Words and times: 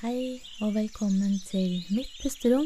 Hei 0.00 0.40
og 0.64 0.70
velkommen 0.78 1.34
til 1.44 1.82
mitt 1.92 2.08
pusterom, 2.22 2.64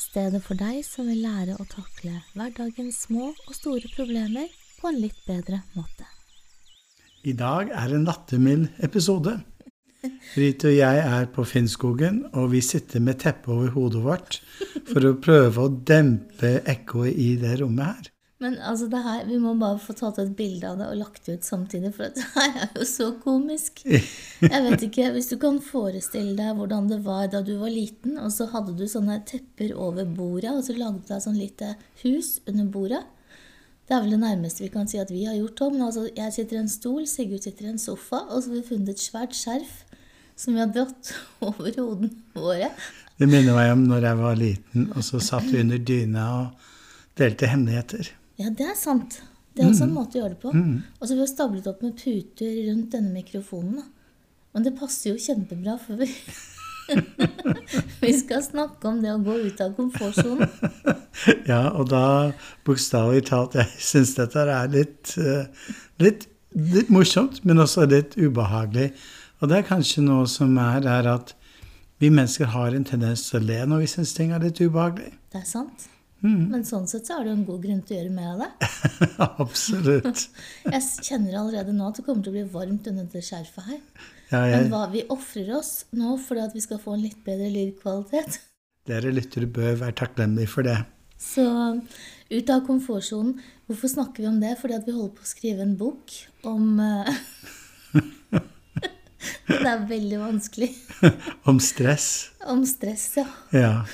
stedet 0.00 0.38
for 0.46 0.56
deg 0.56 0.78
som 0.86 1.10
vil 1.10 1.18
lære 1.20 1.58
å 1.60 1.66
takle 1.68 2.14
hverdagens 2.32 3.02
små 3.04 3.26
og 3.34 3.50
store 3.52 3.90
problemer 3.92 4.48
på 4.78 4.88
en 4.88 4.96
litt 5.02 5.18
bedre 5.26 5.58
måte. 5.74 6.08
I 7.20 7.36
dag 7.36 7.68
er 7.68 7.92
en 7.92 8.08
lattermild 8.08 8.80
episode. 8.88 9.36
Brite 10.32 10.70
og 10.70 10.78
jeg 10.78 11.04
er 11.04 11.28
på 11.36 11.44
Finnskogen, 11.52 12.22
og 12.32 12.54
vi 12.56 12.64
sitter 12.64 13.04
med 13.04 13.20
teppet 13.20 13.52
over 13.52 13.76
hodet 13.76 14.04
vårt 14.08 14.40
for 14.88 15.04
å 15.04 15.18
prøve 15.20 15.68
å 15.68 15.74
dempe 15.92 16.62
ekkoet 16.64 17.12
i 17.12 17.34
det 17.44 17.58
rommet 17.60 17.92
her. 17.92 18.13
Men 18.44 18.58
altså, 18.60 18.90
det 18.92 19.00
her, 19.00 19.22
vi 19.24 19.38
må 19.40 19.54
bare 19.56 19.80
få 19.80 19.94
tatt 19.96 20.18
et 20.20 20.34
bilde 20.36 20.68
av 20.68 20.76
det 20.76 20.90
og 20.92 20.98
lagt 21.00 21.24
det 21.24 21.38
ut 21.38 21.46
samtidig, 21.46 21.94
for 21.96 22.12
det 22.12 22.26
her 22.34 22.58
er 22.66 22.74
jo 22.76 22.84
så 22.88 23.06
komisk. 23.22 23.80
Jeg 23.86 24.60
vet 24.66 24.84
ikke, 24.84 25.06
Hvis 25.14 25.30
du 25.30 25.38
kan 25.40 25.62
forestille 25.64 26.34
deg 26.36 26.58
hvordan 26.58 26.90
det 26.90 26.98
var 27.06 27.30
da 27.32 27.40
du 27.46 27.54
var 27.62 27.72
liten, 27.72 28.18
og 28.20 28.28
så 28.34 28.50
hadde 28.52 28.74
du 28.76 28.84
sånne 28.90 29.22
tepper 29.24 29.72
over 29.72 30.04
bordet, 30.04 30.52
og 30.52 30.60
så 30.66 30.76
lagde 30.76 31.00
du 31.00 31.12
deg 31.14 31.22
sånn 31.24 31.38
lite 31.40 31.70
hus 32.02 32.36
under 32.50 32.68
bordet. 32.74 33.00
Det 33.88 33.96
er 33.96 34.04
vel 34.04 34.12
det 34.16 34.20
nærmeste 34.22 34.64
vi 34.64 34.72
kan 34.72 34.88
si 34.88 35.00
at 35.00 35.12
vi 35.12 35.24
har 35.28 35.38
gjort 35.38 35.62
det. 35.62 35.68
Men 35.72 35.86
altså, 35.86 36.04
jeg 36.08 36.34
sitter 36.36 36.58
i 36.58 36.62
en 36.64 36.72
stol, 36.72 37.06
Sigurd 37.08 37.46
sitter 37.46 37.68
i 37.68 37.72
en 37.72 37.80
sofa, 37.80 38.26
og 38.28 38.42
så 38.42 38.52
har 38.52 38.58
vi 38.58 38.68
funnet 38.68 38.92
et 38.92 39.06
svært 39.06 39.36
skjerf 39.36 39.72
som 40.36 40.52
vi 40.52 40.60
har 40.60 40.72
dratt 40.74 41.14
over 41.48 41.70
hodene 41.80 42.12
våre. 42.36 42.68
Det 43.16 43.30
minner 43.30 43.56
meg 43.56 43.72
om 43.72 43.86
når 43.88 44.08
jeg 44.08 44.20
var 44.20 44.36
liten, 44.36 44.86
og 44.92 45.06
så 45.06 45.22
satt 45.22 45.48
vi 45.48 45.62
under 45.64 45.80
dyna 45.80 46.26
og 46.42 46.70
delte 47.16 47.48
hemmeligheter. 47.48 48.12
Ja, 48.40 48.50
det 48.50 48.66
er 48.66 48.78
sant. 48.78 49.20
Det 49.54 49.62
er 49.62 49.70
også 49.70 49.86
en 49.86 49.94
måte 49.94 50.18
å 50.18 50.24
gjøre 50.24 50.34
det 50.34 50.40
på. 50.42 50.50
Og 50.50 51.06
så 51.06 51.14
har 51.14 51.20
vi 51.20 51.28
stablet 51.30 51.68
opp 51.70 51.84
med 51.84 51.94
puter 52.00 52.56
rundt 52.68 52.90
denne 52.96 53.12
mikrofonen. 53.14 53.84
Men 54.54 54.66
det 54.66 54.74
passer 54.78 55.12
jo 55.12 55.20
kjempebra, 55.22 55.76
for 55.82 55.98
vi, 55.98 56.08
vi 58.02 58.12
skal 58.18 58.42
snakke 58.42 58.90
om 58.90 59.00
det 59.02 59.12
å 59.14 59.22
gå 59.22 59.38
ut 59.46 59.64
av 59.64 59.74
komfortsonen. 59.78 60.50
Ja, 61.46 61.68
og 61.78 61.92
da 61.92 62.32
bokstavelig 62.66 63.28
talt 63.28 63.52
Jeg 63.54 63.68
syns 63.78 64.16
dette 64.16 64.42
er 64.50 64.72
litt, 64.72 65.12
eh, 65.14 65.68
litt, 66.02 66.26
litt 66.74 66.90
morsomt, 66.90 67.38
men 67.46 67.62
også 67.62 67.86
litt 67.86 68.16
ubehagelig. 68.18 68.88
Og 69.38 69.48
det 69.48 69.60
er 69.60 69.68
kanskje 69.68 70.02
noe 70.02 70.26
som 70.28 70.58
er, 70.58 70.82
er 70.90 71.06
at 71.14 71.30
vi 72.02 72.10
mennesker 72.10 72.50
har 72.50 72.74
en 72.74 72.84
tendens 72.84 73.28
til 73.28 73.38
å 73.38 73.46
le 73.46 73.60
når 73.70 73.84
vi 73.84 73.92
syns 73.94 74.16
ting 74.18 74.34
er 74.34 74.42
litt 74.42 74.58
ubehagelig. 74.58 75.14
Det 75.30 75.44
er 75.44 75.46
sant. 75.48 75.86
Men 76.24 76.62
sånn 76.64 76.86
sett 76.88 77.08
så 77.08 77.18
det 77.20 77.28
jo 77.28 77.36
en 77.36 77.44
god 77.44 77.60
grunn 77.66 77.82
til 77.84 77.96
å 77.96 77.98
gjøre 77.98 78.12
mer 78.16 78.30
av 78.32 78.38
det. 78.40 78.68
Absolutt. 79.44 80.22
Jeg 80.74 80.82
kjenner 81.04 81.36
allerede 81.42 81.74
nå 81.76 81.90
at 81.90 82.00
det 82.00 82.04
kommer 82.06 82.24
til 82.24 82.32
å 82.32 82.36
bli 82.38 82.44
varmt 82.54 82.88
under 82.88 83.08
det 83.12 83.20
skjerfet 83.26 83.66
her. 83.68 83.80
Ja, 84.30 84.40
Men 84.48 84.70
hva, 84.72 84.86
vi 84.92 85.04
ofrer 85.12 85.50
oss 85.58 85.84
nå 85.92 86.16
for 86.24 86.40
at 86.40 86.56
vi 86.56 86.62
skal 86.64 86.80
få 86.80 86.96
en 86.96 87.04
litt 87.04 87.20
bedre 87.26 87.50
lydkvalitet. 87.52 88.40
dere 88.88 89.12
lyttere 89.12 89.50
bør 89.52 89.76
være 89.82 89.98
takknemlige 90.00 90.52
for 90.54 90.66
det. 90.66 90.78
Så 91.20 91.44
ut 92.32 92.50
av 92.52 92.64
komfortsonen. 92.66 93.36
Hvorfor 93.68 93.92
snakker 93.92 94.24
vi 94.24 94.30
om 94.32 94.40
det? 94.40 94.56
Fordi 94.60 94.78
at 94.78 94.88
vi 94.88 94.96
holder 94.96 95.14
på 95.18 95.24
å 95.24 95.28
skrive 95.28 95.64
en 95.64 95.76
bok 95.80 96.12
om 96.48 96.80
eh, 96.84 97.12
Det 99.48 99.70
er 99.70 99.86
veldig 99.88 100.18
vanskelig. 100.20 100.72
Om 101.48 101.60
stress. 101.64 102.08
Om 102.48 102.64
stress, 102.68 103.06
ja. 103.20 103.28
Ja. 103.56 103.84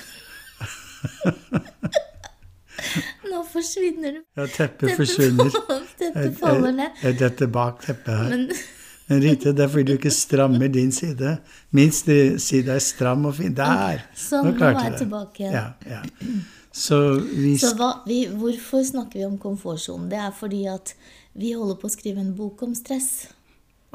Nå 3.30 3.44
forsvinner 3.52 4.18
det. 4.18 4.22
ja 4.36 4.46
teppet 4.56 4.96
forsvinner. 4.98 5.50
Dette 6.00 6.28
faller 6.38 6.72
ned. 6.76 7.00
Er 7.02 7.16
detter 7.20 7.50
bak 7.52 7.82
teppet 7.86 8.14
her? 8.16 8.28
Men 8.34 8.50
Men 9.10 9.22
Rite, 9.24 9.50
det 9.58 9.64
er 9.64 9.68
fordi 9.72 9.84
du 9.88 9.96
ikke 9.98 10.10
strammer 10.14 10.68
din 10.70 10.92
side. 10.94 11.32
Min 11.74 11.90
side 11.90 12.70
er 12.70 12.78
stram 12.78 13.24
og 13.26 13.34
fin. 13.40 13.54
Der! 13.58 14.04
sånn, 14.14 14.46
Nå 14.46 14.52
klarte 14.54 14.84
jeg 14.84 14.92
det. 14.92 15.00
tilbake 15.00 15.42
igjen. 15.42 15.56
Ja, 15.56 15.96
ja. 15.96 16.02
Så 16.70 16.98
vi 17.18 17.56
Så 17.58 17.72
hva, 17.74 17.88
vi, 18.06 18.20
hvorfor 18.30 18.84
snakker 18.86 19.18
vi 19.18 19.24
om 19.26 19.34
komfortsonen? 19.42 20.06
Det 20.12 20.20
er 20.22 20.30
fordi 20.30 20.60
at 20.70 20.94
vi 21.34 21.50
holder 21.58 21.80
på 21.82 21.90
å 21.90 21.94
skrive 21.96 22.22
en 22.22 22.36
bok 22.38 22.62
om 22.62 22.76
stress. 22.78 23.08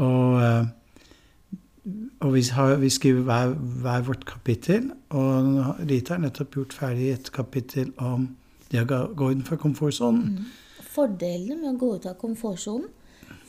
Og, 0.03 0.35
eh, 0.43 0.67
og 2.19 2.33
vi, 2.35 2.43
har, 2.57 2.75
vi 2.83 2.89
skriver 2.91 3.23
hver, 3.23 3.55
hver 3.85 4.03
vårt 4.09 4.25
kapittel. 4.27 4.89
Og 5.15 5.79
Rita 5.87 6.17
har 6.17 6.25
nettopp 6.25 6.59
gjort 6.59 6.75
ferdig 6.75 7.13
et 7.13 7.31
kapittel 7.31 7.95
om 8.03 8.33
det 8.75 8.83
å 8.85 9.07
gå- 9.15 9.31
inn 9.31 9.41
utenfor 9.41 9.57
komfortsonen. 9.61 10.45
Fordelene 10.95 11.61
med 11.61 11.75
å 11.75 11.77
gå 11.79 11.95
ut 11.95 12.05
av 12.05 12.17
komfortsonen 12.21 12.89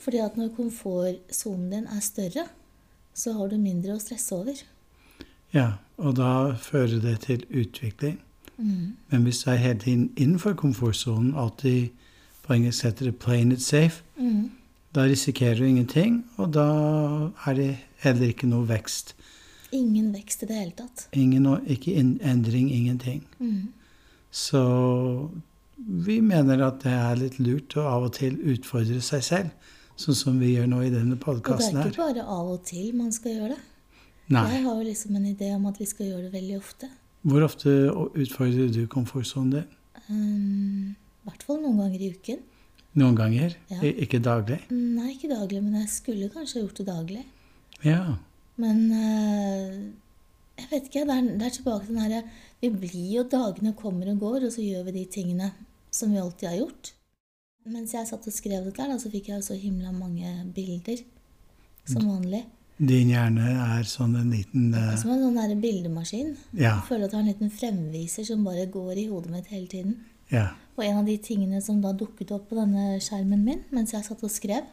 fordi 0.01 0.21
at 0.23 0.37
når 0.37 0.53
komfortsonen 0.55 1.69
din 1.71 1.87
er 1.91 1.99
større, 1.99 2.45
så 3.13 3.33
har 3.33 3.49
du 3.49 3.57
mindre 3.57 3.95
å 3.95 3.99
stresse 3.99 4.31
over. 4.35 4.61
Ja, 5.53 5.71
og 5.97 6.15
da 6.15 6.53
fører 6.55 7.01
det 7.01 7.19
til 7.25 7.43
utvikling. 7.49 8.19
Men 8.57 9.23
hvis 9.23 9.43
du 9.43 9.51
er 9.51 9.55
hele 9.61 9.79
tiden 9.79 10.09
innenfor 10.15 10.53
komfortsonen, 10.53 11.35
alltid 11.35 11.89
på 12.43 12.53
engelsk 12.53 12.83
heter 12.83 13.05
det 13.05 13.19
'playing 13.19 13.51
it 13.53 13.59
safe', 13.61 14.01
da 14.95 15.01
risikerer 15.01 15.55
du 15.55 15.65
ingenting, 15.65 16.25
og 16.37 16.53
da 16.53 17.29
er 17.45 17.53
det 17.53 17.77
heller 17.97 18.27
ikke 18.27 18.47
noe 18.47 18.67
vekst. 18.67 19.13
Ingen 19.71 20.13
vekst 20.13 20.43
i 20.43 20.45
det 20.45 20.55
hele 20.55 20.71
tatt. 20.71 21.07
Ingen, 21.13 21.45
ikke 21.67 21.95
endring, 22.21 22.71
ingenting. 22.71 23.23
Så 24.31 24.61
vi 25.77 26.19
mener 26.21 26.61
at 26.65 26.81
det 26.83 26.93
er 26.93 27.19
litt 27.19 27.39
lurt 27.39 27.77
å 27.77 27.85
av 27.87 28.07
og 28.09 28.13
til 28.17 28.37
utfordre 28.53 28.99
seg 29.05 29.23
selv, 29.25 29.73
sånn 29.97 30.17
som 30.17 30.37
vi 30.41 30.53
gjør 30.55 30.69
nå 30.69 30.83
i 30.85 30.91
denne 30.93 31.17
Og 31.17 31.41
det 31.47 31.57
er 31.71 31.89
ikke 31.89 32.03
bare 32.03 32.25
av 32.25 32.51
og 32.53 32.63
til 32.67 32.93
man 32.97 33.11
skal 33.13 33.37
gjøre 33.37 33.55
det. 33.55 33.63
Nei. 34.27 34.43
Jeg 34.51 34.63
har 34.65 34.75
jo 34.75 34.83
liksom 34.83 35.15
en 35.15 35.27
idé 35.29 35.53
om 35.55 35.65
at 35.69 35.77
vi 35.79 35.87
skal 35.87 36.09
gjøre 36.09 36.27
det 36.27 36.33
veldig 36.33 36.57
ofte. 36.57 36.89
Hvor 37.27 37.43
ofte 37.45 37.71
utfordrer 38.19 38.71
du 38.75 38.83
komfortsonen 38.91 39.53
din? 39.55 39.69
Um, 40.09 40.95
I 41.23 41.29
hvert 41.29 41.45
fall 41.47 41.61
noen 41.63 41.79
ganger 41.81 42.03
i 42.03 42.11
uken. 42.15 42.41
Noen 42.97 43.15
ganger? 43.17 43.55
Ja. 43.71 43.79
Ikke 43.87 44.19
daglig? 44.23 44.59
Nei, 44.73 45.13
ikke 45.13 45.31
daglig, 45.31 45.61
men 45.63 45.79
jeg 45.79 45.89
skulle 45.93 46.29
kanskje 46.33 46.63
gjort 46.63 46.81
det 46.81 46.87
daglig. 46.89 47.23
Ja. 47.85 48.17
Men 48.59 48.83
uh, 48.91 49.73
jeg 50.57 50.69
vet 50.71 50.89
ikke. 50.89 51.05
Det 51.07 51.15
er, 51.15 51.31
det 51.39 51.47
er 51.47 51.55
tilbake 51.59 51.85
til 51.85 51.95
den 51.95 52.03
herre 52.03 52.23
Vi 52.61 52.69
blir 52.73 53.09
jo 53.19 53.23
Dagene 53.29 53.73
kommer 53.77 54.09
og 54.11 54.21
går, 54.23 54.47
og 54.47 54.53
så 54.53 54.63
gjør 54.65 54.87
vi 54.87 54.99
de 54.99 55.05
tingene 55.13 55.51
som 55.93 56.13
vi 56.13 56.21
alltid 56.21 56.49
har 56.49 56.59
gjort. 56.63 56.93
Mens 57.67 57.93
jeg 57.93 58.07
satt 58.07 58.27
og 58.27 58.33
skrev 58.33 58.65
dette, 58.65 58.81
her, 58.81 58.99
så 58.99 59.11
fikk 59.11 59.29
jeg 59.33 59.43
så 59.45 59.57
himla 59.59 59.91
mange 59.91 60.31
bilder. 60.55 61.03
Som 61.87 62.07
vanlig. 62.07 62.43
Din 62.77 63.09
hjerne 63.09 63.49
er 63.49 63.87
sånn 63.89 64.13
en 64.19 64.29
liten 64.29 64.69
eh, 64.77 64.91
Som 65.01 65.15
en 65.15 65.23
sånn 65.23 65.37
der 65.39 65.55
bildemaskin. 65.57 66.35
Ja. 66.51 66.75
Jeg 66.77 66.85
føler 66.89 67.07
at 67.07 67.13
jeg 67.13 67.17
har 67.17 67.23
en 67.23 67.31
liten 67.31 67.53
fremviser 67.53 68.27
som 68.27 68.43
bare 68.45 68.67
går 68.69 69.01
i 69.01 69.07
hodet 69.09 69.33
mitt 69.33 69.51
hele 69.53 69.69
tiden. 69.71 69.99
ja. 70.33 70.51
Og 70.77 70.83
en 70.85 70.99
av 70.99 71.07
de 71.09 71.15
tingene 71.17 71.57
som 71.65 71.79
da 71.81 71.89
dukket 71.97 72.29
opp 72.35 72.51
på 72.51 72.55
denne 72.59 72.99
skjermen 73.01 73.41
min 73.41 73.63
mens 73.73 73.95
jeg 73.95 74.05
satt 74.05 74.21
og 74.21 74.29
skrev, 74.29 74.67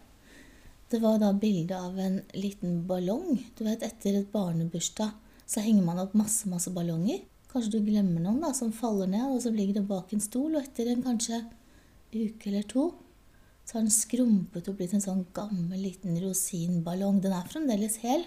det 0.93 0.99
var 1.01 1.16
da 1.16 1.31
bilde 1.33 1.78
av 1.81 1.97
en 1.97 2.19
liten 2.37 2.83
ballong. 2.84 3.39
Du 3.56 3.62
vet, 3.65 3.81
etter 3.83 4.19
et 4.19 4.28
barnebursdag 4.28 5.15
så 5.49 5.62
henger 5.65 5.87
man 5.87 6.03
opp 6.03 6.12
masse, 6.19 6.45
masse 6.51 6.69
ballonger. 6.77 7.22
Kanskje 7.54 7.76
du 7.76 7.84
glemmer 7.87 8.19
noen 8.19 8.41
da, 8.42 8.48
som 8.50 8.72
faller 8.75 9.06
ned, 9.06 9.28
og 9.31 9.38
så 9.44 9.53
ligger 9.54 9.76
det 9.78 9.87
bak 9.87 10.10
en 10.10 10.22
stol, 10.22 10.56
og 10.56 10.65
etter 10.65 10.88
en 10.91 11.04
kanskje 11.04 11.38
uke 12.10 12.48
eller 12.50 12.65
to, 12.66 12.88
så 13.62 13.76
har 13.76 13.84
den 13.84 13.94
skrumpet 13.94 14.70
og 14.70 14.75
blitt 14.81 14.97
en 14.97 15.04
sånn 15.04 15.20
gammel 15.37 15.84
liten 15.87 16.19
rosinballong. 16.19 17.20
Den 17.22 17.37
er 17.37 17.47
fremdeles 17.47 18.00
hel, 18.03 18.25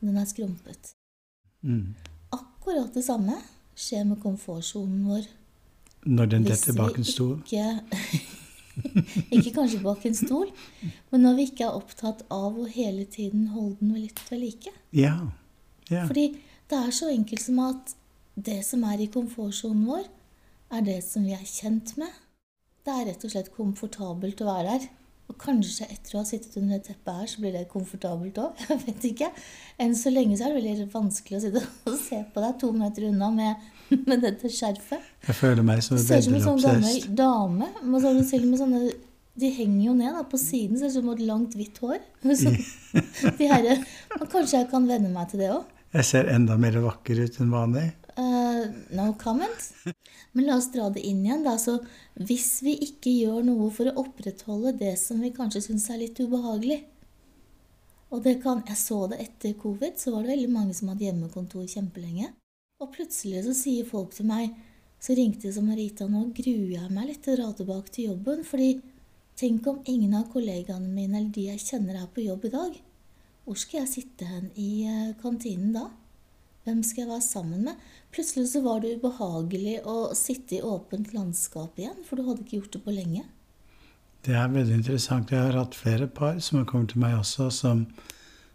men 0.00 0.10
den 0.10 0.18
er 0.18 0.26
skrumpet. 0.26 0.90
Mm. 1.62 1.94
Akkurat 2.34 2.90
det 2.96 3.04
samme 3.06 3.38
skjer 3.78 4.02
med 4.08 4.18
komfortsonen 4.24 5.06
vår. 5.06 5.30
Når 6.10 6.34
den 6.34 6.50
detter 6.50 6.74
bak 6.74 6.98
en 6.98 7.06
stol. 7.06 7.38
Ikke, 7.46 8.26
ikke 9.38 9.54
kanskje 9.60 9.80
bak 9.86 10.10
en 10.10 10.18
stol, 10.18 10.50
men 11.12 11.22
når 11.22 11.38
vi 11.38 11.48
ikke 11.52 11.68
er 11.68 11.78
opptatt 11.78 12.26
av 12.34 12.58
å 12.58 12.66
hele 12.66 13.06
tiden 13.06 13.46
holde 13.54 13.78
den 13.78 13.94
litt 13.94 14.26
ved 14.26 14.42
like. 14.42 14.74
Ja. 14.90 15.14
ja. 15.86 16.02
Fordi 16.10 16.32
det 16.66 16.82
er 16.82 16.92
så 16.98 17.14
enkelt 17.14 17.46
som 17.46 17.62
at 17.68 17.94
det 18.46 18.60
som 18.66 18.84
er 18.88 19.02
i 19.02 19.10
komfortsonen 19.12 19.84
vår, 19.88 20.06
er 20.70 20.86
det 20.86 21.00
som 21.04 21.26
vi 21.26 21.34
er 21.34 21.46
kjent 21.46 21.96
med. 22.00 22.10
Det 22.86 22.94
er 22.94 23.06
rett 23.10 23.26
og 23.26 23.32
slett 23.32 23.52
komfortabelt 23.52 24.40
å 24.40 24.48
være 24.48 24.74
der. 24.74 24.88
Og 25.30 25.36
kanskje 25.38 25.86
etter 25.86 26.16
å 26.16 26.22
ha 26.22 26.26
sittet 26.26 26.56
under 26.58 26.78
det 26.78 26.88
teppet 26.88 27.18
her, 27.20 27.28
så 27.30 27.42
blir 27.42 27.52
det 27.54 27.66
komfortabelt 27.70 28.38
òg. 28.42 28.62
Jeg 28.70 28.80
vet 28.86 29.04
ikke. 29.12 29.28
Enn 29.82 29.92
så 29.98 30.10
lenge 30.10 30.38
så 30.38 30.46
er 30.46 30.54
det 30.54 30.62
veldig 30.62 30.88
vanskelig 30.94 31.38
å 31.38 31.42
sitte 31.44 31.62
og 31.90 31.98
se 32.00 32.22
på 32.32 32.42
deg 32.44 32.56
to 32.62 32.72
meter 32.74 33.06
unna 33.10 33.30
med, 33.34 33.68
med 34.08 34.24
dette 34.26 34.50
skjerfet. 34.50 35.12
Jeg 35.28 35.38
føler 35.38 35.66
meg 35.66 35.84
som 35.86 35.98
en 35.98 36.02
ser 36.06 36.24
ut 36.24 36.30
som 36.30 36.40
en 36.40 36.48
sånn 36.48 36.64
gammel 36.64 37.06
dame. 37.22 37.70
Men 37.84 38.02
så 38.02 38.14
og 38.16 38.48
med 38.48 38.62
sånne 38.62 38.82
De 39.40 39.52
henger 39.54 39.84
jo 39.86 39.92
ned 39.96 40.16
da, 40.16 40.24
på 40.26 40.40
siden, 40.40 40.80
ser 40.80 40.90
ut 40.90 40.98
som 40.98 41.12
et 41.12 41.22
langt, 41.28 41.54
hvitt 41.56 41.78
hår. 41.80 42.00
Så, 42.26 42.50
de 43.38 43.46
her, 43.52 43.70
og 44.18 44.26
kanskje 44.32 44.64
jeg 44.64 44.70
kan 44.72 44.88
venne 44.90 45.12
meg 45.14 45.30
til 45.30 45.44
det 45.44 45.52
òg. 45.54 45.68
Jeg 45.94 46.06
ser 46.06 46.28
enda 46.30 46.54
mer 46.60 46.76
vakker 46.82 47.18
ut 47.26 47.38
enn 47.42 47.54
vanlig. 47.54 47.86
Eh, 48.20 48.64
no 48.90 49.14
comment. 49.18 49.72
Men 50.32 50.46
la 50.46 50.56
oss 50.60 50.70
dra 50.72 50.90
det 50.92 51.02
inn 51.06 51.24
igjen. 51.24 51.44
da. 51.46 51.56
Så 51.58 51.78
hvis 52.20 52.60
vi 52.66 52.76
ikke 52.86 53.12
gjør 53.12 53.44
noe 53.46 53.70
for 53.74 53.90
å 53.90 53.98
opprettholde 54.04 54.74
det 54.80 54.96
som 55.00 55.22
vi 55.24 55.32
kanskje 55.36 55.64
syns 55.70 55.88
er 55.90 56.02
litt 56.04 56.20
ubehagelig, 56.20 56.84
Og 58.10 58.24
det 58.24 58.40
kan, 58.42 58.58
jeg 58.66 58.74
så 58.74 59.04
det 59.06 59.20
etter 59.22 59.52
covid, 59.54 59.94
så 59.94 60.10
var 60.10 60.24
det 60.24 60.32
veldig 60.32 60.48
mange 60.50 60.72
som 60.74 60.88
hadde 60.90 61.04
hjemmekontor 61.04 61.62
kjempelenge. 61.70 62.32
Og 62.82 62.90
plutselig 62.96 63.44
så 63.46 63.54
sier 63.54 63.86
folk 63.86 64.16
til 64.16 64.26
meg 64.26 64.56
Så 65.00 65.14
ringte 65.16 65.46
de 65.46 65.52
som 65.54 65.64
Marita, 65.64 66.08
nå 66.10 66.26
gruer 66.36 66.72
jeg 66.74 66.90
meg 66.92 67.06
litt 67.08 67.22
til 67.24 67.32
å 67.32 67.36
dra 67.38 67.52
tilbake 67.56 67.92
til 67.94 68.10
jobben. 68.10 68.42
fordi 68.44 68.82
tenk 69.36 69.66
om 69.66 69.78
ingen 69.86 70.12
av 70.14 70.26
kollegaene 70.32 70.90
mine 70.92 71.16
eller 71.16 71.30
de 71.32 71.46
jeg 71.46 71.62
kjenner 71.62 72.02
er 72.02 72.10
på 72.12 72.26
jobb 72.26 72.44
i 72.44 72.50
dag. 72.52 72.74
Hvor 73.44 73.56
skal 73.56 73.80
jeg 73.80 73.92
sitte 73.94 74.26
hen 74.26 74.50
i 74.56 74.84
eh, 74.84 75.14
kantinen 75.22 75.72
da? 75.72 75.86
Hvem 76.66 76.82
skal 76.84 77.04
jeg 77.04 77.10
være 77.10 77.24
sammen 77.24 77.64
med? 77.64 77.90
Plutselig 78.12 78.50
så 78.52 78.60
var 78.64 78.82
det 78.82 78.96
ubehagelig 78.98 79.78
å 79.88 80.12
sitte 80.18 80.58
i 80.58 80.64
åpent 80.66 81.14
landskap 81.16 81.78
igjen, 81.80 82.00
for 82.04 82.20
du 82.20 82.26
hadde 82.26 82.44
ikke 82.44 82.58
gjort 82.58 82.74
det 82.76 82.82
på 82.84 82.94
lenge. 82.94 83.24
Det 84.26 84.34
er 84.36 84.50
veldig 84.52 84.74
interessant. 84.82 85.30
Jeg 85.32 85.40
har 85.40 85.56
hatt 85.56 85.76
flere 85.78 86.08
par 86.12 86.40
som 86.44 86.58
har 86.60 86.66
kommet 86.68 86.92
til 86.92 87.00
meg 87.00 87.16
også, 87.16 87.48
som, 87.54 87.86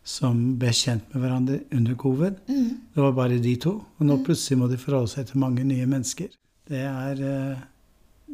som 0.05 0.43
ble 0.61 0.69
kjent 0.75 1.07
med 1.13 1.23
hverandre 1.23 1.61
under 1.73 1.97
covid. 1.97 2.37
Mm. 2.45 2.75
Det 2.93 3.05
var 3.07 3.15
bare 3.17 3.39
de 3.41 3.55
to. 3.63 3.79
Og 3.97 4.05
nå 4.05 4.19
plutselig 4.27 4.59
må 4.61 4.69
de 4.69 4.77
forholde 4.77 5.09
seg 5.15 5.31
til 5.31 5.41
mange 5.41 5.65
nye 5.65 5.87
mennesker. 5.89 6.35
Det 6.69 6.83
er 6.85 7.23
eh, 7.25 7.65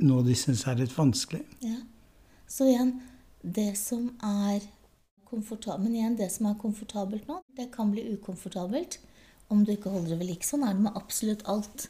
noe 0.04 0.26
de 0.28 0.36
syns 0.36 0.66
er 0.68 0.82
litt 0.84 0.92
vanskelig. 0.98 1.46
Ja. 1.64 1.80
Så 2.52 2.68
igjen, 2.68 2.98
det 3.42 3.72
som 3.80 4.10
er 4.20 4.68
komfortabelt 5.32 5.86
Men 5.86 5.96
igjen, 5.96 6.18
det 6.20 6.28
som 6.34 6.50
er 6.50 6.60
komfortabelt 6.60 7.30
nå, 7.32 7.38
det 7.56 7.70
kan 7.72 7.94
bli 7.94 8.04
ukomfortabelt 8.12 9.00
om 9.52 9.66
du 9.66 9.74
ikke 9.74 9.92
holder 9.94 10.14
det 10.14 10.22
ved 10.22 10.32
like. 10.32 10.48
Sånn 10.48 10.64
er 10.66 10.78
det 10.78 10.86
med 10.86 10.98
absolutt 10.98 11.44
alt. 11.52 11.90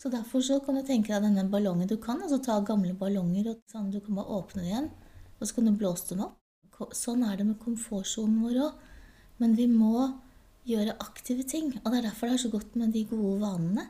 Så 0.00 0.10
derfor 0.12 0.42
så 0.44 0.58
kan 0.64 0.76
du 0.76 0.84
tenke 0.84 1.12
deg 1.12 1.24
denne 1.24 1.46
ballongen. 1.52 1.88
Du 1.88 1.96
kan 2.00 2.20
altså 2.22 2.38
ta 2.42 2.58
gamle 2.64 2.92
ballonger 2.98 3.52
og 3.52 3.62
sånn, 3.72 3.92
du 3.92 4.00
kan 4.04 4.18
bare 4.18 4.40
åpne 4.40 4.64
det 4.64 4.70
igjen, 4.70 4.90
og 5.38 5.48
så 5.48 5.56
kan 5.56 5.68
du 5.68 5.78
blåse 5.78 6.10
dem 6.10 6.26
opp. 6.26 6.36
Sånn 6.92 7.24
er 7.24 7.38
det 7.38 7.46
med 7.48 7.60
komfortsonen 7.62 8.42
vår 8.44 8.60
òg. 8.66 8.84
Men 9.40 9.56
vi 9.56 9.66
må 9.68 10.10
gjøre 10.68 10.96
aktive 11.00 11.46
ting. 11.48 11.70
Og 11.82 11.88
det 11.90 12.00
er 12.00 12.08
derfor 12.10 12.28
det 12.28 12.36
er 12.36 12.44
så 12.44 12.52
godt 12.52 12.76
med 12.76 12.92
de 12.96 13.04
gode 13.08 13.38
vanene. 13.40 13.86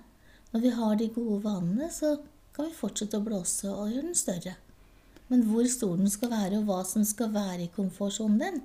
Når 0.53 0.63
vi 0.63 0.73
har 0.79 0.97
de 0.99 1.09
gode 1.15 1.41
vanene, 1.45 1.91
så 1.91 2.17
kan 2.55 2.69
vi 2.69 2.79
fortsette 2.79 3.19
å 3.19 3.25
blåse 3.25 3.71
og 3.71 3.91
gjøre 3.91 4.09
den 4.09 4.19
større. 4.19 4.55
Men 5.29 5.43
hvor 5.49 5.67
stor 5.71 5.97
den 5.99 6.11
skal 6.11 6.31
være, 6.31 6.61
og 6.61 6.69
hva 6.71 6.83
som 6.87 7.05
skal 7.07 7.33
være 7.35 7.67
i 7.67 7.73
komfortsonen 7.75 8.39
din, 8.43 8.61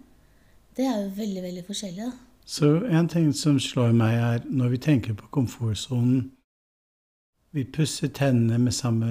det 0.77 0.85
er 0.85 1.01
jo 1.01 1.15
veldig, 1.17 1.41
veldig 1.47 1.63
forskjellig. 1.67 2.11
da. 2.11 2.30
Så 2.51 2.67
en 2.83 3.07
ting 3.07 3.29
som 3.31 3.59
slår 3.63 3.93
meg, 3.95 4.17
er 4.19 4.47
når 4.51 4.73
vi 4.73 4.79
tenker 4.83 5.15
på 5.15 5.29
komfortsonen 5.31 6.31
Vi 7.55 7.63
pusser 7.63 8.07
tennene 8.15 8.57
med 8.59 8.71
samme, 8.71 9.07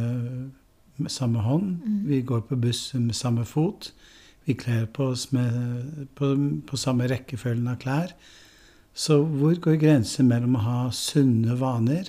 med 0.97 1.11
samme 1.13 1.41
hånd. 1.45 1.83
Vi 2.09 2.23
går 2.25 2.41
på 2.49 2.57
bussen 2.57 3.07
med 3.07 3.15
samme 3.15 3.45
fot. 3.45 3.91
Vi 4.45 4.55
kler 4.57 4.87
på 4.87 5.11
oss 5.13 5.27
med, 5.33 6.07
på, 6.17 6.31
på 6.67 6.77
samme 6.77 7.09
rekkefølgen 7.09 7.69
av 7.69 7.77
klær. 7.83 8.15
Så 8.95 9.21
hvor 9.25 9.61
går 9.61 9.77
grensen 9.81 10.29
mellom 10.29 10.57
å 10.57 10.65
ha 10.65 10.79
sunne 10.93 11.57
vaner 11.61 12.09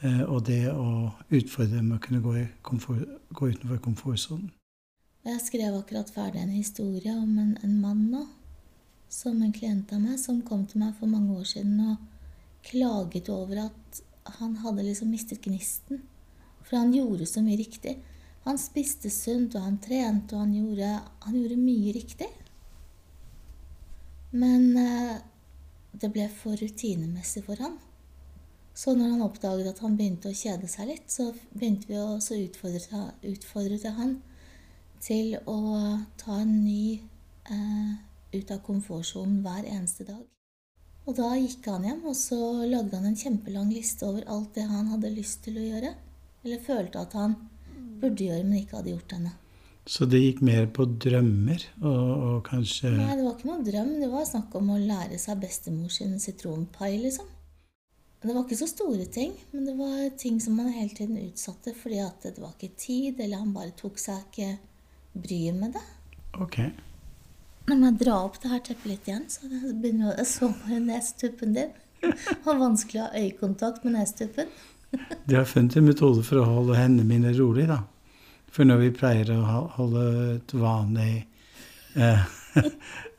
eh, 0.00 0.22
og 0.24 0.46
det 0.48 0.72
å 0.72 1.12
utfordre 1.28 1.82
med 1.82 1.98
å 1.98 2.04
kunne 2.06 2.24
gå, 2.24 2.36
i 2.40 2.46
komfort, 2.64 3.04
gå 3.28 3.52
utenfor 3.52 3.82
komfortsonen? 3.84 4.48
Jeg 5.24 5.44
skrev 5.44 5.76
akkurat 5.76 6.08
ferdig 6.12 6.40
en 6.40 6.56
historie 6.56 7.12
om 7.16 7.36
en, 7.38 7.52
en 7.64 7.76
mann 7.80 8.08
nå, 8.12 8.24
som 9.14 9.42
en 9.42 9.52
klient 9.54 9.92
av 9.94 10.02
meg, 10.02 10.18
som 10.18 10.42
kom 10.46 10.64
til 10.66 10.82
meg 10.82 10.96
for 10.98 11.10
mange 11.10 11.36
år 11.38 11.46
siden 11.46 11.78
og 11.86 12.02
klaget 12.66 13.28
over 13.30 13.66
at 13.68 14.00
han 14.40 14.56
hadde 14.64 14.86
liksom 14.86 15.12
mistet 15.12 15.44
gnisten. 15.44 16.02
For 16.64 16.80
han 16.80 16.94
gjorde 16.94 17.28
så 17.28 17.42
mye 17.44 17.60
riktig. 17.60 17.98
Han 18.44 18.58
spiste 18.60 19.12
sunt, 19.12 19.54
og 19.54 19.64
han 19.64 19.78
trente, 19.84 20.34
og 20.34 20.44
han 20.44 20.54
gjorde, 20.56 20.90
han 21.26 21.36
gjorde 21.36 21.60
mye 21.60 21.92
riktig. 21.96 22.28
Men 24.34 24.70
eh, 24.80 25.18
det 25.92 26.10
ble 26.12 26.26
for 26.32 26.58
rutinemessig 26.58 27.44
for 27.46 27.60
han. 27.62 27.76
Så 28.74 28.96
når 28.98 29.12
han 29.12 29.22
oppdaget 29.22 29.70
at 29.70 29.82
han 29.84 29.94
begynte 29.96 30.32
å 30.32 30.36
kjede 30.36 30.66
seg 30.70 30.90
litt, 30.90 31.06
så 31.12 31.28
begynte 31.52 31.86
vi 31.92 32.00
å 32.00 32.16
utfordre, 32.18 33.04
utfordret 33.30 33.86
han 33.94 34.16
til 35.04 35.36
å 35.46 35.60
ta 36.18 36.40
en 36.40 36.56
ny 36.64 36.96
eh, 37.52 37.94
ut 38.34 38.50
av 38.54 38.62
komfortsonen 38.66 39.42
hver 39.44 39.66
eneste 39.68 40.06
dag. 40.08 40.22
Og 41.04 41.16
da 41.18 41.34
gikk 41.36 41.66
han 41.68 41.84
hjem, 41.84 42.02
og 42.08 42.16
så 42.16 42.38
lagde 42.64 42.96
han 42.96 43.10
en 43.10 43.18
kjempelang 43.18 43.70
liste 43.72 44.06
over 44.08 44.24
alt 44.30 44.54
det 44.56 44.64
han 44.70 44.88
hadde 44.94 45.12
lyst 45.12 45.42
til 45.44 45.58
å 45.60 45.66
gjøre. 45.66 45.92
Eller 46.44 46.62
følte 46.64 47.02
at 47.04 47.16
han 47.16 47.36
burde 48.00 48.24
gjøre, 48.24 48.44
men 48.44 48.62
ikke 48.62 48.78
hadde 48.80 48.94
gjort 48.94 49.16
ennå. 49.18 49.34
Så 49.84 50.06
det 50.08 50.22
gikk 50.22 50.40
mer 50.48 50.64
på 50.72 50.86
drømmer 50.88 51.60
og, 51.82 52.12
og 52.24 52.36
kanskje 52.46 52.94
Nei, 52.94 53.18
det 53.18 53.24
var 53.26 53.34
ikke 53.34 53.50
noen 53.50 53.66
drøm. 53.66 53.90
Det 54.00 54.08
var 54.08 54.24
snakk 54.28 54.54
om 54.56 54.70
å 54.72 54.80
lære 54.80 55.18
seg 55.20 55.42
bestemor 55.42 55.92
sin 55.92 56.16
sitronpai, 56.22 56.94
liksom. 57.02 57.28
Det 58.24 58.32
var 58.32 58.46
ikke 58.46 58.56
så 58.56 58.70
store 58.70 59.04
ting, 59.12 59.34
men 59.52 59.66
det 59.68 59.74
var 59.76 60.06
ting 60.16 60.38
som 60.40 60.56
man 60.56 60.72
hele 60.72 60.94
tiden 60.96 61.18
utsatte 61.20 61.74
fordi 61.76 61.98
at 62.00 62.24
det 62.24 62.40
var 62.40 62.54
ikke 62.56 62.72
tid, 62.80 63.20
eller 63.20 63.42
han 63.42 63.52
bare 63.52 63.76
tok 63.76 64.00
seg 64.00 64.22
ikke 64.24 64.54
bryet 65.12 65.58
med 65.58 65.76
det. 65.76 65.84
Ok. 66.40 66.56
Nå 67.64 67.78
må 67.80 67.88
jeg 67.88 68.00
dra 68.02 68.18
opp 68.26 68.36
det 68.42 68.50
her 68.52 68.60
teppet 68.60 68.90
litt 68.90 69.06
igjen, 69.08 69.24
så 69.32 69.48
det 69.48 69.72
begynner 69.80 70.18
å 70.20 70.26
så 70.28 70.50
på 70.52 70.78
nestuppen 70.84 71.54
din. 71.56 71.72
Har 72.44 72.60
vanskelig 72.60 73.00
å 73.00 73.06
ha 73.06 73.22
øyekontakt 73.22 73.86
med 73.86 73.96
nestuppen. 73.96 74.50
De 75.28 75.38
har 75.38 75.48
funnet 75.48 75.78
en 75.80 75.88
metode 75.88 76.24
for 76.26 76.42
å 76.42 76.48
holde 76.48 76.76
hendene 76.76 77.08
mine 77.08 77.32
rolig, 77.38 77.64
da. 77.70 77.80
For 78.54 78.68
når 78.68 78.82
vi 78.84 78.90
pleier 78.94 79.32
å 79.34 79.62
holde 79.78 80.02
et 80.36 80.52
vanlig 80.54 81.24
eh, 81.98 82.26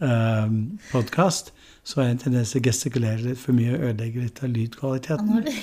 eh, 0.08 0.54
podkast, 0.92 1.52
så 1.84 2.00
har 2.00 2.08
jeg 2.08 2.16
en 2.16 2.22
tendens 2.28 2.54
til 2.54 2.62
å 2.62 2.68
gestikulere 2.70 3.26
litt 3.26 3.42
for 3.42 3.58
mye 3.58 3.74
og 3.74 3.90
ødelegge 3.90 4.30
litt 4.30 4.44
av 4.46 4.56
Ja, 5.10 5.56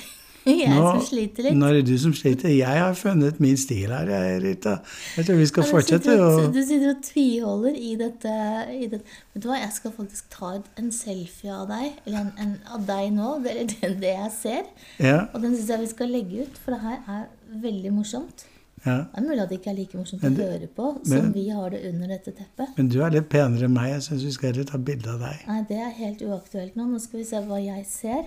nå 0.46 0.54
jeg 0.58 0.74
som 0.76 1.00
sliter 1.06 1.46
litt. 1.46 1.56
nå 1.58 1.68
er 1.68 1.76
det 1.78 1.84
du 1.86 1.94
som 2.02 2.12
sliter. 2.16 2.50
Jeg 2.50 2.80
har 2.82 2.94
funnet 2.98 3.38
min 3.42 3.56
stil 3.60 3.92
her, 3.94 4.10
Rita. 4.42 4.76
Jeg 5.16 5.26
tror 5.28 5.36
vi 5.38 5.46
skal 5.50 5.64
Ja, 5.66 5.70
fortsette 5.70 6.16
å 6.18 6.30
Du 6.52 6.60
sitter 6.62 6.88
og 6.96 7.02
tviholder 7.06 7.76
i 7.78 7.92
dette, 8.00 8.36
i 8.74 8.86
dette. 8.92 9.18
Vet 9.34 9.42
du 9.44 9.48
hva, 9.48 9.58
jeg 9.62 9.72
skal 9.76 9.94
faktisk 9.96 10.30
ta 10.34 10.54
en 10.80 10.90
selfie 10.92 11.52
av 11.54 11.68
deg, 11.70 11.92
eller 12.06 12.18
en, 12.26 12.32
en, 12.46 12.54
av 12.74 12.86
deg 12.88 13.12
nå, 13.14 13.36
det 13.44 13.52
er 13.56 13.68
det, 13.74 13.92
det 14.02 14.14
jeg 14.16 14.32
ser. 14.40 14.64
Ja. 14.98 15.18
Og 15.32 15.42
den 15.46 15.54
syns 15.58 15.70
jeg 15.76 15.84
vi 15.86 15.92
skal 15.94 16.10
legge 16.18 16.48
ut, 16.48 16.58
for 16.64 16.74
det 16.74 16.82
her 16.88 16.98
er 17.18 17.28
veldig 17.62 17.92
morsomt. 17.94 18.46
ja. 18.82 18.96
Det 19.12 19.20
er 19.22 19.26
mulig 19.28 19.42
at 19.44 19.50
det 19.52 19.56
ikke 19.60 19.70
er 19.70 19.76
like 19.78 19.94
morsomt 19.98 20.22
Men 20.26 20.34
å 20.42 20.46
høre 20.50 20.66
på 20.74 20.86
som 21.06 21.12
men- 21.20 21.32
vi 21.36 21.44
har 21.54 21.70
det 21.70 21.84
under 21.92 22.08
dette 22.16 22.32
teppet. 22.34 22.72
Men 22.76 22.88
du 22.90 22.98
er 23.06 23.10
litt 23.14 23.28
penere 23.30 23.68
enn 23.68 23.74
meg. 23.76 23.92
Jeg 23.92 24.02
syns 24.08 24.24
vi 24.26 24.32
skal 24.34 24.50
heller 24.52 24.66
ta 24.72 24.78
bilde 24.90 25.06
av 25.14 25.20
deg. 25.22 25.44
Nei, 25.46 25.60
det 25.68 25.78
er 25.78 25.90
helt 26.02 26.22
uaktuelt 26.26 26.74
nå. 26.74 26.88
Nå 26.90 26.98
skal 27.04 27.20
vi 27.22 27.26
se 27.30 27.42
hva 27.46 27.60
jeg 27.62 27.86
ser. 27.86 28.24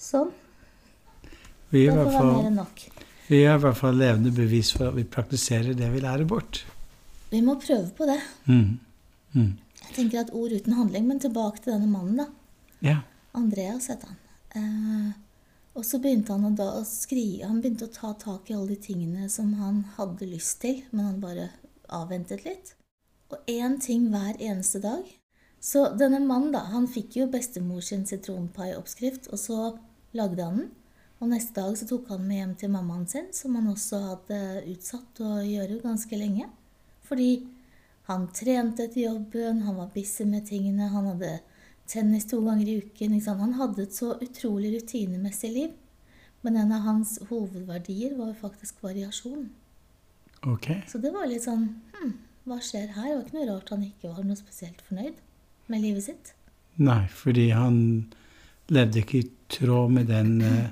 Sånn. 0.00 0.30
Vi 1.70 1.84
er 1.86 2.10
fall, 2.10 2.60
vi 3.28 3.42
er 3.44 3.58
i 3.58 3.60
hvert 3.60 3.76
fall 3.76 3.98
levende 4.00 4.32
bevis 4.32 4.70
for 4.72 4.88
at 4.88 4.96
vi 4.96 5.04
praktiserer 5.04 5.76
det 5.76 5.90
vi 5.92 6.00
lærer 6.00 6.24
bort. 6.28 6.62
Vi 7.28 7.42
må 7.44 7.58
prøve 7.60 7.90
på 7.96 8.06
det. 8.08 8.20
Mm. 8.48 8.78
Mm. 9.34 9.50
Jeg 9.82 9.94
tenker 9.96 10.22
at 10.22 10.32
ord 10.32 10.52
uten 10.52 10.76
handling, 10.78 11.04
men 11.08 11.20
tilbake 11.20 11.60
til 11.60 11.74
denne 11.74 11.90
mannen, 11.90 12.22
da. 12.22 12.28
Ja. 12.84 12.96
Andreas 13.36 13.90
het 13.92 14.06
han. 14.08 14.16
Eh, 14.56 15.10
og 15.76 15.84
så 15.84 16.00
begynte 16.02 16.32
han 16.32 16.48
å, 16.48 16.68
å 16.80 16.82
skrive 16.88 17.46
Han 17.46 17.60
begynte 17.60 17.86
å 17.86 17.92
ta 17.92 18.14
tak 18.18 18.48
i 18.48 18.56
alle 18.56 18.72
de 18.72 18.80
tingene 18.88 19.28
som 19.30 19.52
han 19.60 19.84
hadde 19.98 20.26
lyst 20.30 20.62
til, 20.64 20.80
men 20.90 21.10
han 21.10 21.20
bare 21.22 21.50
avventet 21.92 22.46
litt. 22.48 22.72
Og 23.28 23.44
én 23.50 23.76
ting 23.84 24.08
hver 24.08 24.40
eneste 24.40 24.80
dag. 24.80 25.04
Så 25.60 25.84
denne 26.00 26.22
mannen, 26.24 26.54
da, 26.54 26.64
han 26.72 26.88
fikk 26.88 27.18
jo 27.20 27.28
bestemor 27.30 27.84
sin 27.84 28.06
sitronpai-oppskrift, 28.08 29.28
og 29.34 29.42
så 29.42 29.60
lagde 30.16 30.48
han 30.48 30.62
den. 30.62 30.68
Og 31.18 31.30
neste 31.32 31.58
dag 31.58 31.74
så 31.78 31.86
tok 31.88 32.12
han 32.12 32.26
med 32.28 32.38
hjem 32.38 32.54
til 32.60 32.70
mammaen 32.70 33.06
sin, 33.10 33.30
som 33.34 33.56
han 33.58 33.70
også 33.72 33.98
hadde 34.04 34.40
utsatt 34.70 35.22
å 35.24 35.38
gjøre 35.42 35.80
ganske 35.82 36.18
lenge. 36.18 36.46
Fordi 37.08 37.30
han 38.08 38.28
trente 38.32 38.86
etter 38.86 39.02
jobben, 39.08 39.64
han 39.66 39.76
var 39.80 39.90
busy 39.94 40.24
med 40.28 40.46
tingene, 40.48 40.92
han 40.92 41.10
hadde 41.10 41.40
tennis 41.90 42.28
to 42.30 42.38
ganger 42.44 42.68
i 42.70 42.78
uken. 42.84 43.18
Han 43.26 43.56
hadde 43.58 43.84
et 43.88 43.96
så 43.96 44.14
utrolig 44.22 44.72
rutinemessig 44.76 45.50
liv. 45.52 45.74
Men 46.46 46.56
en 46.56 46.72
av 46.72 46.84
hans 46.86 47.16
hovedverdier 47.28 48.14
var 48.18 48.36
faktisk 48.38 48.82
variasjon. 48.84 49.48
Ok. 50.46 50.70
Så 50.86 51.00
det 51.02 51.10
var 51.10 51.26
litt 51.26 51.42
sånn 51.42 51.64
hm, 51.96 52.12
Hva 52.46 52.60
skjer 52.62 52.92
her? 52.94 53.08
Det 53.08 53.14
var 53.16 53.24
ikke 53.24 53.36
noe 53.40 53.48
rart 53.48 53.72
han 53.74 53.82
ikke 53.82 54.12
var 54.12 54.22
noe 54.22 54.38
spesielt 54.38 54.84
fornøyd 54.86 55.18
med 55.66 55.82
livet 55.82 56.06
sitt. 56.06 56.30
Nei, 56.78 57.02
fordi 57.10 57.48
han 57.50 57.80
levde 58.70 59.02
ikke 59.02 59.18
i 59.18 59.30
tråd 59.50 59.96
med 59.96 60.12
den 60.12 60.36
eh, 60.46 60.68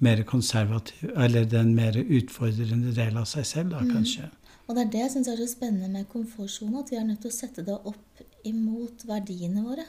mer 0.00 0.22
konservativ, 0.28 1.10
Eller 1.16 1.44
den 1.44 1.74
mer 1.74 1.92
utfordrende 1.96 2.92
delen 2.94 3.16
av 3.16 3.24
seg 3.24 3.46
selv, 3.46 3.70
da, 3.70 3.78
kanskje. 3.78 4.30
Og 4.68 4.74
det 4.74 4.82
er 4.86 4.90
det 4.90 5.00
jeg 5.00 5.10
syns 5.10 5.28
er 5.28 5.36
så 5.36 5.46
spennende 5.48 5.88
med 5.88 6.08
komfortsone, 6.08 6.78
at 6.80 6.90
vi 6.90 6.96
er 6.96 7.04
nødt 7.04 7.20
til 7.22 7.30
å 7.30 7.36
sette 7.36 7.62
det 7.64 7.76
opp 7.86 8.22
imot 8.44 9.04
verdiene 9.06 9.62
våre. 9.64 9.84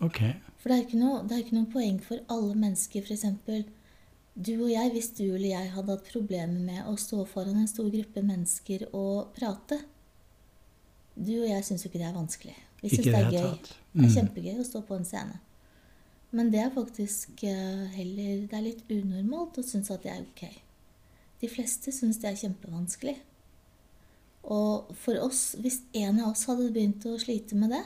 Ok. 0.00 0.20
For 0.58 0.68
det 0.70 0.76
er 0.78 0.84
ikke 0.86 0.98
noe, 1.00 1.22
det 1.28 1.32
er 1.36 1.42
ikke 1.44 1.56
noe 1.58 1.70
poeng 1.72 1.98
for 2.02 2.18
alle 2.28 2.54
mennesker, 2.54 3.02
f.eks. 3.02 3.24
Du 4.34 4.52
og 4.64 4.70
jeg, 4.70 4.90
hvis 4.90 5.10
du 5.14 5.24
eller 5.34 5.48
jeg 5.48 5.70
hadde 5.70 5.94
hatt 5.94 6.08
problemer 6.10 6.60
med 6.60 6.86
å 6.90 6.96
stå 6.98 7.24
foran 7.30 7.56
en 7.60 7.68
stor 7.70 7.90
gruppe 7.90 8.22
mennesker 8.22 8.88
og 8.92 9.28
prate 9.36 9.78
Du 11.14 11.30
og 11.42 11.46
jeg 11.46 11.62
syns 11.62 11.84
jo 11.84 11.90
ikke 11.90 12.00
det 12.00 12.08
er 12.08 12.16
vanskelig. 12.16 12.54
Vi 12.82 12.88
syns 12.90 13.04
det 13.06 13.14
er 13.14 13.30
gøy. 13.30 13.44
tatt. 13.44 13.68
Det 13.94 14.02
er 14.02 14.08
Mm. 14.08 14.14
kjempegøy 14.16 14.58
å 14.60 14.64
stå 14.66 14.80
på 14.82 14.96
en 14.96 15.04
scene. 15.04 15.38
Men 16.34 16.50
det 16.50 16.60
er 16.64 16.72
faktisk 16.74 17.44
eh, 17.46 17.84
heller 17.94 18.46
Det 18.50 18.56
er 18.58 18.64
litt 18.64 18.88
unormalt 18.90 19.60
å 19.60 19.66
synes 19.66 19.92
at 19.94 20.02
det 20.02 20.12
er 20.12 20.24
ok. 20.24 20.44
De 21.42 21.50
fleste 21.50 21.92
syns 21.94 22.18
det 22.22 22.30
er 22.30 22.40
kjempevanskelig. 22.40 23.14
Og 24.54 24.90
for 25.00 25.18
oss, 25.24 25.54
hvis 25.60 25.82
en 25.96 26.18
av 26.20 26.32
oss 26.32 26.44
hadde 26.50 26.72
begynt 26.74 27.06
å 27.08 27.18
slite 27.20 27.56
med 27.56 27.72
det, 27.72 27.84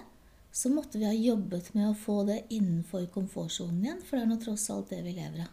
så 0.55 0.73
måtte 0.73 0.99
vi 0.99 1.07
ha 1.07 1.13
jobbet 1.15 1.71
med 1.77 1.91
å 1.91 1.99
få 1.99 2.23
det 2.27 2.41
innenfor 2.55 3.05
komfortsonen 3.15 3.85
igjen, 3.85 4.01
for 4.03 4.17
det 4.17 4.25
er 4.25 4.31
nå 4.33 4.39
tross 4.43 4.65
alt 4.75 4.91
det 4.91 5.03
vi 5.05 5.15
lever 5.19 5.45
av. 5.45 5.53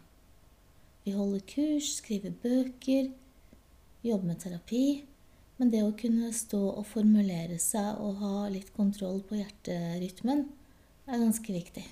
Vi 1.06 1.14
holder 1.14 1.44
kurs, 1.46 1.92
skriver 2.00 2.34
bøker, 2.42 3.12
jobber 4.06 4.32
med 4.32 4.42
terapi. 4.42 4.86
Men 5.60 5.70
det 5.72 5.84
å 5.86 5.94
kunne 5.96 6.32
stå 6.36 6.62
og 6.72 6.88
formulere 6.90 7.60
seg 7.64 8.02
og 8.04 8.18
ha 8.24 8.48
litt 8.52 8.74
kontroll 8.76 9.22
på 9.28 9.38
hjerterytmen 9.40 10.48
er 11.06 11.22
ganske 11.22 11.54
viktig. 11.54 11.86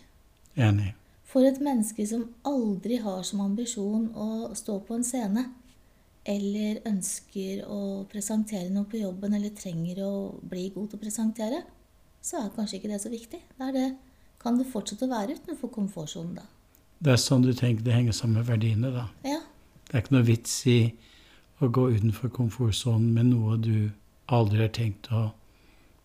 Enig. 0.55 0.93
For 1.25 1.45
et 1.47 1.59
menneske 1.63 2.05
som 2.05 2.27
aldri 2.45 2.99
har 3.01 3.23
som 3.25 3.41
ambisjon 3.41 4.11
å 4.13 4.53
stå 4.57 4.77
på 4.85 4.97
en 4.99 5.05
scene, 5.07 5.47
eller 6.23 6.83
ønsker 6.87 7.63
å 7.67 8.05
presentere 8.11 8.69
noe 8.71 8.87
på 8.89 9.01
jobben, 9.01 9.33
eller 9.35 9.55
trenger 9.57 10.03
å 10.05 10.13
bli 10.39 10.69
god 10.75 10.91
til 10.91 10.99
å 10.99 11.03
presentere, 11.03 11.63
så 12.23 12.39
er 12.39 12.53
kanskje 12.55 12.79
ikke 12.79 12.91
det 12.93 12.99
så 13.03 13.11
viktig. 13.11 13.41
Da 13.59 13.71
det, 13.75 13.87
kan 14.39 14.59
det 14.59 14.69
fortsette 14.71 15.07
å 15.07 15.11
være 15.11 15.39
utenfor 15.39 15.71
komfortsonen, 15.73 16.37
da. 16.37 16.45
Det 17.03 17.11
er 17.11 17.19
sånn 17.19 17.43
du 17.43 17.51
tenker 17.51 17.83
det 17.83 17.97
henger 17.97 18.15
sammen 18.15 18.39
med 18.39 18.47
verdiene, 18.47 18.93
da. 18.93 19.09
Ja. 19.27 19.41
Det 19.89 19.97
er 19.97 20.05
ikke 20.05 20.15
noe 20.15 20.27
vits 20.27 20.53
i 20.71 20.77
å 21.59 21.67
gå 21.73 21.89
utenfor 21.97 22.31
komfortsonen 22.33 23.09
med 23.15 23.31
noe 23.33 23.57
du 23.59 23.89
aldri 24.31 24.61
har 24.63 24.71
tenkt 24.75 25.09
å, 25.11 25.25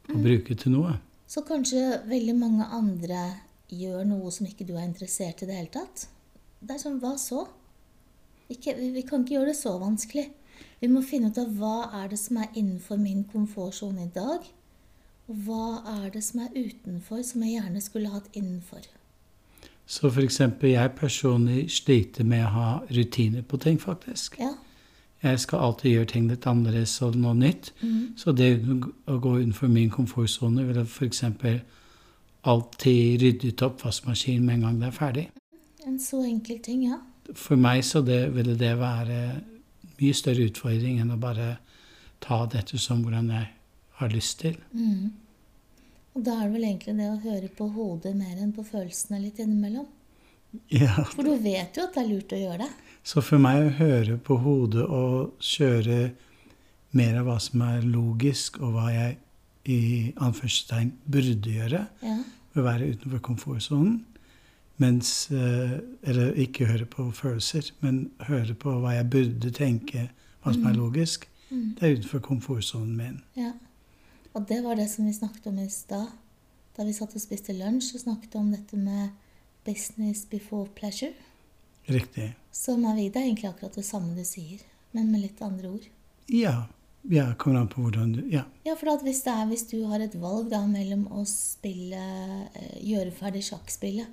å 0.08 0.22
bruke 0.24 0.56
til 0.58 0.74
noe. 0.74 0.96
Så 1.28 1.44
kanskje 1.46 2.00
veldig 2.08 2.34
mange 2.40 2.66
andre 2.74 3.20
gjør 3.68 4.04
noe 4.08 4.32
som 4.32 4.48
ikke 4.48 4.66
du 4.68 4.74
er 4.76 4.86
interessert 4.86 5.42
i 5.42 5.48
det 5.48 5.56
hele 5.58 5.72
tatt. 5.72 6.08
Det 6.60 6.74
er 6.74 6.82
sånn, 6.82 7.00
hva 7.02 7.14
så? 7.20 7.44
Ikke, 8.48 8.74
vi, 8.78 8.90
vi 8.96 9.04
kan 9.06 9.24
ikke 9.24 9.36
gjøre 9.36 9.52
det 9.52 9.58
så 9.58 9.74
vanskelig. 9.80 10.28
Vi 10.80 10.88
må 10.90 11.02
finne 11.06 11.30
ut 11.30 11.40
av 11.40 11.50
hva 11.58 11.90
er 12.00 12.12
det 12.12 12.18
som 12.20 12.38
er 12.42 12.54
innenfor 12.54 13.00
min 13.00 13.24
komfortsone 13.28 14.06
i 14.06 14.12
dag, 14.14 14.46
og 15.28 15.42
hva 15.44 15.82
er 15.98 16.08
det 16.14 16.22
som 16.24 16.46
er 16.46 16.54
utenfor, 16.56 17.20
som 17.26 17.44
jeg 17.44 17.58
gjerne 17.58 17.82
skulle 17.84 18.12
hatt 18.12 18.30
innenfor. 18.32 18.86
Så 19.88 20.10
eksempel, 20.20 20.70
jeg 20.70 20.96
personlig 20.96 21.70
sliter 21.72 22.24
med 22.24 22.44
å 22.44 22.52
ha 22.52 22.70
rutiner 22.92 23.44
på 23.44 23.60
ting, 23.60 23.78
faktisk. 23.80 24.36
Ja. 24.40 24.54
Jeg 25.22 25.40
skal 25.40 25.64
alltid 25.64 25.90
gjøre 25.90 26.10
ting 26.12 26.26
litt 26.30 26.46
annerledes 26.46 26.92
og 27.02 27.16
noe 27.18 27.34
nytt. 27.34 27.72
Mm. 27.80 28.12
Så 28.16 28.32
det 28.36 28.52
å 29.08 29.16
gå 29.18 29.32
utenfor 29.40 29.72
min 29.72 29.90
komfortsone 29.90 30.66
ville 30.68 30.84
f.eks. 30.84 31.24
alltid 32.42 33.22
ryddet 33.22 33.62
opp 33.66 33.84
vaskemaskinen 33.84 34.46
med 34.46 34.58
en 34.58 34.66
gang 34.66 34.80
det 34.80 34.88
er 34.88 34.96
ferdig. 34.96 35.26
En 35.86 35.98
så 36.00 36.22
enkel 36.26 36.60
ting, 36.62 36.84
ja. 36.90 37.00
For 37.34 37.60
meg 37.60 37.84
så 37.84 38.00
det, 38.04 38.28
ville 38.36 38.56
det 38.58 38.74
være 38.80 39.18
mye 39.98 40.16
større 40.16 40.48
utfordring 40.48 41.00
enn 41.02 41.12
å 41.12 41.20
bare 41.20 41.56
ta 42.24 42.44
dette 42.50 42.78
som 42.80 43.02
hvordan 43.04 43.32
jeg 43.34 43.48
har 43.98 44.12
lyst 44.12 44.40
til. 44.44 44.56
Mm. 44.72 45.10
Og 46.14 46.24
da 46.26 46.38
er 46.38 46.48
det 46.48 46.54
vel 46.56 46.66
egentlig 46.70 46.96
det 46.98 47.08
å 47.12 47.20
høre 47.22 47.50
på 47.58 47.68
hodet 47.74 48.14
mer 48.16 48.38
enn 48.38 48.54
på 48.54 48.64
følelsene 48.66 49.20
litt 49.22 49.40
innimellom. 49.42 49.86
Ja, 50.72 51.04
For 51.12 51.26
du 51.26 51.34
vet 51.42 51.76
jo 51.76 51.84
at 51.84 51.94
det 51.94 52.02
er 52.02 52.08
lurt 52.08 52.32
å 52.32 52.40
gjøre 52.40 52.64
det. 52.64 52.70
Så 53.04 53.22
for 53.24 53.40
meg 53.42 53.60
å 53.62 53.74
høre 53.78 54.16
på 54.20 54.38
hodet 54.42 54.84
og 54.84 55.36
kjøre 55.44 55.98
mer 56.96 57.18
av 57.20 57.28
hva 57.28 57.36
som 57.42 57.62
er 57.66 57.84
logisk, 57.84 58.58
og 58.64 58.74
hva 58.76 58.88
jeg 58.94 59.18
i 59.68 60.12
anførselstegn 60.16 60.92
burde 61.10 61.52
gjøre, 61.52 61.86
Ja. 62.02 62.16
ved 62.54 62.62
å 62.62 62.66
være 62.66 62.88
utenfor 62.94 63.20
komfortsonen, 63.20 64.04
mens 64.78 65.30
eh, 65.30 65.78
Eller 66.02 66.32
ikke 66.38 66.66
høre 66.66 66.86
på 66.86 67.10
følelser, 67.12 67.70
men 67.80 68.10
høre 68.20 68.54
på 68.54 68.70
hva 68.80 68.94
jeg 68.94 69.10
burde 69.10 69.50
tenke, 69.50 70.08
hva 70.42 70.54
som 70.54 70.66
er 70.66 70.74
logisk. 70.78 71.28
Mm. 71.50 71.74
Det 71.74 71.82
er 71.82 71.96
utenfor 71.98 72.20
komfortsonen 72.20 72.96
min. 72.96 73.20
Ja. 73.36 73.52
Og 74.34 74.46
det 74.48 74.62
var 74.64 74.76
det 74.78 74.88
som 74.90 75.06
vi 75.06 75.12
snakket 75.12 75.46
om 75.50 75.58
i 75.58 75.68
stad. 75.68 76.08
Da 76.76 76.84
vi 76.86 76.92
satt 76.94 77.14
og 77.16 77.20
spiste 77.20 77.52
lunsj 77.56 77.94
og 77.96 78.04
snakket 78.04 78.36
om 78.38 78.52
dette 78.54 78.76
med 78.78 79.10
business 79.66 80.24
before 80.30 80.68
pleasure. 80.76 81.12
Riktig. 81.88 82.34
Som 82.52 82.84
er 82.84 82.94
det 82.96 83.16
er 83.16 83.26
egentlig 83.26 83.48
akkurat 83.50 83.74
det 83.74 83.84
samme 83.84 84.14
du 84.14 84.24
sier, 84.24 84.60
men 84.92 85.10
med 85.10 85.24
litt 85.24 85.40
andre 85.42 85.68
ord. 85.68 85.88
Ja. 86.28 86.68
Ja, 87.08 87.30
kommer 87.40 87.62
an 87.62 87.68
på 87.72 87.82
hvordan 87.82 88.12
du 88.12 88.22
Ja. 88.28 88.42
Ja, 88.66 88.74
for 88.76 88.92
at 88.92 89.02
hvis, 89.02 89.22
er, 89.26 89.46
hvis 89.48 89.64
du 89.70 89.86
har 89.88 90.00
et 90.04 90.16
valg 90.20 90.50
da 90.50 90.66
mellom 90.66 91.06
å 91.08 91.24
spille, 91.24 92.00
eh, 92.54 92.80
gjøre 92.84 93.14
ferdig 93.16 93.44
sjakkspillet 93.48 94.06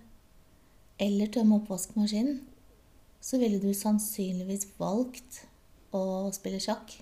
eller 0.99 1.27
tømme 1.27 1.59
oppvaskmaskinen, 1.59 2.39
så 3.19 3.39
ville 3.41 3.59
du 3.59 3.73
sannsynligvis 3.73 4.67
valgt 4.79 5.41
å 5.91 6.31
spille 6.31 6.61
sjakk. 6.63 7.01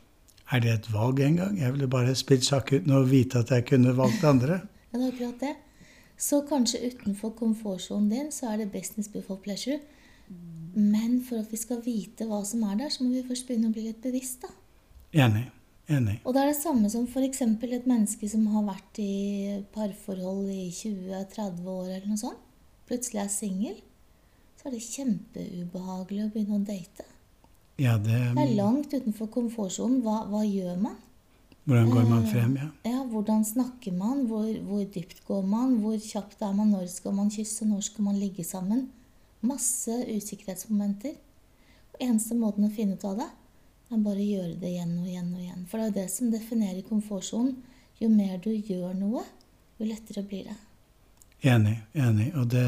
Er 0.51 0.59
det 0.63 0.71
et 0.73 0.89
valg 0.93 1.19
engang? 1.19 1.59
Jeg 1.59 1.75
ville 1.75 1.87
bare 1.87 2.15
spilt 2.15 2.45
sjakk 2.47 2.73
uten 2.73 2.91
å 2.95 3.03
vite 3.05 3.43
at 3.43 3.53
jeg 3.53 3.65
kunne 3.69 3.95
valgt 3.97 4.23
andre. 4.23 4.61
Ja, 4.93 4.99
det 4.99 5.07
er 5.07 5.13
akkurat 5.13 5.39
det. 5.41 5.55
Så 6.21 6.43
kanskje 6.45 6.83
utenfor 6.85 7.31
komfortsonen 7.33 8.11
din 8.11 8.27
så 8.31 8.51
er 8.51 8.59
det 8.61 8.67
business 8.71 9.07
before 9.09 9.41
pleasure. 9.41 9.79
Men 10.75 11.23
for 11.25 11.41
at 11.41 11.49
vi 11.49 11.57
skal 11.57 11.81
vite 11.81 12.27
hva 12.29 12.43
som 12.45 12.61
er 12.69 12.77
der, 12.77 12.93
så 12.93 13.01
må 13.01 13.09
vi 13.15 13.23
først 13.25 13.47
begynne 13.47 13.71
å 13.71 13.73
bli 13.73 13.87
litt 13.87 14.05
bevisst. 14.05 14.45
da. 14.45 14.53
Enig. 15.25 15.47
Enig. 15.91 16.19
Og 16.23 16.33
det 16.33 16.41
er 16.41 16.51
det 16.53 16.59
samme 16.61 16.89
som 16.89 17.07
f.eks. 17.07 17.41
et 17.43 17.87
menneske 17.89 18.29
som 18.31 18.45
har 18.53 18.63
vært 18.69 18.99
i 19.03 19.63
parforhold 19.73 20.47
i 20.53 20.69
20-30 20.71 21.65
år 21.67 21.89
eller 21.89 22.07
noe 22.07 22.21
sånt. 22.21 22.39
Plutselig 22.87 23.19
er 23.23 23.31
singel. 23.31 23.81
Så 24.59 24.69
er 24.69 24.77
det 24.77 24.83
kjempeubehagelig 24.85 26.23
å 26.23 26.31
begynne 26.31 26.59
å 26.61 26.63
date. 26.67 27.07
Ja, 27.81 27.97
det 27.97 28.19
Det 28.35 28.43
er 28.45 28.55
langt 28.55 28.93
utenfor 28.93 29.27
komfortsonen. 29.33 29.99
Hva, 30.05 30.23
hva 30.29 30.43
gjør 30.45 30.77
man? 30.79 30.95
Hvordan 31.65 31.89
går 31.91 32.09
man 32.09 32.23
Eh, 32.23 32.31
frem, 32.31 32.55
ja? 32.59 32.69
Ja, 32.85 33.03
Hvordan 33.03 33.43
snakker 33.45 33.91
man? 33.95 34.25
Hvor, 34.27 34.47
hvor 34.67 34.83
dypt 34.85 35.23
går 35.27 35.43
man? 35.43 35.77
Hvor 35.81 35.97
kjapt 35.99 36.41
er 36.41 36.53
man? 36.53 36.71
Når 36.71 36.87
skal 36.87 37.13
man 37.13 37.29
kysse? 37.31 37.65
Når 37.65 37.81
skal 37.81 38.03
man 38.03 38.19
ligge 38.19 38.43
sammen? 38.43 38.89
Masse 39.41 39.91
usikkerhetsmomenter. 40.15 41.15
Og 41.93 42.01
Eneste 42.01 42.35
måten 42.35 42.67
å 42.67 42.71
finne 42.71 42.95
ut 42.95 43.03
av 43.05 43.17
det, 43.17 43.29
er 43.93 44.03
bare 44.03 44.25
gjøre 44.25 44.57
det 44.61 44.73
igjen 44.73 44.97
og 44.99 45.07
igjen 45.07 45.31
og 45.33 45.41
igjen. 45.41 45.63
For 45.69 45.79
det 45.79 45.85
er 45.85 45.91
jo 45.91 45.97
det 46.01 46.09
som 46.11 46.33
definerer 46.33 46.83
komfortsonen. 46.87 47.55
Jo 48.01 48.09
mer 48.11 48.37
du 48.41 48.51
gjør 48.51 48.93
noe, 48.97 49.23
jo 49.79 49.87
lettere 49.87 50.23
blir 50.27 50.49
det. 50.49 50.59
Enig. 51.43 51.77
enig. 51.93 52.29
Og 52.39 52.47
det, 52.51 52.65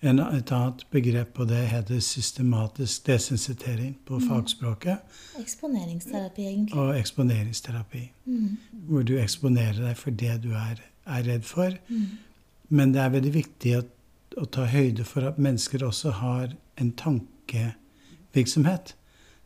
en, 0.00 0.20
et 0.22 0.52
annet 0.54 0.84
begrep 0.90 1.34
på 1.36 1.44
det 1.50 1.60
heter 1.72 2.00
systematisk 2.04 3.06
desensitering 3.06 3.96
på 4.06 4.20
fagspråket. 4.22 5.02
Eksponeringsterapi, 5.42 6.46
egentlig. 6.46 6.78
Og 6.78 6.98
eksponeringsterapi. 6.98 8.04
Mm. 8.24 8.56
Hvor 8.88 9.02
du 9.06 9.16
eksponerer 9.20 9.82
deg 9.82 9.98
for 9.98 10.10
det 10.22 10.38
du 10.46 10.52
er, 10.54 10.80
er 11.06 11.26
redd 11.26 11.44
for. 11.48 11.74
Mm. 11.90 12.06
Men 12.70 12.94
det 12.94 13.02
er 13.02 13.16
veldig 13.16 13.34
viktig 13.34 13.74
å, 13.80 13.82
å 14.38 14.46
ta 14.46 14.68
høyde 14.70 15.04
for 15.04 15.26
at 15.26 15.42
mennesker 15.42 15.84
også 15.84 16.14
har 16.22 16.54
en 16.80 16.94
tankevirksomhet. 17.02 18.94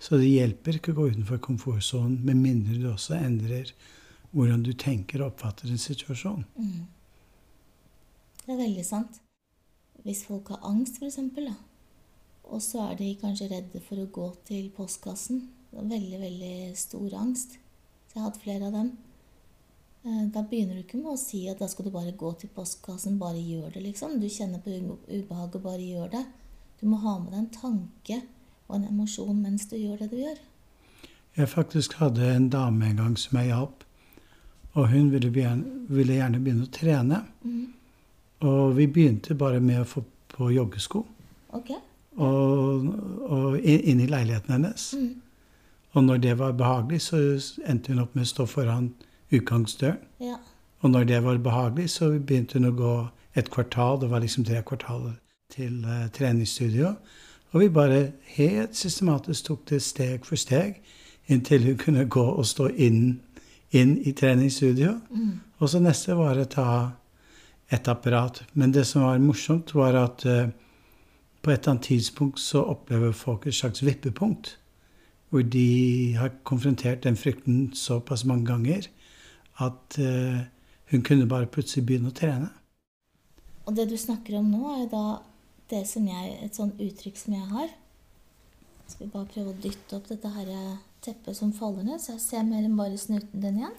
Så 0.05 0.19
det 0.21 0.29
hjelper 0.29 0.77
ikke 0.77 0.93
å 0.93 0.99
gå 0.99 1.07
utenfor 1.15 1.41
komfortsonen 1.41 2.19
med 2.27 2.37
mindre 2.37 2.77
du 2.77 2.91
også 2.91 3.17
endrer 3.17 3.71
hvordan 4.35 4.65
du 4.67 4.73
tenker 4.77 5.23
og 5.23 5.31
oppfatter 5.33 5.71
en 5.71 5.81
situasjon. 5.81 6.43
Mm. 6.59 6.83
Det 8.45 8.53
er 8.53 8.61
veldig 8.61 8.85
sant. 8.85 9.21
Hvis 10.05 10.27
folk 10.29 10.51
har 10.53 10.67
angst, 10.69 10.99
f.eks., 11.01 11.17
og 12.45 12.61
så 12.61 12.91
er 12.91 12.99
de 12.99 13.15
kanskje 13.17 13.49
redde 13.49 13.81
for 13.87 14.03
å 14.03 14.11
gå 14.13 14.27
til 14.45 14.67
postkassen 14.77 15.47
det 15.75 15.81
er 15.81 15.89
Veldig, 15.91 16.19
veldig 16.21 16.77
stor 16.79 17.15
angst. 17.19 17.57
Så 18.07 18.15
jeg 18.15 18.21
har 18.21 18.29
hatt 18.29 18.43
flere 18.45 18.69
av 18.69 18.77
dem. 18.77 18.91
Eh, 20.05 20.27
Da 20.31 20.43
begynner 20.47 20.77
du 20.77 20.85
ikke 20.85 21.01
med 21.01 21.15
å 21.15 21.19
si 21.19 21.49
at 21.51 21.59
da 21.59 21.67
skal 21.67 21.89
du 21.89 21.91
bare 21.91 22.13
gå 22.13 22.31
til 22.39 22.53
postkassen, 22.55 23.19
bare 23.19 23.41
gjør 23.43 23.73
det, 23.75 23.83
liksom. 23.83 24.21
Du 24.21 24.29
kjenner 24.29 24.63
på 24.63 24.71
ube- 24.71 25.01
ubehaget, 25.09 25.63
bare 25.63 25.83
gjør 25.83 26.11
det. 26.13 26.25
Du 26.81 26.87
må 26.87 27.01
ha 27.03 27.19
med 27.19 27.33
deg 27.33 27.41
en 27.41 27.51
tanke 27.51 28.23
og 28.69 28.77
en 28.79 28.89
emosjon 28.89 29.37
mens 29.43 29.67
du 29.71 29.77
gjør 29.77 30.03
det 30.03 30.11
du 30.11 30.19
gjør. 30.23 30.39
Jeg 31.37 31.51
faktisk 31.51 31.97
hadde 31.99 32.29
en 32.37 32.49
dame 32.51 32.91
en 32.91 33.01
gang 33.03 33.19
som 33.19 33.39
jeg 33.39 33.51
hjalp. 33.51 33.85
Og 34.75 34.89
hun 34.91 35.11
ville, 35.13 35.31
begynne, 35.31 35.87
ville 35.89 36.17
gjerne 36.17 36.41
begynne 36.43 36.67
å 36.67 36.73
trene. 36.75 37.21
Mm. 37.43 37.67
Og 38.47 38.77
vi 38.77 38.87
begynte 38.91 39.37
bare 39.39 39.61
med 39.63 39.83
å 39.83 39.89
få 39.89 40.05
på 40.35 40.51
joggesko 40.51 41.05
Okay. 41.55 41.77
og, 42.19 42.89
og 43.31 43.59
inn 43.63 44.01
i 44.03 44.09
leiligheten 44.11 44.51
hennes. 44.57 44.89
Mm. 44.99 45.21
Og 45.95 46.05
når 46.05 46.17
det 46.25 46.33
var 46.41 46.57
behagelig, 46.59 47.05
så 47.07 47.21
endte 47.63 47.93
hun 47.93 48.03
opp 48.03 48.17
med 48.19 48.27
å 48.27 48.31
stå 48.33 48.47
foran 48.51 48.89
utgangsdøren. 49.31 50.01
Ja. 50.19 50.41
Og 50.83 50.91
når 50.91 51.07
det 51.09 51.21
var 51.23 51.39
behagelig, 51.39 51.93
så 51.95 52.11
begynte 52.19 52.59
hun 52.59 52.73
å 52.73 52.75
gå 52.75 52.95
et 53.39 53.51
kvartal. 53.55 54.01
Det 54.03 54.11
var 54.11 54.25
liksom 54.25 54.45
tre 54.45 54.59
kvartaler 54.67 55.15
til 55.55 55.85
uh, 55.87 56.09
treningsstudio. 56.11 56.97
Og 57.55 57.63
vi 57.63 57.71
bare 57.71 58.01
helt 58.35 58.75
systematisk 58.77 59.47
tok 59.47 59.69
det 59.71 59.81
steg 59.83 60.27
for 60.27 60.37
steg 60.41 60.81
inntil 61.31 61.65
hun 61.65 61.79
kunne 61.81 62.09
gå 62.11 62.25
og 62.25 62.47
stå 62.47 62.69
inn, 62.69 63.21
inn 63.71 63.97
i 64.03 64.13
treningsstudio. 64.13 64.97
Mm. 65.11 65.41
Og 65.59 65.71
så 65.71 65.81
neste 65.81 66.17
var 66.19 66.41
å 66.41 66.49
ta 66.51 66.69
et 67.73 67.89
apparat. 67.89 68.43
Men 68.53 68.75
det 68.75 68.85
som 68.89 69.07
var 69.07 69.23
morsomt, 69.23 69.75
var 69.75 69.97
at 69.97 70.27
uh, 70.27 70.51
på 71.41 71.53
et 71.53 71.61
eller 71.63 71.77
annet 71.77 71.89
tidspunkt 71.89 72.41
så 72.43 72.65
opplever 72.75 73.15
folk 73.17 73.47
et 73.47 73.57
slags 73.57 73.85
vippepunkt. 73.85 74.59
Hvor 75.31 75.43
de 75.43 76.15
har 76.19 76.35
konfrontert 76.47 77.05
den 77.05 77.17
frykten 77.17 77.71
såpass 77.75 78.25
mange 78.25 78.47
ganger 78.51 78.91
at 79.63 79.99
uh, 79.99 80.43
hun 80.91 81.03
kunne 81.03 81.29
bare 81.31 81.47
plutselig 81.47 81.87
begynne 81.87 82.13
å 82.13 82.17
trene. 82.19 82.51
Og 83.65 83.77
det 83.77 83.89
du 83.89 83.97
snakker 83.97 84.37
om 84.39 84.51
nå, 84.53 84.75
er 84.83 84.91
da 84.93 85.05
det 85.75 85.85
som 85.91 86.07
jeg, 86.09 86.35
et 86.47 86.57
sånn 86.57 86.73
uttrykk 86.79 87.21
som 87.21 87.37
jeg 87.37 87.51
har. 87.51 87.73
Skal 88.87 89.07
vi 89.07 89.13
bare 89.13 89.31
prøve 89.31 89.53
å 89.53 89.61
dytte 89.61 89.99
opp 89.99 90.09
dette 90.11 90.31
her 90.35 90.51
teppet 91.05 91.37
som 91.37 91.53
faller 91.53 91.85
ned, 91.85 92.01
så 92.01 92.15
jeg 92.15 92.25
ser 92.25 92.47
mer 92.49 92.65
enn 92.65 92.79
bare 92.79 93.01
snuten 93.01 93.43
den 93.43 93.61
igjen. 93.61 93.79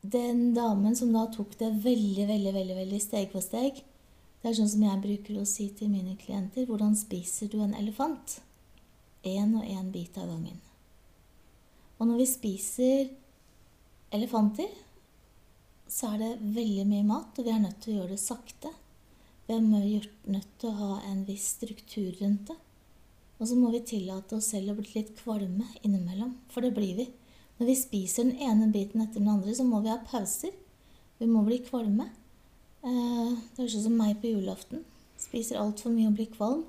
Den 0.00 0.42
damen 0.56 0.96
som 0.96 1.12
da 1.12 1.26
tok 1.32 1.58
det 1.60 1.74
veldig, 1.84 2.24
veldig, 2.30 2.52
veldig, 2.56 2.76
veldig 2.78 3.00
steg 3.04 3.32
for 3.32 3.44
steg, 3.44 3.82
det 4.40 4.48
er 4.48 4.56
sånn 4.56 4.70
som 4.72 4.84
jeg 4.86 5.02
bruker 5.02 5.40
å 5.40 5.48
si 5.48 5.66
til 5.76 5.90
mine 5.92 6.14
klienter 6.16 6.64
Hvordan 6.64 6.94
spiser 6.96 7.50
du 7.52 7.58
en 7.60 7.76
elefant? 7.76 8.38
Én 9.28 9.52
og 9.58 9.66
én 9.68 9.90
bit 9.92 10.16
av 10.16 10.30
gangen. 10.30 10.56
Og 12.00 12.08
når 12.08 12.22
vi 12.22 12.28
spiser 12.30 13.10
elefanter, 14.16 14.70
så 15.90 16.14
er 16.14 16.22
det 16.22 16.54
veldig 16.56 16.86
mye 16.88 17.04
mat, 17.04 17.36
og 17.36 17.44
vi 17.44 17.52
er 17.52 17.60
nødt 17.60 17.82
til 17.84 17.92
å 17.92 17.98
gjøre 17.98 18.14
det 18.14 18.22
sakte. 18.22 18.72
Vi 19.50 19.56
er 19.56 20.04
nødt 20.30 20.50
til 20.62 20.68
å 20.70 20.78
ha 20.78 20.96
en 21.08 21.24
viss 21.26 21.48
struktur 21.56 22.12
rundt 22.20 22.52
det. 22.52 22.54
Og 23.40 23.48
så 23.50 23.56
må 23.58 23.72
vi 23.72 23.80
tillate 23.82 24.36
oss 24.36 24.52
selv 24.52 24.70
å 24.70 24.76
bli 24.78 24.92
litt 24.92 25.10
kvalme 25.18 25.64
innimellom, 25.80 26.36
for 26.52 26.62
det 26.62 26.70
blir 26.76 26.92
vi. 27.00 27.06
Når 27.58 27.66
vi 27.66 27.74
spiser 27.80 28.28
den 28.28 28.38
ene 28.46 28.68
biten 28.70 29.02
etter 29.02 29.18
den 29.18 29.32
andre, 29.32 29.56
så 29.58 29.66
må 29.66 29.80
vi 29.82 29.90
ha 29.90 29.96
pauser. 30.06 30.54
Vi 31.18 31.26
må 31.26 31.42
bli 31.48 31.58
kvalme. 31.66 32.06
Eh, 32.86 33.32
det 33.34 33.64
høres 33.64 33.74
ut 33.74 33.88
som 33.88 33.98
meg 33.98 34.20
på 34.22 34.30
julaften. 34.30 34.84
Spiser 35.18 35.58
altfor 35.58 35.96
mye 35.96 36.12
og 36.12 36.20
blir 36.20 36.30
kvalm. 36.30 36.62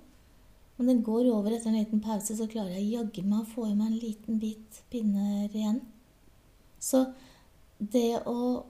Men 0.79 0.89
det 0.89 1.05
går 1.05 1.29
over 1.29 1.53
etter 1.53 1.69
en 1.69 1.77
liten 1.77 2.01
pause, 2.01 2.33
så 2.33 2.50
klarer 2.50 2.79
jeg 2.79 2.95
jaggu 2.95 3.21
meg 3.21 3.43
å 3.43 3.51
få 3.53 3.69
i 3.69 3.75
meg 3.75 3.91
en 3.91 4.01
liten 4.01 4.41
bit 4.41 4.81
pinner 4.89 5.53
igjen. 5.53 5.83
Så 6.81 7.11
det 7.77 8.23
å 8.25 8.65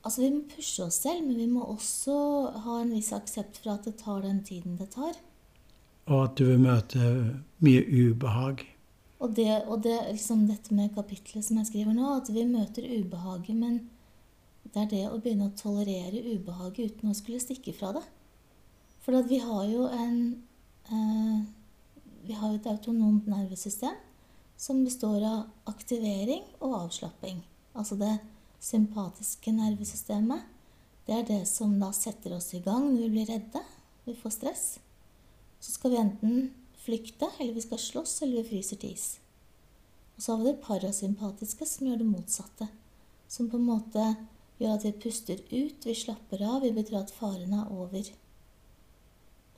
Altså, 0.00 0.22
vi 0.22 0.30
må 0.32 0.44
pushe 0.48 0.86
oss 0.86 1.02
selv, 1.02 1.26
men 1.26 1.36
vi 1.36 1.48
må 1.50 1.64
også 1.68 2.14
ha 2.64 2.78
en 2.80 2.94
viss 2.94 3.12
aksept 3.12 3.60
for 3.60 3.74
at 3.74 3.84
det 3.88 3.98
tar 4.00 4.22
den 4.24 4.40
tiden 4.46 4.78
det 4.80 4.92
tar 4.94 5.18
og 6.10 6.24
at 6.24 6.36
du 6.38 6.46
vil 6.48 6.60
møte 6.62 7.08
mye 7.62 7.82
ubehag. 7.86 8.64
Og, 9.20 9.34
det, 9.36 9.50
og 9.68 9.82
det, 9.84 9.96
liksom 10.08 10.46
dette 10.48 10.74
med 10.74 10.94
kapitlet 10.96 11.44
som 11.44 11.60
jeg 11.60 11.68
skriver 11.68 11.94
nå, 11.94 12.16
at 12.16 12.30
vi 12.32 12.46
møter 12.48 12.86
ubehaget, 12.88 13.54
men 13.56 13.82
det 14.70 14.84
er 14.84 14.90
det 14.90 15.02
å 15.10 15.20
begynne 15.20 15.50
å 15.50 15.58
tolerere 15.58 16.22
ubehaget 16.24 16.96
uten 16.96 17.12
å 17.12 17.16
skulle 17.16 17.42
stikke 17.42 17.74
fra 17.76 17.92
det. 17.98 18.04
For 19.04 19.16
vi 19.28 19.40
har 19.42 19.64
jo 19.70 19.86
en 19.88 20.18
eh, 20.92 21.38
Vi 22.20 22.34
har 22.36 22.50
jo 22.52 22.58
et 22.58 22.66
autonomt 22.68 23.26
nervesystem 23.26 23.96
som 24.60 24.82
består 24.84 25.22
av 25.24 25.70
aktivering 25.72 26.42
og 26.60 26.74
avslapping. 26.82 27.38
Altså 27.72 27.96
det 27.96 28.12
sympatiske 28.60 29.52
nervesystemet. 29.56 30.44
Det 31.06 31.16
er 31.16 31.26
det 31.26 31.42
som 31.48 31.72
da 31.80 31.90
setter 31.96 32.36
oss 32.36 32.52
i 32.54 32.62
gang 32.64 32.92
når 32.92 33.02
vi 33.06 33.10
blir 33.16 33.32
redde, 33.32 33.64
vi 34.04 34.14
får 34.16 34.36
stress 34.36 34.68
så 35.60 35.72
skal 35.72 35.90
vi 35.90 35.96
enten 35.96 36.50
flykte, 36.80 37.28
eller 37.38 37.52
vi 37.52 37.60
skal 37.60 37.78
slåss, 37.78 38.22
eller 38.22 38.40
vi 38.40 38.48
fryser 38.48 38.80
til 38.80 38.94
is. 38.96 39.20
Og 40.16 40.22
så 40.22 40.32
har 40.32 40.40
vi 40.40 40.48
det 40.48 40.62
parasympatiske, 40.64 41.66
som 41.68 41.86
gjør 41.86 42.00
det 42.00 42.08
motsatte. 42.08 42.68
Som 43.28 43.50
på 43.52 43.60
en 43.60 43.68
måte 43.68 44.06
gjør 44.60 44.78
at 44.78 44.86
vi 44.88 44.96
puster 45.04 45.40
ut, 45.52 45.84
vi 45.84 45.96
slapper 45.96 46.44
av, 46.46 46.62
vi 46.64 46.72
betyr 46.76 47.02
at 47.02 47.12
faren 47.12 47.52
er 47.56 47.72
over. 47.76 48.08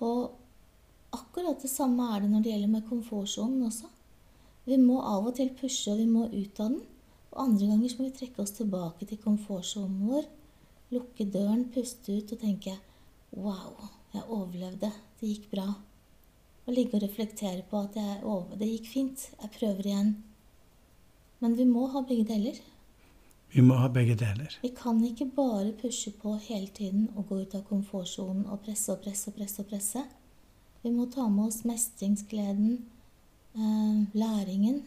Og 0.03 1.15
akkurat 1.15 1.63
det 1.63 1.71
samme 1.71 2.11
er 2.15 2.25
det 2.25 2.33
når 2.33 2.43
det 2.43 2.55
gjelder 2.55 2.75
med 2.75 2.89
komfortsonen 2.91 3.69
også. 3.71 3.91
Vi 4.67 4.79
må 4.79 4.99
av 5.07 5.31
og 5.31 5.37
til 5.39 5.55
pushe, 5.59 5.95
og 5.95 6.03
vi 6.03 6.09
må 6.11 6.27
ut 6.27 6.61
av 6.63 6.75
den. 6.75 6.83
Og 7.33 7.45
andre 7.47 7.69
ganger 7.71 7.89
så 7.89 7.99
må 7.99 8.09
vi 8.09 8.17
trekke 8.17 8.43
oss 8.45 8.55
tilbake 8.57 9.09
til 9.09 9.21
komfortsonen 9.23 10.03
vår, 10.09 10.27
lukke 10.93 11.27
døren, 11.33 11.65
puste 11.73 12.19
ut 12.19 12.35
og 12.35 12.43
tenke 12.43 12.77
Wow, 13.33 13.89
jeg 14.13 14.27
overlevde. 14.29 14.91
Det 15.21 15.31
gikk 15.31 15.49
bra 15.55 15.71
og 16.63 16.75
ligge 16.77 16.99
og 16.99 17.03
reflektere 17.03 17.65
på 17.67 17.81
at 17.81 17.97
jeg, 17.99 18.19
å, 18.23 18.45
det 18.59 18.69
gikk 18.69 18.91
fint, 18.93 19.25
jeg 19.41 19.51
prøver 19.57 19.89
igjen. 19.89 20.13
Men 21.43 21.57
vi 21.59 21.67
må 21.67 21.89
ha 21.91 22.05
begge 22.07 22.29
deler. 22.29 22.61
Vi 23.53 23.65
må 23.65 23.77
ha 23.81 23.89
begge 23.93 24.15
deler. 24.21 24.55
Vi 24.63 24.71
kan 24.77 25.01
ikke 25.05 25.27
bare 25.35 25.73
pushe 25.81 26.13
på 26.17 26.37
hele 26.45 26.71
tiden 26.73 27.09
og 27.17 27.27
gå 27.33 27.41
ut 27.43 27.57
av 27.59 27.65
komfortsonen 27.69 28.47
og 28.47 28.63
presse 28.65 28.95
og 28.95 29.03
presse 29.05 29.33
og 29.33 29.37
presse. 29.41 29.65
og 29.65 29.73
presse. 29.73 30.05
Vi 30.83 30.91
må 30.91 31.09
ta 31.11 31.27
med 31.29 31.51
oss 31.51 31.65
mestringsgleden, 31.65 32.79
eh, 33.55 33.99
læringen. 34.15 34.83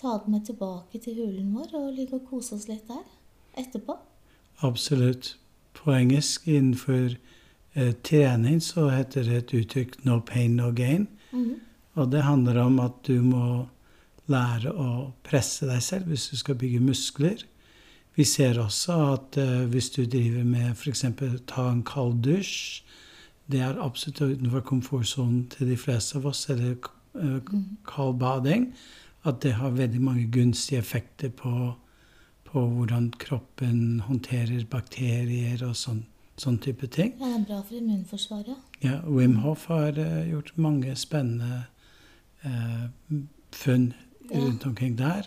Ta 0.00 0.18
den 0.24 0.32
med 0.32 0.44
tilbake 0.46 1.00
til 1.00 1.16
hulen 1.16 1.54
vår 1.56 1.72
og 1.78 1.92
ligge 1.96 2.18
og 2.18 2.26
kose 2.28 2.56
oss 2.56 2.68
litt 2.68 2.84
der 2.88 3.04
etterpå. 3.56 3.96
Absolutt. 4.66 5.36
På 5.76 5.92
engelsk 5.92 6.48
innenfor 6.48 7.16
eh, 7.74 7.94
trening 8.04 8.60
så 8.64 8.90
heter 8.92 9.24
det 9.24 9.36
et 9.36 9.54
uttrykk 9.60 10.04
'no 10.04 10.20
pain, 10.20 10.56
no 10.56 10.70
gain'. 10.72 11.06
Mm. 11.32 11.60
Og 11.94 12.12
det 12.12 12.22
handler 12.22 12.60
om 12.60 12.80
at 12.80 12.92
du 13.06 13.22
må 13.22 13.66
lære 14.26 14.72
å 14.72 15.12
presse 15.24 15.66
deg 15.68 15.82
selv 15.82 16.10
hvis 16.10 16.28
du 16.30 16.36
skal 16.36 16.58
bygge 16.60 16.80
muskler. 16.80 17.44
Vi 18.16 18.24
ser 18.24 18.58
også 18.60 18.96
at 19.12 19.36
eh, 19.40 19.64
hvis 19.70 19.90
du 19.96 20.04
driver 20.04 20.44
med 20.44 20.72
f.eks. 20.74 21.04
ta 21.46 21.70
en 21.70 21.82
kald 21.84 22.22
dusj 22.24 22.82
Det 23.46 23.60
er 23.62 23.76
absolutt 23.78 24.20
utenfor 24.20 24.60
komfortsonen 24.66 25.44
til 25.46 25.68
de 25.70 25.76
fleste 25.78 26.18
av 26.18 26.24
oss, 26.26 26.48
eller 26.50 26.72
eh, 27.14 27.36
mm. 27.38 27.76
kald 27.86 28.18
bading. 28.18 28.72
At 29.26 29.42
det 29.42 29.56
har 29.58 29.74
veldig 29.74 30.00
mange 30.02 30.26
gunstige 30.32 30.78
effekter 30.78 31.32
på, 31.34 31.72
på 32.46 32.66
hvordan 32.76 33.10
kroppen 33.18 34.00
håndterer 34.06 34.66
bakterier 34.70 35.64
og 35.66 35.74
sånn, 35.78 36.04
sånn 36.38 36.60
type 36.62 36.86
ting. 36.94 37.16
Ja, 37.18 37.32
det 37.32 37.40
er 37.40 37.48
bra 37.48 37.60
for 37.64 37.80
immunforsvaret. 37.80 38.78
Ja, 38.84 39.00
Wim 39.08 39.40
Hof 39.42 39.66
har 39.72 39.98
uh, 39.98 40.22
gjort 40.30 40.54
mange 40.60 40.94
spennende 40.96 41.64
uh, 42.46 42.86
funn 43.52 43.92
ja. 44.30 44.38
rundt 44.38 44.66
omkring 44.68 44.96
der. 45.00 45.26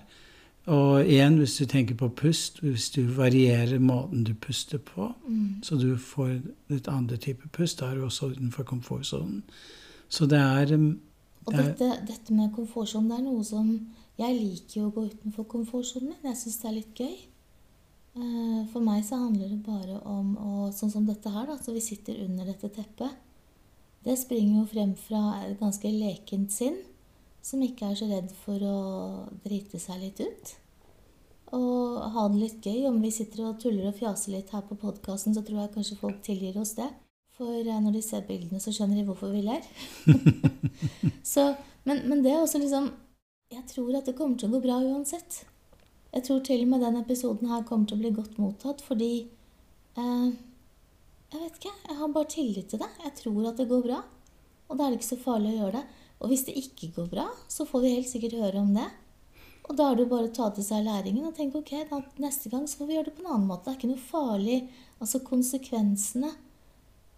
Og 0.69 1.01
igjen, 1.01 1.37
hvis 1.41 1.57
du 1.57 1.65
tenker 1.65 1.95
på 1.97 2.11
pust, 2.13 2.59
hvis 2.61 2.89
du 2.93 3.01
varierer 3.17 3.79
måten 3.81 4.23
du 4.23 4.35
puster 4.37 4.77
på, 4.77 5.11
mm. 5.27 5.63
så 5.63 5.75
du 5.75 5.97
får 5.97 6.35
litt 6.69 6.87
andre 6.87 7.17
type 7.17 7.49
pust, 7.55 7.79
da 7.79 7.89
er 7.89 7.97
du 7.97 8.05
også 8.05 8.29
utenfor 8.35 8.67
komfortsonen. 8.69 9.41
Så 10.09 10.27
det 10.29 10.37
er 10.37 10.73
um, 10.75 10.99
Og 11.49 11.57
dette, 11.57 11.89
dette 12.07 12.35
med 12.35 12.53
komfortsonen, 12.55 13.09
det 13.09 13.17
er 13.17 13.25
noe 13.25 13.45
som 13.47 13.71
Jeg 14.19 14.35
liker 14.35 14.81
jo 14.81 14.87
å 14.89 14.93
gå 14.93 15.05
utenfor 15.13 15.45
komfortsonen 15.47 16.11
min. 16.11 16.29
Jeg 16.29 16.37
syns 16.41 16.57
det 16.61 16.67
er 16.69 16.75
litt 16.75 16.99
gøy. 16.99 17.17
Eh, 18.19 18.61
for 18.73 18.83
meg 18.83 19.05
så 19.07 19.19
handler 19.21 19.51
det 19.53 19.61
bare 19.63 19.99
om 20.03 20.33
å 20.35 20.53
Sånn 20.75 20.91
som 20.91 21.07
dette 21.07 21.31
her, 21.33 21.47
da. 21.49 21.55
Så 21.57 21.73
vi 21.73 21.81
sitter 21.83 22.19
under 22.25 22.45
dette 22.45 22.69
teppet. 22.75 23.15
Det 24.03 24.15
springer 24.19 24.61
jo 24.61 24.69
frem 24.69 24.93
fra 24.95 25.21
et 25.43 25.57
ganske 25.59 25.89
lekent 25.91 26.53
sinn, 26.55 26.77
som 27.43 27.63
ikke 27.63 27.89
er 27.89 27.97
så 27.99 28.07
redd 28.07 28.29
for 28.45 28.63
å 28.63 28.79
drite 29.43 29.79
seg 29.81 30.03
litt 30.03 30.21
ut. 30.23 30.53
Og 31.57 31.99
ha 32.13 32.27
det 32.29 32.39
litt 32.43 32.65
gøy. 32.65 32.85
Om 32.91 33.01
vi 33.03 33.11
sitter 33.11 33.47
og 33.47 33.59
tuller 33.63 33.89
og 33.89 33.97
fjaser 33.97 34.35
litt 34.37 34.53
her 34.53 34.63
på 34.67 34.77
podkasten, 34.79 35.35
så 35.35 35.43
tror 35.43 35.63
jeg 35.63 35.73
kanskje 35.75 35.99
folk 35.99 36.21
tilgir 36.25 36.59
oss 36.61 36.75
det. 36.77 36.89
For 37.39 37.63
eh, 37.63 37.79
når 37.79 37.95
de 37.95 38.01
ser 38.03 38.25
bildene, 38.27 38.59
så 38.59 38.73
skjønner 38.75 38.99
de 38.99 39.05
hvorfor 39.07 39.31
vi 39.31 39.45
ler. 39.45 39.63
så, 41.33 41.53
men, 41.87 42.03
men 42.11 42.23
det 42.25 42.33
er 42.33 42.41
også 42.43 42.59
liksom 42.59 42.91
Jeg 43.53 43.63
tror 43.71 43.95
at 43.97 44.09
det 44.09 44.17
kommer 44.17 44.37
til 44.37 44.49
å 44.49 44.57
gå 44.57 44.65
bra 44.67 44.81
uansett. 44.83 45.43
Jeg 46.11 46.25
tror 46.25 46.41
til 46.43 46.65
og 46.65 46.71
med 46.73 46.83
denne 46.83 47.03
episoden 47.05 47.49
her 47.49 47.63
kommer 47.69 47.87
til 47.87 47.97
å 47.97 48.03
bli 48.03 48.11
godt 48.17 48.35
mottatt, 48.41 48.83
fordi 48.83 49.13
eh, 49.23 50.27
Jeg 51.31 51.39
vet 51.45 51.61
ikke. 51.61 51.73
Jeg 51.87 51.99
har 52.01 52.11
bare 52.17 52.33
tillit 52.35 52.69
til 52.73 52.83
det. 52.83 52.91
Jeg 53.05 53.15
tror 53.21 53.47
at 53.53 53.61
det 53.61 53.69
går 53.71 53.87
bra. 53.87 54.01
Og 54.67 54.75
da 54.75 54.85
er 54.85 54.91
det 54.91 54.99
ikke 54.99 55.13
så 55.13 55.21
farlig 55.23 55.53
å 55.53 55.61
gjøre 55.61 55.79
det. 55.79 55.85
Og 56.19 56.33
hvis 56.33 56.43
det 56.49 56.57
ikke 56.59 56.91
går 56.97 57.07
bra, 57.13 57.29
så 57.47 57.63
får 57.69 57.85
vi 57.85 57.93
helt 57.95 58.11
sikkert 58.11 58.35
høre 58.41 58.65
om 58.65 58.75
det. 58.75 58.89
Og 59.69 59.77
da 59.77 59.87
er 59.87 59.95
det 59.95 60.03
jo 60.03 60.11
bare 60.11 60.27
å 60.27 60.35
ta 60.35 60.49
til 60.51 60.65
seg 60.65 60.83
læringen 60.83 61.29
og 61.29 61.35
tenke 61.37 61.61
ok, 61.61 61.71
da, 61.87 62.01
neste 62.19 62.51
gang 62.51 62.65
så 62.67 62.81
får 62.81 62.89
vi 62.89 62.95
gjøre 62.97 63.11
det 63.11 63.15
på 63.15 63.23
en 63.23 63.31
annen 63.31 63.47
måte. 63.47 63.69
Det 63.69 63.71
er 63.71 63.79
ikke 63.79 63.91
noe 63.93 64.07
farlig. 64.09 64.59
Altså 64.99 65.23
konsekvensene 65.23 66.33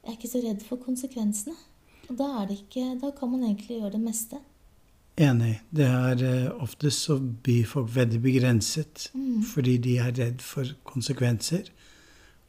Jeg 0.01 0.09
er 0.09 0.17
ikke 0.17 0.31
så 0.31 0.41
redd 0.41 0.63
for 0.65 0.81
konsekvensene. 0.81 1.53
Og 2.09 2.17
da, 2.17 2.27
er 2.41 2.47
det 2.49 2.57
ikke, 2.63 2.87
da 3.01 3.11
kan 3.15 3.29
man 3.31 3.43
egentlig 3.45 3.77
gjøre 3.77 3.93
det 3.93 4.01
meste. 4.01 4.39
Enig. 5.21 5.59
Det 5.69 5.85
er 5.85 6.23
uh, 6.23 6.63
Oftest 6.63 7.05
så 7.05 7.19
blir 7.19 7.67
folk 7.69 7.91
veldig 7.95 8.21
begrenset 8.23 9.09
mm. 9.13 9.43
fordi 9.53 9.77
de 9.77 9.97
er 10.01 10.15
redd 10.17 10.41
for 10.41 10.65
konsekvenser. 10.83 11.69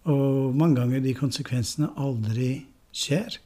Og 0.05 0.55
mange 0.57 0.81
ganger 0.81 1.01
de 1.01 1.15
konsekvensene 1.15 1.93
aldri 1.97 2.65
skjer. 2.93 3.37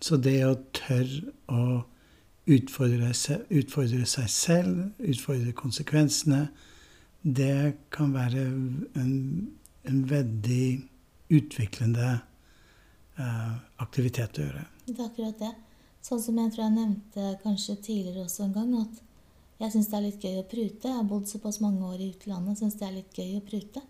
Så 0.00 0.16
det 0.16 0.40
å 0.44 0.56
tørre 0.76 1.32
å 1.52 1.84
utfordre 2.50 3.12
seg, 3.14 3.44
utfordre 3.52 4.06
seg 4.08 4.28
selv, 4.32 4.82
utfordre 4.98 5.52
konsekvensene, 5.56 6.48
det 7.22 7.76
kan 7.92 8.14
være 8.16 8.46
en, 8.98 9.14
en 9.84 10.00
veldig 10.10 10.66
utviklende 11.36 12.08
eh, 12.16 12.26
aktivitet 13.82 14.38
å 14.38 14.46
gjøre. 14.46 14.64
Det 14.86 14.96
er 14.98 15.06
akkurat 15.06 15.38
det. 15.42 15.52
Sånn 16.04 16.22
som 16.24 16.38
jeg 16.40 16.52
tror 16.54 16.64
jeg 16.64 16.76
nevnte 16.78 17.30
kanskje 17.42 17.76
tidligere 17.84 18.24
også 18.24 18.46
en 18.46 18.54
gang, 18.56 18.74
at 18.80 19.02
jeg 19.60 19.74
syns 19.74 19.90
det 19.90 19.96
er 19.98 20.04
litt 20.06 20.24
gøy 20.24 20.36
å 20.40 20.48
prute. 20.48 20.88
Jeg 20.88 20.96
har 20.96 21.08
bodd 21.08 21.28
såpass 21.28 21.60
mange 21.60 21.84
år 21.84 22.00
i 22.00 22.10
utlandet, 22.14 22.60
syns 22.60 22.78
det 22.80 22.86
er 22.86 22.96
litt 22.96 23.18
gøy 23.18 23.34
å 23.36 23.44
prute. 23.44 23.82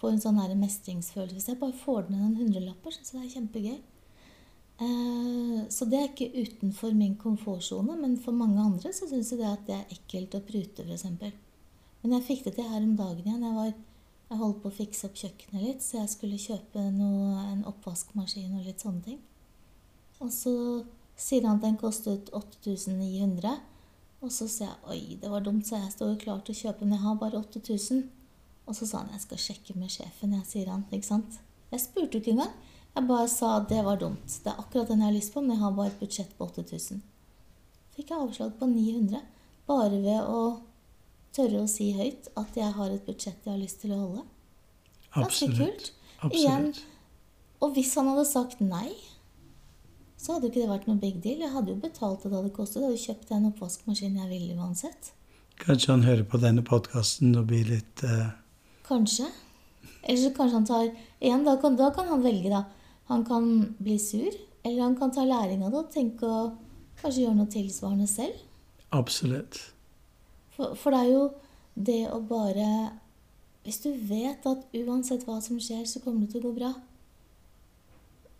Får 0.00 0.10
en 0.10 0.22
sånn 0.24 0.40
her 0.42 0.54
mestringsfølelse. 0.58 1.36
Hvis 1.38 1.50
jeg 1.52 1.60
bare 1.60 1.76
får 1.84 2.08
ned 2.08 2.18
noen 2.18 2.38
hundrelapper, 2.40 2.96
syns 2.96 3.12
jeg 3.12 3.20
det 3.20 3.28
er 3.28 3.34
kjempegøy. 3.36 3.76
Eh, 4.82 5.60
så 5.70 5.86
det 5.86 6.00
er 6.00 6.08
ikke 6.10 6.34
utenfor 6.34 6.96
min 6.98 7.14
komfortsone, 7.20 7.94
men 8.00 8.16
for 8.18 8.34
mange 8.34 8.58
andre 8.58 8.90
så 8.96 9.06
syns 9.06 9.30
jeg 9.30 9.38
det 9.38 9.50
at 9.52 9.66
det 9.68 9.76
er 9.78 9.94
ekkelt 9.94 10.34
å 10.34 10.42
prute, 10.48 10.82
f.eks. 10.82 11.06
Men 12.02 12.16
jeg 12.16 12.26
fikk 12.26 12.44
det 12.48 12.56
til 12.58 12.66
her 12.68 12.82
om 12.82 12.96
dagen 12.98 13.22
igjen. 13.22 13.46
Jeg, 13.46 13.54
var, 13.60 13.70
jeg 14.34 14.40
holdt 14.42 14.60
på 14.62 14.70
å 14.70 14.74
fikse 14.74 15.06
opp 15.08 15.18
kjøkkenet 15.18 15.62
litt, 15.62 15.84
så 15.84 16.00
jeg 16.00 16.10
skulle 16.12 16.40
kjøpe 16.40 16.82
noe, 16.94 17.44
en 17.52 17.62
oppvaskmaskin 17.70 18.58
og 18.58 18.66
litt 18.66 18.82
sånne 18.82 19.04
ting. 19.06 19.22
Og 20.22 20.32
så 20.34 20.54
sier 21.16 21.46
han 21.46 21.60
at 21.60 21.64
den 21.66 21.78
kostet 21.78 22.30
8900. 22.34 23.54
Og 24.24 24.32
så 24.32 24.48
sier 24.48 24.70
jeg 24.70 24.90
oi, 24.90 25.16
det 25.20 25.30
var 25.30 25.44
dumt, 25.44 25.66
så 25.68 25.78
jeg 25.78 25.94
står 25.94 26.14
jo 26.14 26.20
klar 26.24 26.44
til 26.44 26.56
å 26.56 26.60
kjøpe, 26.64 26.86
men 26.86 26.96
jeg 26.96 27.04
har 27.04 27.18
bare 27.20 27.40
8000. 27.40 28.04
Og 28.64 28.78
så 28.78 28.88
sa 28.88 29.02
han 29.02 29.12
jeg 29.12 29.24
skal 29.26 29.42
sjekke 29.46 29.76
med 29.78 29.92
sjefen, 29.92 30.36
jeg, 30.38 30.46
sier 30.48 30.70
han. 30.72 30.86
ikke 30.90 31.10
sant? 31.10 31.40
Jeg 31.70 31.82
spurte 31.84 32.18
ikke 32.20 32.34
engang. 32.34 32.54
Jeg 32.94 33.08
bare 33.10 33.30
sa 33.30 33.56
det 33.68 33.82
var 33.84 33.98
dumt. 34.00 34.24
Det 34.26 34.50
er 34.50 34.60
akkurat 34.62 34.90
den 34.90 35.02
jeg 35.02 35.10
har 35.10 35.16
lyst 35.16 35.34
på, 35.34 35.42
men 35.42 35.56
jeg 35.56 35.64
har 35.64 35.74
bare 35.76 35.92
et 35.92 36.00
budsjett 36.00 36.36
på 36.38 36.46
8000. 36.46 37.02
Fikk 37.94 38.10
jeg 38.10 38.22
avslag 38.22 38.54
på 38.58 38.68
900 38.70 39.20
bare 39.68 39.98
ved 40.02 40.26
å 40.28 40.40
tørre 41.34 41.64
å 41.64 41.70
si 41.70 41.90
høyt 41.96 42.30
at 42.40 42.56
jeg 42.58 42.70
har 42.76 42.92
et 42.94 43.04
budsjett 43.06 43.46
jeg 43.46 43.52
har 43.52 43.60
lyst 43.60 43.82
til 43.82 43.94
å 43.94 44.00
holde. 44.00 44.24
Ganske 45.14 45.48
Absolutt. 45.48 45.58
kult. 45.58 45.92
Igjen, 46.32 46.70
og 47.60 47.74
hvis 47.76 47.92
han 47.98 48.08
hadde 48.10 48.24
sagt 48.28 48.62
nei, 48.64 48.94
så 50.16 50.34
hadde 50.34 50.48
jo 50.48 50.54
ikke 50.54 50.62
det 50.62 50.70
vært 50.70 50.86
noe 50.88 51.00
big 51.00 51.18
deal. 51.24 51.42
Jeg 51.44 51.52
hadde 51.52 51.74
jo 51.74 51.80
betalt 51.82 52.22
det 52.24 52.30
det 52.32 52.38
hadde 52.38 52.54
kostet. 52.56 52.80
Jeg 52.80 52.88
hadde 52.88 53.02
kjøpt 53.02 53.32
den 53.34 53.48
oppvaskmaskinen 53.50 54.22
jeg 54.22 54.30
ville 54.30 54.56
uansett. 54.56 55.10
Kanskje 55.60 55.92
han 55.92 56.06
hører 56.06 56.24
på 56.26 56.40
denne 56.42 56.64
podkasten 56.66 57.34
og 57.38 57.50
blir 57.50 57.68
litt 57.68 58.04
uh... 58.08 58.32
Kanskje. 58.88 59.28
Eller 60.02 60.22
så 60.22 60.32
kanskje 60.36 60.56
han 60.56 60.66
tar 60.68 60.88
Igjen, 60.88 61.44
da 61.46 61.58
kan, 61.60 61.76
da 61.76 61.90
kan 61.94 62.08
han 62.08 62.24
velge, 62.24 62.50
da. 62.52 62.64
Han 63.12 63.24
kan 63.28 63.50
bli 63.84 63.98
sur, 64.00 64.32
eller 64.64 64.82
han 64.82 64.96
kan 64.96 65.12
ta 65.12 65.26
læring 65.28 65.62
av 65.64 65.72
det 65.72 65.82
og 65.82 65.92
tenke 65.92 66.28
å 66.28 66.40
kanskje 67.02 67.26
gjøre 67.26 67.38
noe 67.38 67.52
tilsvarende 67.52 68.08
selv. 68.08 68.40
Absolutt. 68.96 69.60
For, 70.54 70.74
for 70.78 70.94
det 70.94 71.00
er 71.00 71.10
jo 71.12 71.24
det 71.74 72.02
å 72.14 72.20
bare 72.22 72.68
Hvis 73.64 73.80
du 73.82 73.90
vet 74.08 74.44
at 74.46 74.66
uansett 74.76 75.24
hva 75.26 75.38
som 75.42 75.58
skjer, 75.60 75.86
så 75.88 76.02
kommer 76.04 76.26
det 76.26 76.34
til 76.34 76.42
å 76.42 76.50
gå 76.50 76.58
bra, 76.58 76.72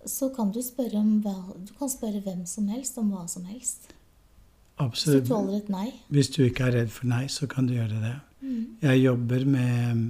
så 0.04 0.28
kan 0.36 0.50
du 0.52 0.60
spørre, 0.60 1.00
om 1.00 1.22
hva, 1.24 1.32
du 1.56 1.72
kan 1.78 1.88
spørre 1.88 2.20
hvem 2.20 2.42
som 2.44 2.68
helst 2.68 2.98
om 3.00 3.08
hva 3.14 3.22
som 3.24 3.46
helst. 3.48 3.88
Hvis 3.88 4.76
du 4.76 4.84
Absolutt. 4.84 5.28
tåler 5.30 5.56
et 5.62 5.70
nei. 5.72 5.86
Hvis 6.12 6.28
du 6.34 6.42
ikke 6.44 6.66
er 6.68 6.76
redd 6.76 6.92
for 6.92 7.08
nei, 7.08 7.22
så 7.32 7.48
kan 7.48 7.64
du 7.70 7.72
gjøre 7.72 8.02
det. 8.02 8.12
Mm. 8.42 8.66
Jeg 8.82 9.00
jobber 9.00 9.46
med 9.48 10.02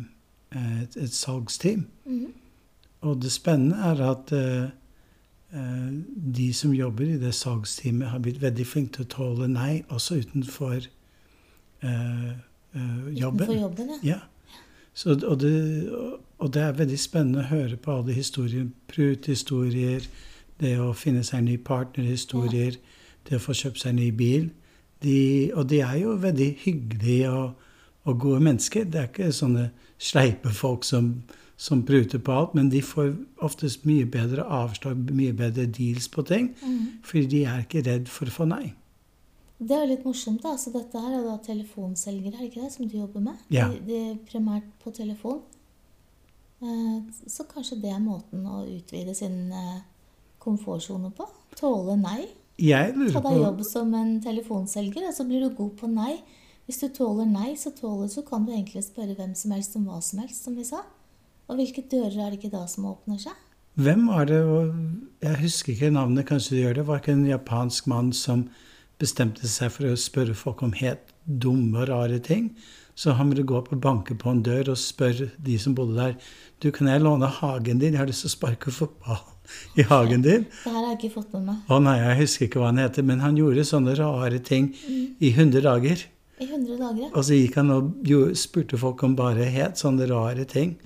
eh, 0.57 0.83
et, 0.83 0.97
et 1.05 1.15
salgsteam. 1.15 1.87
Mm. 2.11 2.33
Og 3.07 3.23
det 3.23 3.31
spennende 3.33 3.77
er 3.93 4.03
at 4.09 4.35
eh, 4.35 4.73
de 6.35 6.49
som 6.59 6.75
jobber 6.75 7.15
i 7.15 7.21
det 7.23 7.35
salgsteamet, 7.35 8.09
har 8.09 8.19
blitt 8.19 8.43
veldig 8.43 8.67
flinke 8.67 8.97
til 8.97 9.07
å 9.07 9.13
tåle 9.15 9.49
nei, 9.53 9.85
også 9.95 10.19
utenfor 10.25 10.89
jobben. 11.85 13.45
Utenfor 13.45 13.61
jobben, 13.61 13.93
ja. 14.03 14.15
Ja. 14.15 14.21
Så, 14.95 15.19
og, 15.27 15.41
det, 15.41 15.91
og 16.39 16.55
det 16.55 16.63
er 16.63 16.77
veldig 16.79 16.99
spennende 16.99 17.43
å 17.43 17.51
høre 17.51 17.77
på 17.77 17.97
alle 17.99 18.15
historier. 18.15 18.69
Pruthistorier, 18.91 20.07
det 20.63 20.77
å 20.79 20.93
finne 20.95 21.25
seg 21.27 21.41
en 21.41 21.49
ny 21.51 21.57
partnerhistorier, 21.59 22.79
det 23.27 23.39
å 23.39 23.43
få 23.43 23.57
kjøpt 23.59 23.83
seg 23.83 23.95
en 23.95 24.03
ny 24.03 24.11
bil. 24.15 24.51
De, 25.03 25.51
og 25.55 25.67
de 25.73 25.83
er 25.85 25.97
jo 26.05 26.15
veldig 26.23 26.51
hyggelige 26.63 27.33
og, 27.35 27.65
og 28.07 28.21
gode 28.23 28.45
mennesker. 28.47 28.87
Det 28.87 29.01
er 29.01 29.11
ikke 29.11 29.33
sånne 29.35 29.67
sleipe 29.99 30.55
folk 30.55 30.87
som, 30.87 31.11
som 31.59 31.83
pruter 31.87 32.23
på 32.23 32.39
alt, 32.39 32.55
men 32.55 32.71
de 32.71 32.83
får 32.85 33.13
oftest 33.43 33.83
mye 33.89 34.07
bedre 34.07 34.47
avslag, 34.47 35.11
mye 35.11 35.35
bedre 35.35 35.67
deals 35.67 36.07
på 36.09 36.23
ting, 36.29 36.53
mm. 36.63 37.03
fordi 37.05 37.27
de 37.35 37.45
er 37.51 37.67
ikke 37.67 37.85
redd 37.89 38.09
for 38.11 38.31
å 38.31 38.39
få 38.39 38.49
nei. 38.51 38.75
Det 39.65 39.73
er 39.77 39.85
jo 39.85 39.91
litt 39.95 40.05
morsomt. 40.05 40.43
da, 40.45 40.55
så 40.61 40.73
Dette 40.75 41.01
her 41.01 41.17
er 41.19 41.25
da 41.25 41.39
telefonselgere, 41.41 42.35
er 42.37 42.43
det 42.45 42.51
ikke 42.51 42.65
det, 42.67 42.73
som 42.75 42.89
du 42.91 42.97
jobber 42.99 43.23
med? 43.25 43.43
Ja. 43.55 43.69
De, 43.73 43.81
de 43.89 44.01
primært 44.29 44.67
på 44.83 44.93
telefon. 44.93 45.41
Eh, 46.61 47.01
Så 47.27 47.47
kanskje 47.49 47.81
det 47.83 47.93
er 47.93 48.03
måten 48.03 48.45
å 48.47 48.63
utvide 48.69 49.15
sin 49.17 49.53
eh, 49.53 49.83
komfortsone 50.43 51.11
på? 51.17 51.27
Tåle 51.57 51.97
nei. 52.01 52.25
Jeg 52.61 52.93
Ta 53.11 53.21
deg 53.25 53.41
jobb 53.41 53.63
som 53.67 53.95
en 53.99 54.19
telefonselger, 54.23 55.09
og 55.09 55.15
så 55.17 55.25
blir 55.27 55.43
du 55.43 55.55
god 55.57 55.73
på 55.81 55.89
nei. 55.91 56.19
Hvis 56.69 56.79
du 56.81 56.89
tåler 56.97 57.27
nei, 57.29 57.55
så, 57.61 57.73
tåler, 57.77 58.09
så 58.09 58.23
kan 58.25 58.45
du 58.47 58.53
egentlig 58.55 58.85
spørre 58.87 59.17
hvem 59.19 59.35
som 59.37 59.53
helst 59.53 59.75
om 59.77 59.89
hva 59.89 59.99
som 60.05 60.23
helst, 60.23 60.45
som 60.47 60.55
vi 60.57 60.65
sa. 60.69 60.85
Og 61.49 61.59
hvilke 61.59 61.83
dører 61.91 62.21
er 62.25 62.31
det 62.33 62.39
ikke 62.39 62.55
da 62.55 62.63
som 62.71 62.87
åpner 62.89 63.19
seg? 63.21 63.35
Hvem 63.75 64.05
var 64.07 64.29
det 64.31 64.39
Jeg 65.25 65.41
husker 65.43 65.73
ikke 65.75 65.91
navnet, 65.93 66.29
kanskje 66.29 66.55
du 66.55 66.61
gjør 66.63 66.79
det. 66.79 66.87
Var 66.89 67.03
ikke 67.03 67.17
en 67.17 67.27
japansk 67.27 67.89
mann 67.91 68.13
som 68.17 68.47
bestemte 69.01 69.49
seg 69.51 69.73
for 69.75 69.91
å 69.91 69.99
spørre 69.99 70.37
folk 70.39 70.63
om 70.65 70.73
helt 70.79 71.13
dumme 71.25 71.83
og 71.83 71.89
rare 71.91 72.21
ting? 72.23 72.53
Så 72.95 73.17
han 73.19 73.31
ville 73.33 73.43
gå 73.43 73.57
opp 73.59 73.73
og 73.75 73.81
banke 73.83 74.15
på 74.15 74.31
en 74.31 74.43
dør 74.47 74.71
og 74.75 74.79
spørre 74.79 75.33
de 75.43 75.57
som 75.59 75.75
bodde 75.75 75.97
der 75.99 76.13
Du, 76.63 76.71
kan 76.71 76.87
jeg 76.87 77.03
låne 77.03 77.27
hagen 77.27 77.81
din? 77.83 77.93
Jeg 77.93 78.01
har 78.01 78.07
lyst 78.07 78.23
til 78.23 78.31
å 78.31 78.37
sparke 78.37 78.71
fotball 78.73 79.19
i 79.77 79.85
hagen 79.91 80.23
din. 80.23 80.47
Det 80.65 80.71
her 80.71 80.79
har 80.79 80.93
jeg 80.93 81.01
ikke 81.01 81.15
fått 81.19 81.35
med 81.35 81.49
meg. 81.51 81.59
Å 81.69 81.81
nei, 81.83 81.97
jeg 82.01 82.21
husker 82.23 82.47
ikke 82.47 82.63
hva 82.63 82.71
han 82.71 82.81
heter, 82.81 83.05
men 83.05 83.21
han 83.21 83.37
gjorde 83.37 83.67
sånne 83.69 83.97
rare 83.99 84.39
ting 84.47 84.71
i 84.79 85.33
100 85.35 85.67
dager. 85.67 86.07
I 86.39 86.47
100 86.47 86.79
dager, 86.79 87.03
ja. 87.03 87.11
Og 87.13 87.27
så 87.27 87.37
gikk 87.37 87.59
han 87.61 87.75
og 87.75 88.09
spurte 88.39 88.81
folk 88.81 89.03
om 89.05 89.19
bare 89.19 89.51
helt 89.53 89.83
sånne 89.83 90.09
rare 90.09 90.47
ting. 90.49 90.79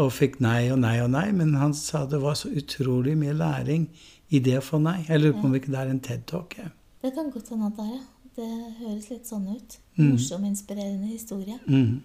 Og 0.00 0.10
fikk 0.16 0.40
nei 0.42 0.70
og 0.72 0.80
nei 0.82 0.96
og 1.04 1.12
nei, 1.12 1.28
men 1.36 1.54
han 1.60 1.76
sa 1.76 2.06
det 2.08 2.22
var 2.24 2.34
så 2.40 2.50
utrolig 2.50 3.14
mye 3.20 3.36
læring 3.36 3.86
i 4.32 4.40
det 4.42 4.58
å 4.58 4.64
få 4.64 4.80
nei. 4.82 5.02
Jeg 5.06 5.20
lurer 5.20 5.38
på 5.38 5.46
om 5.46 5.58
ikke 5.60 5.72
det 5.76 5.84
er 5.84 5.92
en 5.92 6.02
TED-talk. 6.02 6.56
jeg. 6.58 6.72
Det 7.02 7.12
kan 7.14 7.30
godt 7.30 7.48
hende 7.50 7.66
at 7.66 7.78
det 7.78 7.86
er, 7.86 7.94
ja. 7.96 8.08
Det 8.32 8.48
høres 8.78 9.10
litt 9.10 9.28
sånn 9.28 9.44
ut. 9.50 9.74
Mm. 9.98 10.06
Morsom, 10.14 10.44
inspirerende 10.48 11.10
historie. 11.10 11.58
Mm. 11.66 11.98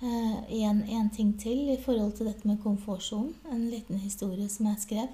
Eh, 0.00 0.62
en, 0.64 0.80
en 0.88 1.10
ting 1.12 1.34
til 1.40 1.68
i 1.74 1.76
forhold 1.80 2.14
til 2.16 2.30
dette 2.30 2.48
med 2.48 2.62
komfortsonen. 2.62 3.34
En 3.52 3.66
liten 3.68 4.00
historie 4.00 4.48
som 4.48 4.70
jeg 4.70 4.80
skrev. 4.86 5.12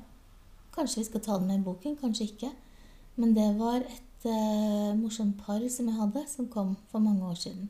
Kanskje 0.76 1.00
vi 1.00 1.08
skal 1.08 1.24
ta 1.24 1.40
den 1.40 1.50
med 1.50 1.58
i 1.58 1.66
boken, 1.66 1.96
kanskje 1.98 2.28
ikke. 2.30 2.52
Men 3.18 3.34
det 3.34 3.48
var 3.58 3.82
et 3.82 4.28
eh, 4.30 4.94
morsomt 5.00 5.40
par 5.42 5.66
som 5.68 5.90
jeg 5.90 5.98
hadde, 5.98 6.24
som 6.30 6.48
kom 6.48 6.76
for 6.92 7.02
mange 7.02 7.26
år 7.26 7.40
siden. 7.40 7.68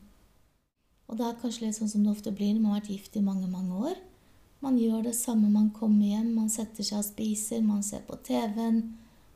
Og 1.09 1.17
det 1.17 1.25
er 1.27 1.41
kanskje 1.41 1.65
litt 1.65 1.79
sånn 1.79 1.89
som 1.91 2.05
det 2.05 2.13
ofte 2.13 2.31
blir 2.31 2.53
når 2.53 2.61
man 2.61 2.75
har 2.75 2.83
vært 2.83 2.93
gift 2.93 3.17
i 3.17 3.25
mange, 3.25 3.49
mange 3.51 3.81
år. 3.89 3.97
Man 4.61 4.77
gjør 4.77 5.07
det 5.09 5.17
samme, 5.17 5.49
man 5.49 5.71
kommer 5.73 6.05
hjem, 6.05 6.35
man 6.37 6.49
setter 6.53 6.85
seg 6.85 7.01
og 7.01 7.07
spiser, 7.09 7.63
man 7.65 7.81
ser 7.83 8.05
på 8.05 8.15
TV-en. 8.23 8.83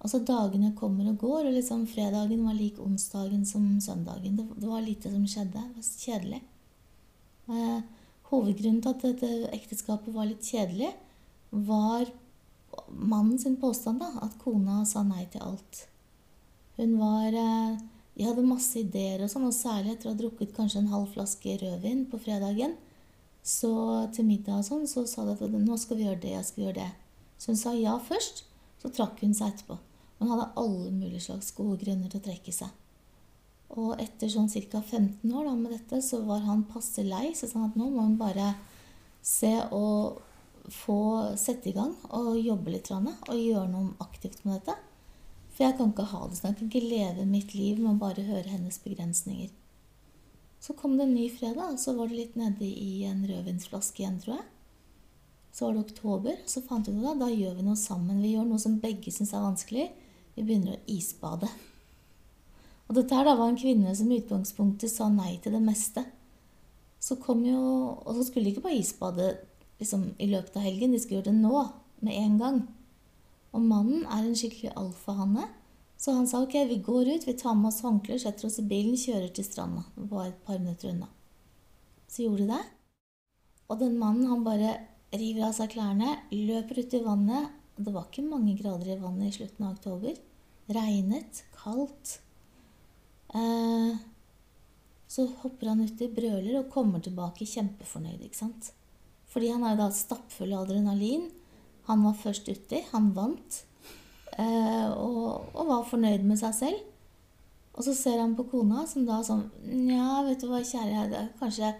Altså 0.06 0.20
dagene 0.22 0.70
kommer 0.78 1.08
og 1.10 1.18
går, 1.24 1.48
og 1.48 1.56
liksom 1.56 1.88
fredagen 1.90 2.44
var 2.46 2.54
lik 2.54 2.76
onsdagen 2.84 3.42
som 3.50 3.64
søndagen. 3.82 4.36
Det, 4.38 4.46
det 4.62 4.70
var 4.70 4.84
lite 4.86 5.10
som 5.10 5.24
skjedde. 5.26 5.64
Det 5.72 5.80
var 5.80 5.88
kjedelig. 6.04 6.42
Eh, 7.50 7.80
hovedgrunnen 8.30 8.84
til 8.84 8.92
at 8.92 9.06
dette 9.08 9.32
ekteskapet 9.56 10.14
var 10.14 10.30
litt 10.30 10.46
kjedelig, 10.46 10.92
var 11.50 12.06
mannen 12.90 13.40
sin 13.42 13.58
påstand, 13.58 14.04
da, 14.04 14.12
at 14.28 14.38
kona 14.44 14.84
sa 14.86 15.02
nei 15.08 15.26
til 15.34 15.42
alt. 15.46 15.86
Hun 16.78 16.98
var 17.00 17.34
eh, 17.34 17.84
De 18.16 18.24
hadde 18.24 18.46
masse 18.48 18.78
ideer 18.80 19.26
og 19.26 19.28
sånn, 19.28 19.44
og 19.50 19.58
særlig 19.58 19.92
etter 19.92 20.08
å 20.08 20.14
ha 20.14 20.20
drukket 20.22 20.54
kanskje 20.56 20.80
en 20.80 20.94
halv 20.94 21.10
flaske 21.12 21.58
rødvin 21.60 22.06
på 22.08 22.20
fredagen. 22.24 22.78
Så 23.44 23.74
til 24.16 24.30
middag 24.30 24.62
og 24.62 24.70
sånn, 24.70 24.86
så 24.88 25.04
sa 25.10 25.26
de 25.28 25.34
at 25.34 25.58
nå 25.58 25.76
skal 25.82 26.00
vi 26.00 26.06
gjøre 26.08 26.22
det, 26.24 26.32
jeg 26.38 26.48
skal 26.48 26.64
gjøre 26.68 26.78
det. 26.78 26.88
Så 27.36 27.52
hun 27.52 27.60
sa 27.60 27.74
ja 27.76 27.98
først, 28.00 28.46
så 28.80 28.94
trakk 28.96 29.20
hun 29.26 29.36
seg 29.36 29.52
etterpå. 29.52 29.76
Hun 30.20 30.32
hadde 30.32 30.52
alle 30.62 30.92
mulige 30.96 31.26
slags 31.28 31.52
gode 31.56 31.82
grunner 31.84 32.12
til 32.12 32.22
å 32.22 32.26
trekke 32.28 32.54
seg. 32.56 32.72
Og 33.76 33.98
etter 34.00 34.30
sånn 34.32 34.48
ca. 34.48 34.80
15 34.82 35.26
år 35.34 35.50
da, 35.50 35.56
med 35.58 35.74
dette, 35.74 36.00
så 36.06 36.22
var 36.24 36.46
han 36.46 36.64
passe 36.70 37.04
lei. 37.04 37.34
Så 37.36 37.50
han 37.54 37.70
at 37.72 37.78
nå 37.80 37.90
må 37.92 38.06
hun 38.06 38.18
bare 38.20 38.54
se 39.26 39.52
og 39.74 40.22
få 40.72 41.36
sette 41.38 41.70
i 41.70 41.76
gang 41.76 41.92
og 42.16 42.40
jobbe 42.40 42.72
litt 42.74 42.90
og 42.90 43.36
gjøre 43.36 43.68
noe 43.70 43.94
aktivt 44.02 44.46
med 44.46 44.60
dette. 44.60 44.78
For 45.56 45.66
jeg 45.66 45.78
kan 45.78 45.92
ikke 45.92 46.08
ha 46.12 46.24
det 46.28 46.38
sånn. 46.40 46.52
Jeg 46.52 46.58
kan 46.60 46.72
ikke 46.72 46.90
leve 46.90 47.28
mitt 47.30 47.54
liv 47.56 47.80
med 47.80 47.94
å 47.94 48.02
bare 48.02 48.26
høre 48.28 48.52
hennes 48.52 48.80
begrensninger. 48.84 49.52
Så 50.60 50.74
kom 50.76 50.98
det 50.98 51.06
en 51.06 51.14
ny 51.16 51.30
fredag, 51.30 51.76
og 51.76 51.80
så 51.80 51.94
var 51.96 52.10
det 52.10 52.18
litt 52.20 52.36
nedi 52.40 52.72
i 52.82 53.06
en 53.08 53.22
rødvinsflaske 53.28 54.02
igjen, 54.02 54.18
tror 54.24 54.40
jeg. 54.40 54.48
Så 55.56 55.68
var 55.68 55.76
det 55.76 55.84
oktober, 55.86 56.40
så 56.52 56.64
fant 56.66 56.90
vi 56.90 56.96
ut 56.98 57.08
at 57.08 57.22
da 57.22 57.30
gjør 57.32 57.54
vi 57.60 57.68
noe 57.68 57.80
sammen. 57.80 58.20
Vi 58.24 58.34
gjør 58.34 58.50
noe 58.50 58.60
som 58.60 58.80
begge 58.84 59.14
syns 59.14 59.32
er 59.32 59.46
vanskelig. 59.46 59.86
Vi 60.36 60.44
begynner 60.44 60.76
å 60.76 60.84
isbade. 60.92 61.50
Og 62.86 62.98
dette 63.00 63.18
her 63.18 63.26
da 63.26 63.34
var 63.40 63.50
en 63.50 63.60
kvinne 63.60 63.96
som 63.98 64.12
i 64.12 64.20
utgangspunktet 64.22 64.92
sa 64.92 65.08
nei 65.10 65.38
til 65.42 65.56
det 65.56 65.64
meste. 65.64 66.04
Så 67.00 67.18
kom 67.22 67.44
jo, 67.46 67.60
Og 68.06 68.16
så 68.16 68.26
skulle 68.28 68.46
de 68.46 68.56
ikke 68.56 68.66
bare 68.68 68.80
isbade 68.80 69.28
liksom, 69.80 70.12
i 70.20 70.28
løpet 70.30 70.58
av 70.58 70.66
helgen. 70.66 70.94
De 70.94 71.00
skulle 71.00 71.22
gjøre 71.22 71.32
det 71.32 71.40
nå, 71.40 71.66
med 72.02 72.18
en 72.20 72.40
gang. 72.40 72.60
Og 73.56 73.62
mannen 73.64 74.04
er 74.06 74.26
en 74.26 74.36
skikkelig 74.38 74.74
alfahanne. 74.76 75.48
Så 75.98 76.14
han 76.14 76.28
sa 76.28 76.42
ok, 76.44 76.58
vi 76.70 76.82
går 76.84 77.14
ut, 77.16 77.28
vi 77.28 77.38
tar 77.40 77.56
med 77.56 77.72
oss 77.72 77.82
håndklær, 77.86 78.20
setter 78.20 78.50
oss 78.50 78.60
i 78.60 78.68
bilen, 78.68 78.98
kjører 79.00 79.30
til 79.34 79.48
stranda. 79.48 79.86
Det 79.96 80.10
var 80.12 80.28
et 80.28 80.42
par 80.46 80.60
minutter 80.60 80.92
unna. 80.92 81.08
Så 82.12 82.26
gjorde 82.26 82.44
de 82.44 82.52
det. 82.52 82.64
Og 83.72 83.80
den 83.80 83.96
mannen, 83.98 84.28
han 84.30 84.44
bare 84.46 84.76
river 85.16 85.48
av 85.48 85.56
seg 85.58 85.72
klærne, 85.72 86.18
løper 86.36 86.84
ut 86.84 86.94
i 86.94 87.02
vannet. 87.76 87.86
Det 87.86 87.94
var 87.94 88.06
ikke 88.10 88.30
mange 88.30 88.56
grader 88.58 88.96
i 88.96 89.00
vannet 89.00 89.28
i 89.28 89.38
slutten 89.38 89.66
av 89.66 89.74
oktober. 89.74 90.16
Regnet, 90.68 91.44
kaldt. 91.56 92.22
Eh, 93.34 93.98
så 95.08 95.28
hopper 95.42 95.68
han 95.68 95.82
uti, 95.82 96.08
brøler 96.08 96.60
og 96.60 96.72
kommer 96.72 97.00
tilbake 97.00 97.46
kjempefornøyd, 97.46 98.24
ikke 98.24 98.38
sant. 98.38 98.74
Fordi 99.28 99.52
han 99.52 99.64
er 99.64 99.76
jo 99.76 99.84
da 99.84 99.92
stappfull 99.92 100.54
av 100.54 100.66
adrenalin. 100.66 101.30
Han 101.88 102.04
var 102.04 102.16
først 102.18 102.50
uti, 102.50 102.84
han 102.92 103.14
vant. 103.14 103.66
Eh, 104.38 104.90
og, 104.92 105.52
og, 105.54 105.68
var 105.68 105.86
fornøyd 105.88 106.24
med 106.26 106.40
seg 106.40 106.56
selv. 106.56 106.80
Og 107.76 107.84
så 107.84 107.94
ser 107.94 108.20
han 108.22 108.36
på 108.36 108.48
kona, 108.48 108.86
som 108.88 109.06
da 109.06 109.20
sånn 109.24 109.50
Nja, 109.68 110.24
vet 110.24 110.42
du 110.42 110.48
hva, 110.48 110.62
kjære, 110.64 111.10
det, 111.12 111.24
kanskje 111.42 111.74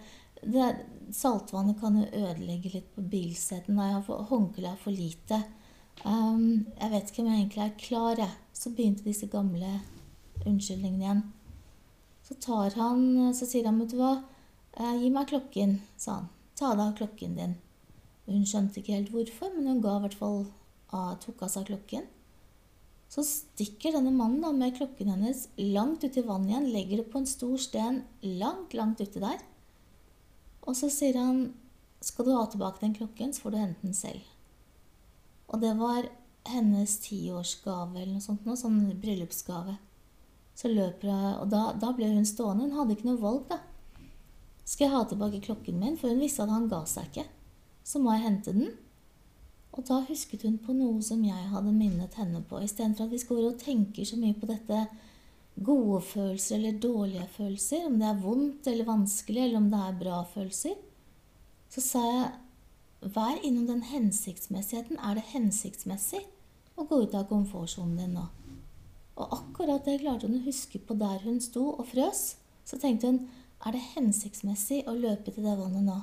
det, 0.44 0.68
Saltvannet 1.16 1.78
kan 1.80 1.96
jo 1.96 2.04
ødelegge 2.04 2.74
litt 2.74 2.88
på 2.94 3.00
bilsetene. 3.00 4.02
Håndkleet 4.04 4.74
er 4.74 4.80
for 4.82 4.92
lite. 4.92 5.40
Um, 6.04 6.66
jeg 6.76 6.92
vet 6.92 7.10
ikke 7.10 7.22
om 7.22 7.30
jeg 7.30 7.40
egentlig 7.40 7.64
er 7.64 7.78
klar, 7.80 8.20
jeg. 8.20 8.34
Så 8.56 8.72
begynte 8.72 9.06
disse 9.06 9.28
gamle 9.30 9.80
unnskyldningene 10.46 11.04
igjen. 11.04 11.22
Så 12.26 12.34
tar 12.42 12.74
han, 12.74 13.32
så 13.36 13.46
sier 13.46 13.68
han, 13.68 13.78
vet 13.80 13.92
du 13.94 14.00
hva, 14.00 14.16
eh, 14.74 14.96
gi 15.00 15.10
meg 15.14 15.30
klokken, 15.30 15.78
sa 15.96 16.20
han. 16.20 16.28
Ta 16.58 16.72
deg 16.74 16.84
av 16.88 16.94
klokken 16.98 17.36
din. 17.38 17.56
Hun 18.26 18.46
skjønte 18.48 18.80
ikke 18.80 18.96
helt 18.96 19.12
hvorfor, 19.14 19.52
men 19.54 19.68
hun 19.70 19.82
ga 19.84 19.96
i 19.96 20.04
hvert 20.06 20.18
fall 20.18 20.40
av, 20.90 21.18
tok 21.22 21.44
av 21.46 21.52
seg 21.52 21.68
klokken. 21.70 22.08
Så 23.12 23.22
stikker 23.22 23.94
denne 23.94 24.10
mannen 24.10 24.42
da 24.42 24.50
med 24.54 24.74
klokken 24.78 25.12
hennes 25.12 25.44
langt 25.60 26.02
uti 26.02 26.24
vannet 26.26 26.50
igjen, 26.50 26.72
legger 26.74 27.02
det 27.02 27.10
på 27.12 27.22
en 27.22 27.30
stor 27.30 27.54
sten 27.62 28.00
langt, 28.40 28.74
langt 28.74 29.02
uti 29.04 29.22
der. 29.22 29.38
Og 30.66 30.74
så 30.74 30.90
sier 30.90 31.20
han 31.20 31.44
skal 32.02 32.26
du 32.26 32.34
ha 32.34 32.42
tilbake 32.50 32.82
den 32.82 32.96
klokken, 32.96 33.32
så 33.32 33.44
får 33.44 33.54
du 33.54 33.60
hente 33.60 33.86
den 33.86 33.94
selv. 33.96 34.24
Og 35.50 35.62
det 35.62 35.72
var 35.78 36.08
hennes 36.46 36.96
tiårsgave 37.02 38.00
eller 38.00 38.16
noe 38.16 38.24
sånt, 38.24 38.46
noe 38.46 38.58
sånn 38.58 38.80
bryllupsgave. 39.02 39.76
Så 40.56 40.70
løper 40.72 41.10
jeg, 41.10 41.32
og 41.42 41.50
da, 41.52 41.62
da, 41.76 41.92
ble 41.96 42.08
hun 42.14 42.26
stående. 42.28 42.68
Hun 42.68 42.78
hadde 42.78 42.96
ikke 42.96 43.10
noe 43.10 43.20
valg, 43.20 43.50
da. 43.50 43.60
Skal 44.66 44.86
jeg 44.86 44.94
ha 44.94 45.02
tilbake 45.06 45.42
klokken 45.44 45.78
min? 45.82 45.98
For 46.00 46.10
hun 46.10 46.22
visste 46.22 46.46
at 46.46 46.52
han 46.54 46.70
ga 46.70 46.80
seg 46.88 47.10
ikke. 47.10 47.26
Så 47.86 48.00
må 48.02 48.14
jeg 48.14 48.24
hente 48.24 48.54
den. 48.56 48.72
Og 49.76 49.84
da 49.86 50.00
husket 50.08 50.46
hun 50.46 50.56
på 50.62 50.74
noe 50.74 51.02
som 51.04 51.20
jeg 51.26 51.50
hadde 51.52 51.74
minnet 51.76 52.16
henne 52.16 52.40
på. 52.48 52.62
Istedenfor 52.64 53.06
at 53.06 53.12
vi 53.12 53.20
skal 53.20 53.44
og 53.50 53.60
tenke 53.60 54.06
så 54.08 54.16
mye 54.18 54.38
på 54.38 54.48
dette 54.48 54.86
gode 55.56 56.00
følelser 56.04 56.58
eller 56.58 56.80
dårlige 56.80 57.28
følelser, 57.36 57.86
om 57.86 58.00
det 58.00 58.08
er 58.08 58.18
vondt 58.20 58.66
eller 58.68 58.88
vanskelig, 58.88 59.44
eller 59.44 59.60
om 59.60 59.70
det 59.72 59.82
er 59.82 60.00
bra 60.00 60.18
følelser, 60.28 60.74
så 61.72 61.84
sa 61.84 62.02
jeg 62.04 62.26
vær 63.00 63.38
innom 63.44 63.66
den 63.68 63.84
hensiktsmessigheten. 63.86 64.98
Er 64.98 65.18
det 65.18 65.28
hensiktsmessig 65.32 66.22
å 66.76 66.86
gå 66.88 67.02
ut 67.04 67.14
av 67.16 67.28
komfortsonen 67.30 67.96
din 68.00 68.16
nå? 68.16 68.26
Og 69.16 69.32
akkurat 69.38 69.84
det 69.86 70.00
klarte 70.02 70.28
hun 70.28 70.40
å 70.40 70.46
huske 70.46 70.80
på 70.82 70.96
der 71.00 71.22
hun 71.24 71.40
sto 71.40 71.70
og 71.72 71.86
frøs. 71.92 72.36
Så 72.66 72.78
tenkte 72.80 73.12
hun 73.12 73.22
er 73.64 73.76
det 73.76 73.84
hensiktsmessig 73.94 74.82
å 74.88 74.96
løpe 74.96 75.32
til 75.32 75.46
det 75.46 75.56
vannet 75.56 75.86
nå? 75.86 75.96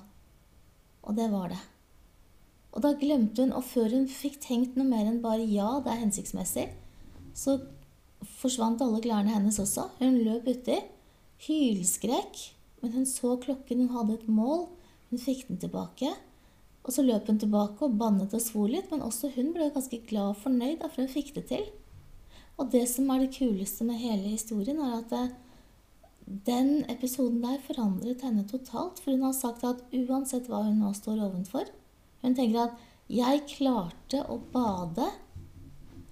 Og 1.04 1.18
det 1.18 1.30
var 1.34 1.52
det. 1.54 1.62
Og 2.74 2.82
da 2.82 2.94
glemte 2.98 3.44
hun, 3.44 3.54
og 3.54 3.66
før 3.70 3.92
hun 3.94 4.08
fikk 4.10 4.40
tenkt 4.42 4.78
noe 4.80 4.88
mer 4.90 5.06
enn 5.06 5.22
bare 5.22 5.46
ja, 5.46 5.76
det 5.84 5.92
er 5.94 6.02
hensiktsmessig, 6.02 6.66
så 7.38 7.60
forsvant 8.40 8.82
alle 8.82 9.02
klærne 9.04 9.34
hennes 9.36 9.60
også. 9.62 9.92
Hun 10.00 10.18
løp 10.26 10.48
uti, 10.50 10.80
hylskrek, 11.46 12.40
men 12.82 12.96
hun 12.98 13.06
så 13.10 13.36
klokken, 13.44 13.84
hun 13.84 13.94
hadde 13.94 14.18
et 14.18 14.30
mål, 14.32 14.66
hun 15.12 15.22
fikk 15.22 15.46
den 15.52 15.62
tilbake. 15.62 16.10
Og 16.84 16.92
så 16.92 17.04
løp 17.06 17.30
hun 17.32 17.40
tilbake 17.40 17.86
og 17.86 17.96
bannet 18.00 18.34
og 18.36 18.44
svor 18.44 18.68
litt, 18.72 18.90
men 18.92 19.06
også 19.06 19.32
hun 19.38 19.54
ble 19.56 19.70
ganske 19.72 20.02
glad 20.10 20.34
og 20.34 20.42
fornøyd, 20.44 20.82
da, 20.82 20.90
for 20.92 21.06
hun 21.06 21.14
fikk 21.14 21.32
det 21.38 21.46
til. 21.52 21.64
Og 22.60 22.70
det 22.74 22.84
som 22.92 23.10
er 23.10 23.24
det 23.24 23.34
kuleste 23.38 23.88
med 23.88 24.02
hele 24.02 24.34
historien, 24.36 24.82
er 24.84 25.00
at 25.00 25.14
det, 25.14 25.24
den 26.48 26.84
episoden 26.92 27.42
der 27.44 27.64
forandret 27.64 28.24
henne 28.24 28.46
totalt. 28.48 29.00
For 29.00 29.16
hun 29.16 29.26
har 29.26 29.36
sagt 29.38 29.64
at 29.68 29.84
uansett 29.96 30.50
hva 30.52 30.64
hun 30.68 30.80
nå 30.84 30.94
står 30.96 31.24
ovenfor 31.30 31.72
Hun 32.24 32.36
tenker 32.36 32.70
at 32.70 32.78
'jeg 33.12 33.42
klarte 33.58 34.24
å 34.32 34.38
bade 34.54 35.10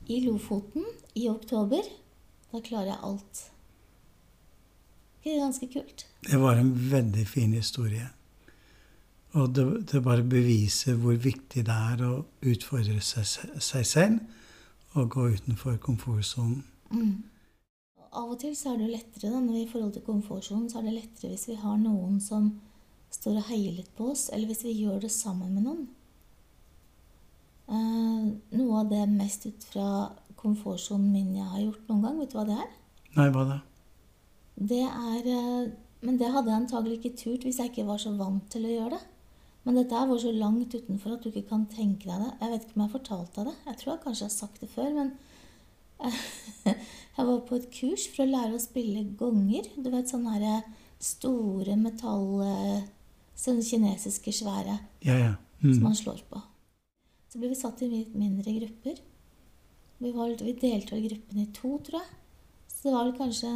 i 0.08 0.20
Lofoten 0.26 0.84
i 1.16 1.30
oktober'. 1.30 1.88
Da 2.52 2.60
klarer 2.60 2.92
jeg 2.92 3.00
alt. 3.02 3.52
Det 5.24 5.32
er 5.32 5.40
ganske 5.40 5.68
kult. 5.72 6.06
Det 6.28 6.40
var 6.42 6.56
en 6.60 6.74
veldig 6.92 7.28
fin 7.28 7.54
historie. 7.54 8.10
Og 9.39 9.56
det, 9.56 9.65
det 9.91 10.04
bare 10.04 10.24
beviser 10.28 10.98
hvor 11.00 11.15
viktig 11.15 11.63
det 11.67 11.76
er 11.94 12.04
å 12.04 12.13
utfordre 12.52 13.00
seg, 13.06 13.28
seg 13.63 13.86
selv 13.88 14.98
og 15.00 15.13
gå 15.13 15.28
utenfor 15.38 15.78
komfortsonen. 15.80 16.65
Mm. 16.91 17.24
Av 18.12 18.28
og 18.28 18.41
til 18.41 18.52
så 18.60 18.74
er 18.74 18.82
det 18.82 18.89
lettere 18.91 19.30
da, 19.32 19.39
når 19.39 19.54
vi 19.56 19.62
i 19.63 19.70
forhold 19.72 19.94
til 19.96 20.04
komfortsonen, 20.04 20.67
så 20.67 20.82
er 20.82 20.89
det 20.89 20.98
lettere 20.98 21.32
hvis 21.32 21.48
vi 21.48 21.56
har 21.62 21.78
noen 21.80 22.20
som 22.20 22.50
står 23.12 23.39
og 23.39 23.48
heier 23.48 23.78
litt 23.78 23.91
på 23.96 24.10
oss, 24.12 24.28
eller 24.34 24.52
hvis 24.52 24.65
vi 24.67 24.76
gjør 24.82 25.00
det 25.06 25.12
sammen 25.15 25.54
med 25.56 25.63
noen. 25.67 25.86
Eh, 27.72 28.28
noe 28.60 28.82
av 28.82 28.91
det 28.91 29.06
mest 29.13 29.48
ut 29.48 29.67
fra 29.72 29.88
komfortsonen 30.39 31.12
min 31.13 31.38
jeg 31.38 31.48
har 31.54 31.63
gjort 31.63 31.88
noen 31.88 32.04
gang, 32.04 32.20
vet 32.20 32.34
du 32.34 32.38
hva 32.39 32.46
det 32.50 32.58
er? 32.60 32.76
Nei, 33.15 33.30
hva 33.32 33.46
da? 33.48 33.58
Det 34.72 34.84
er 34.88 35.32
eh, 35.32 35.72
Men 36.02 36.17
det 36.17 36.32
hadde 36.34 36.50
jeg 36.50 36.58
antagelig 36.63 36.96
ikke 36.98 37.17
turt 37.20 37.44
hvis 37.46 37.60
jeg 37.62 37.70
ikke 37.70 37.86
var 37.86 38.00
så 38.02 38.12
vant 38.17 38.48
til 38.50 38.65
å 38.65 38.72
gjøre 38.72 38.98
det. 38.98 39.02
Men 39.63 39.78
dette 39.78 40.06
var 40.10 40.17
så 40.21 40.32
langt 40.34 40.74
utenfor 40.74 41.15
at 41.15 41.24
du 41.24 41.30
ikke 41.30 41.50
kan 41.52 41.67
tenke 41.69 42.10
deg 42.10 42.24
det. 42.24 42.32
Jeg 42.39 42.54
vet 42.54 42.63
ikke 42.65 42.76
om 42.76 42.82
jeg 42.82 42.88
har 42.88 42.95
fortalt 42.95 43.36
deg 43.36 43.50
det. 43.52 43.58
Jeg 43.67 43.80
tror 43.80 43.91
jeg 43.91 44.04
kanskje 44.06 44.26
har 44.26 44.34
sagt 44.34 44.63
det 44.63 44.69
før, 44.71 44.95
men 44.95 45.12
jeg 47.17 47.28
var 47.28 47.43
på 47.45 47.60
et 47.60 47.67
kurs 47.76 48.08
for 48.10 48.26
å 48.26 48.32
lære 48.32 48.58
å 48.58 48.63
spille 48.63 49.04
gonger. 49.19 49.69
Du 49.78 49.91
vet 49.93 50.10
sånne 50.10 50.39
her 50.39 50.74
store 51.02 51.78
metall... 51.78 52.26
Sånne 53.41 53.63
kinesiske 53.65 54.30
svære 54.36 54.76
ja, 55.02 55.13
ja. 55.17 55.30
Mm. 55.63 55.71
som 55.74 55.86
man 55.88 55.95
slår 55.97 56.19
på. 56.30 56.41
Så 57.32 57.39
ble 57.39 57.50
vi 57.50 57.58
satt 57.58 57.80
i 57.82 57.88
litt 57.89 58.12
mindre 58.13 58.54
grupper. 58.54 59.00
Vi, 60.02 60.12
var, 60.13 60.34
vi 60.36 60.54
delte 60.60 60.97
vel 60.97 61.08
gruppen 61.08 61.39
i 61.41 61.47
to, 61.56 61.71
tror 61.86 62.02
jeg. 62.02 62.19
Så 62.69 62.89
det 62.89 62.93
var 62.93 63.08
vel 63.08 63.15
kanskje 63.17 63.54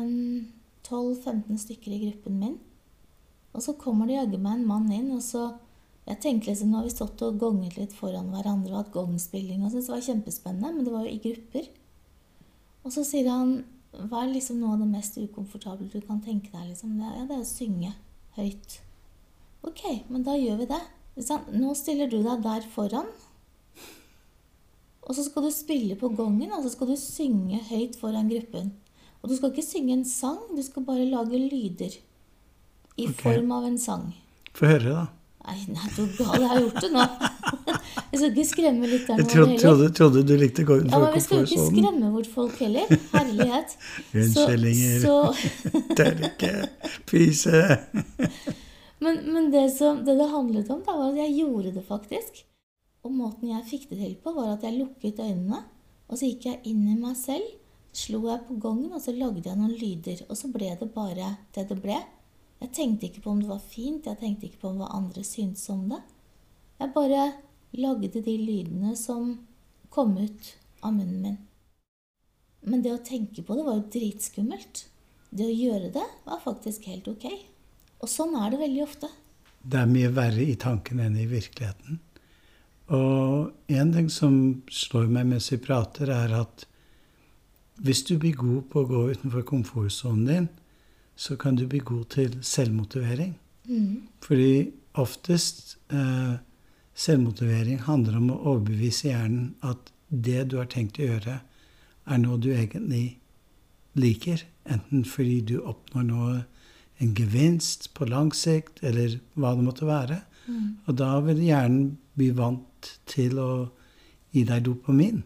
12-15 0.87 1.59
stykker 1.65 1.93
i 1.93 1.99
gruppen 2.05 2.39
min. 2.39 2.55
Og 3.53 3.63
så 3.65 3.75
kommer 3.79 4.09
det 4.09 4.17
jaggu 4.17 4.39
meg 4.39 4.59
en 4.59 4.67
mann 4.69 4.89
inn, 4.93 5.11
og 5.15 5.21
så 5.25 5.47
jeg 6.05 6.19
tenkte 6.21 6.51
liksom, 6.51 6.69
Nå 6.69 6.79
har 6.79 6.85
vi 6.85 6.93
stått 6.93 7.21
og 7.25 7.39
gonget 7.41 7.77
litt 7.79 7.93
foran 7.97 8.29
hverandre 8.33 8.73
og 8.73 8.81
hatt 8.83 8.93
gongspilling. 8.93 9.63
og 9.63 9.71
synes 9.73 9.87
det 9.87 9.95
var 9.95 10.07
kjempespennende, 10.07 10.73
Men 10.73 10.85
det 10.85 10.93
var 10.93 11.05
jo 11.05 11.13
i 11.13 11.21
grupper. 11.23 11.69
Og 12.85 12.93
så 12.93 13.03
sier 13.03 13.29
han 13.29 13.63
Hva 13.95 14.23
er 14.23 14.33
liksom 14.33 14.59
noe 14.59 14.75
av 14.75 14.83
det 14.83 14.91
mest 14.91 15.17
ukomfortable 15.17 15.89
du 15.89 16.01
kan 16.01 16.21
tenke 16.21 16.51
deg? 16.51 16.69
Liksom? 16.69 16.99
Ja, 16.99 17.25
det 17.25 17.37
er 17.37 17.41
å 17.41 17.47
synge 17.47 17.93
høyt. 18.35 18.81
Ok, 19.65 19.83
men 20.11 20.25
da 20.27 20.35
gjør 20.35 20.59
vi 20.61 20.67
det. 20.69 20.81
Nå 21.55 21.71
stiller 21.79 22.11
du 22.11 22.19
deg 22.19 22.43
der 22.43 22.67
foran. 22.73 23.07
Og 25.05 25.15
så 25.15 25.23
skal 25.23 25.45
du 25.45 25.53
spille 25.53 25.95
på 25.95 26.09
gongen, 26.17 26.51
og 26.51 26.65
så 26.65 26.73
skal 26.73 26.91
du 26.91 26.97
synge 26.99 27.61
høyt 27.69 27.95
foran 28.01 28.29
gruppen. 28.29 28.73
Og 29.21 29.31
du 29.31 29.37
skal 29.37 29.53
ikke 29.53 29.65
synge 29.65 29.95
en 29.95 30.05
sang, 30.05 30.41
du 30.51 30.61
skal 30.65 30.83
bare 30.85 31.07
lage 31.07 31.39
lyder. 31.39 31.95
I 32.97 33.07
okay. 33.07 33.21
form 33.21 33.53
av 33.55 33.69
en 33.69 33.79
sang. 33.79 34.09
Få 34.53 34.67
høre, 34.69 34.91
da. 34.91 35.05
Nei, 35.45 35.59
nei, 35.69 35.89
du 35.93 36.05
gal, 36.17 36.41
jeg 36.41 36.49
har 36.49 36.61
gjort 36.63 36.81
det 36.81 36.89
nå. 36.93 37.05
Jeg 38.15 38.19
skal 38.19 38.29
ikke 38.31 38.45
skremme 38.47 38.87
lytterne 38.87 39.21
Jeg 39.21 39.27
trodde, 39.29 39.55
trodde, 39.59 39.87
trodde, 39.97 40.21
du 40.23 40.33
likte 40.39 40.63
å 40.63 40.67
gå 40.69 40.77
utenfor 40.79 41.01
ja, 41.01 41.05
men 41.05 41.15
Vi 41.15 41.23
skal 41.25 41.41
jo 41.41 41.47
ikke 41.49 41.65
skremme 41.65 42.11
bort 42.13 42.29
folk 42.31 42.61
heller. 42.63 42.93
Herlighet. 43.11 43.75
Unnskyldninger. 44.21 45.05
Tørke. 45.99 46.51
Pyse. 47.09 47.61
Men, 49.03 49.19
men 49.35 49.51
det, 49.53 49.65
som, 49.75 49.99
det, 50.07 50.15
det 50.17 50.29
handlet 50.31 50.71
om, 50.71 50.81
da, 50.85 50.95
var 50.95 51.11
at 51.11 51.21
jeg 51.25 51.35
gjorde 51.41 51.75
det 51.75 51.85
faktisk. 51.89 52.41
Og 53.05 53.13
måten 53.13 53.51
jeg 53.51 53.67
fikk 53.69 53.89
det 53.91 53.99
til 53.99 54.15
på, 54.23 54.33
var 54.37 54.55
at 54.55 54.65
jeg 54.65 54.79
lukket 54.79 55.21
øynene. 55.21 55.61
Og 56.07 56.17
så 56.17 56.29
gikk 56.29 56.47
jeg 56.49 56.61
inn 56.71 56.85
i 56.89 56.97
meg 56.97 57.17
selv, 57.19 57.45
slo 57.95 58.23
jeg 58.29 58.45
på 58.47 58.57
gongen, 58.61 58.93
og 58.95 59.03
så 59.03 59.13
lagde 59.15 59.45
jeg 59.45 59.59
noen 59.59 59.75
lyder. 59.75 60.23
Og 60.29 60.39
så 60.39 60.49
ble 60.53 60.71
det 60.79 60.89
bare 60.95 61.35
det 61.57 61.67
det 61.69 61.77
ble. 61.83 61.99
Jeg 62.63 62.71
tenkte 62.75 63.09
ikke 63.09 63.23
på 63.25 63.33
om 63.33 63.41
det 63.41 63.49
var 63.51 63.63
fint, 63.63 64.07
jeg 64.07 64.19
tenkte 64.21 64.47
ikke 64.47 64.63
på 64.63 64.71
hva 64.77 64.91
andre 64.95 65.23
syntes 65.27 65.67
om 65.73 65.87
det. 65.91 66.01
Jeg 66.79 66.93
bare 66.95 67.25
lagde 67.75 68.21
de 68.23 68.37
lydene 68.39 68.95
som 68.99 69.35
kom 69.93 70.15
ut 70.17 70.55
av 70.83 70.95
munnen 70.95 71.21
min. 71.23 71.37
Men 72.65 72.81
det 72.81 72.95
å 72.95 73.03
tenke 73.05 73.43
på 73.45 73.57
det 73.57 73.65
var 73.67 73.77
jo 73.77 73.89
dritskummelt. 73.93 74.87
Det 75.35 75.45
å 75.45 75.53
gjøre 75.53 75.91
det 75.93 76.05
var 76.25 76.41
faktisk 76.43 76.87
helt 76.89 77.07
ok. 77.11 77.27
Og 78.01 78.09
sånn 78.09 78.35
er 78.39 78.51
det 78.51 78.61
veldig 78.63 78.83
ofte. 78.85 79.09
Det 79.65 79.79
er 79.81 79.89
mye 79.89 80.11
verre 80.13 80.45
i 80.45 80.57
tanken 80.61 81.01
enn 81.01 81.17
i 81.17 81.27
virkeligheten. 81.29 81.99
Og 82.93 83.73
en 83.73 83.93
ting 83.93 84.09
som 84.13 84.35
slår 84.69 85.07
meg 85.09 85.29
mens 85.31 85.49
vi 85.53 85.57
prater, 85.61 86.11
er 86.13 86.33
at 86.37 86.65
hvis 87.81 88.03
du 88.07 88.15
blir 88.21 88.37
god 88.37 88.67
på 88.71 88.83
å 88.83 88.89
gå 88.89 89.01
utenfor 89.15 89.45
komfortsonen 89.47 90.27
din, 90.29 90.47
så 91.15 91.37
kan 91.39 91.55
du 91.55 91.65
bli 91.67 91.79
god 91.79 92.05
til 92.15 92.37
selvmotivering. 92.43 93.35
Mm. 93.67 94.07
Fordi 94.21 94.71
oftest 94.93 95.77
eh, 95.91 96.35
selvmotivering 96.95 97.81
handler 97.87 98.17
om 98.19 98.31
å 98.31 98.39
overbevise 98.53 99.09
hjernen 99.09 99.53
at 99.65 99.91
det 100.09 100.49
du 100.51 100.57
har 100.59 100.69
tenkt 100.71 100.99
å 100.99 101.07
gjøre, 101.09 101.39
er 102.05 102.19
noe 102.21 102.39
du 102.39 102.51
egentlig 102.53 103.17
liker. 103.97 104.43
Enten 104.69 105.05
fordi 105.07 105.39
du 105.41 105.57
oppnår 105.61 106.05
noe, 106.09 106.35
en 107.03 107.11
gevinst 107.11 107.89
på 107.91 108.05
lang 108.07 108.29
sikt, 108.31 108.79
eller 108.79 109.17
hva 109.35 109.51
det 109.57 109.65
måtte 109.65 109.87
være. 109.87 110.21
Mm. 110.47 110.67
Og 110.87 110.95
da 110.95 111.09
vil 111.25 111.41
hjernen 111.43 111.97
bli 112.15 112.29
vant 112.31 112.91
til 113.09 113.39
å 113.41 113.49
gi 114.31 114.45
deg 114.47 114.63
dopamin 114.63 115.23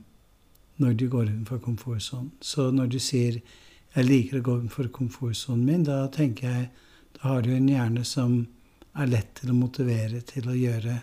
når 0.81 0.95
du 0.97 1.05
går 1.11 1.27
utenfor 1.27 1.59
komfortsonen. 1.61 2.31
Så 2.41 2.71
når 2.73 2.89
du 2.89 2.97
sier 3.03 3.37
'jeg 3.99 4.07
liker 4.07 4.39
å 4.39 4.45
gå 4.45 4.55
utenfor 4.61 4.87
komfortsonen 4.95 5.65
min', 5.65 5.83
da 5.83 6.07
tenker 6.07 6.47
jeg 6.47 6.69
da 7.17 7.27
har 7.27 7.41
du 7.41 7.51
en 7.51 7.69
hjerne 7.69 8.05
som 8.05 8.47
er 8.95 9.09
lett 9.11 9.33
til 9.35 9.51
å 9.51 9.57
motivere 9.57 10.21
til 10.21 10.47
å 10.49 10.55
gjøre 10.55 11.01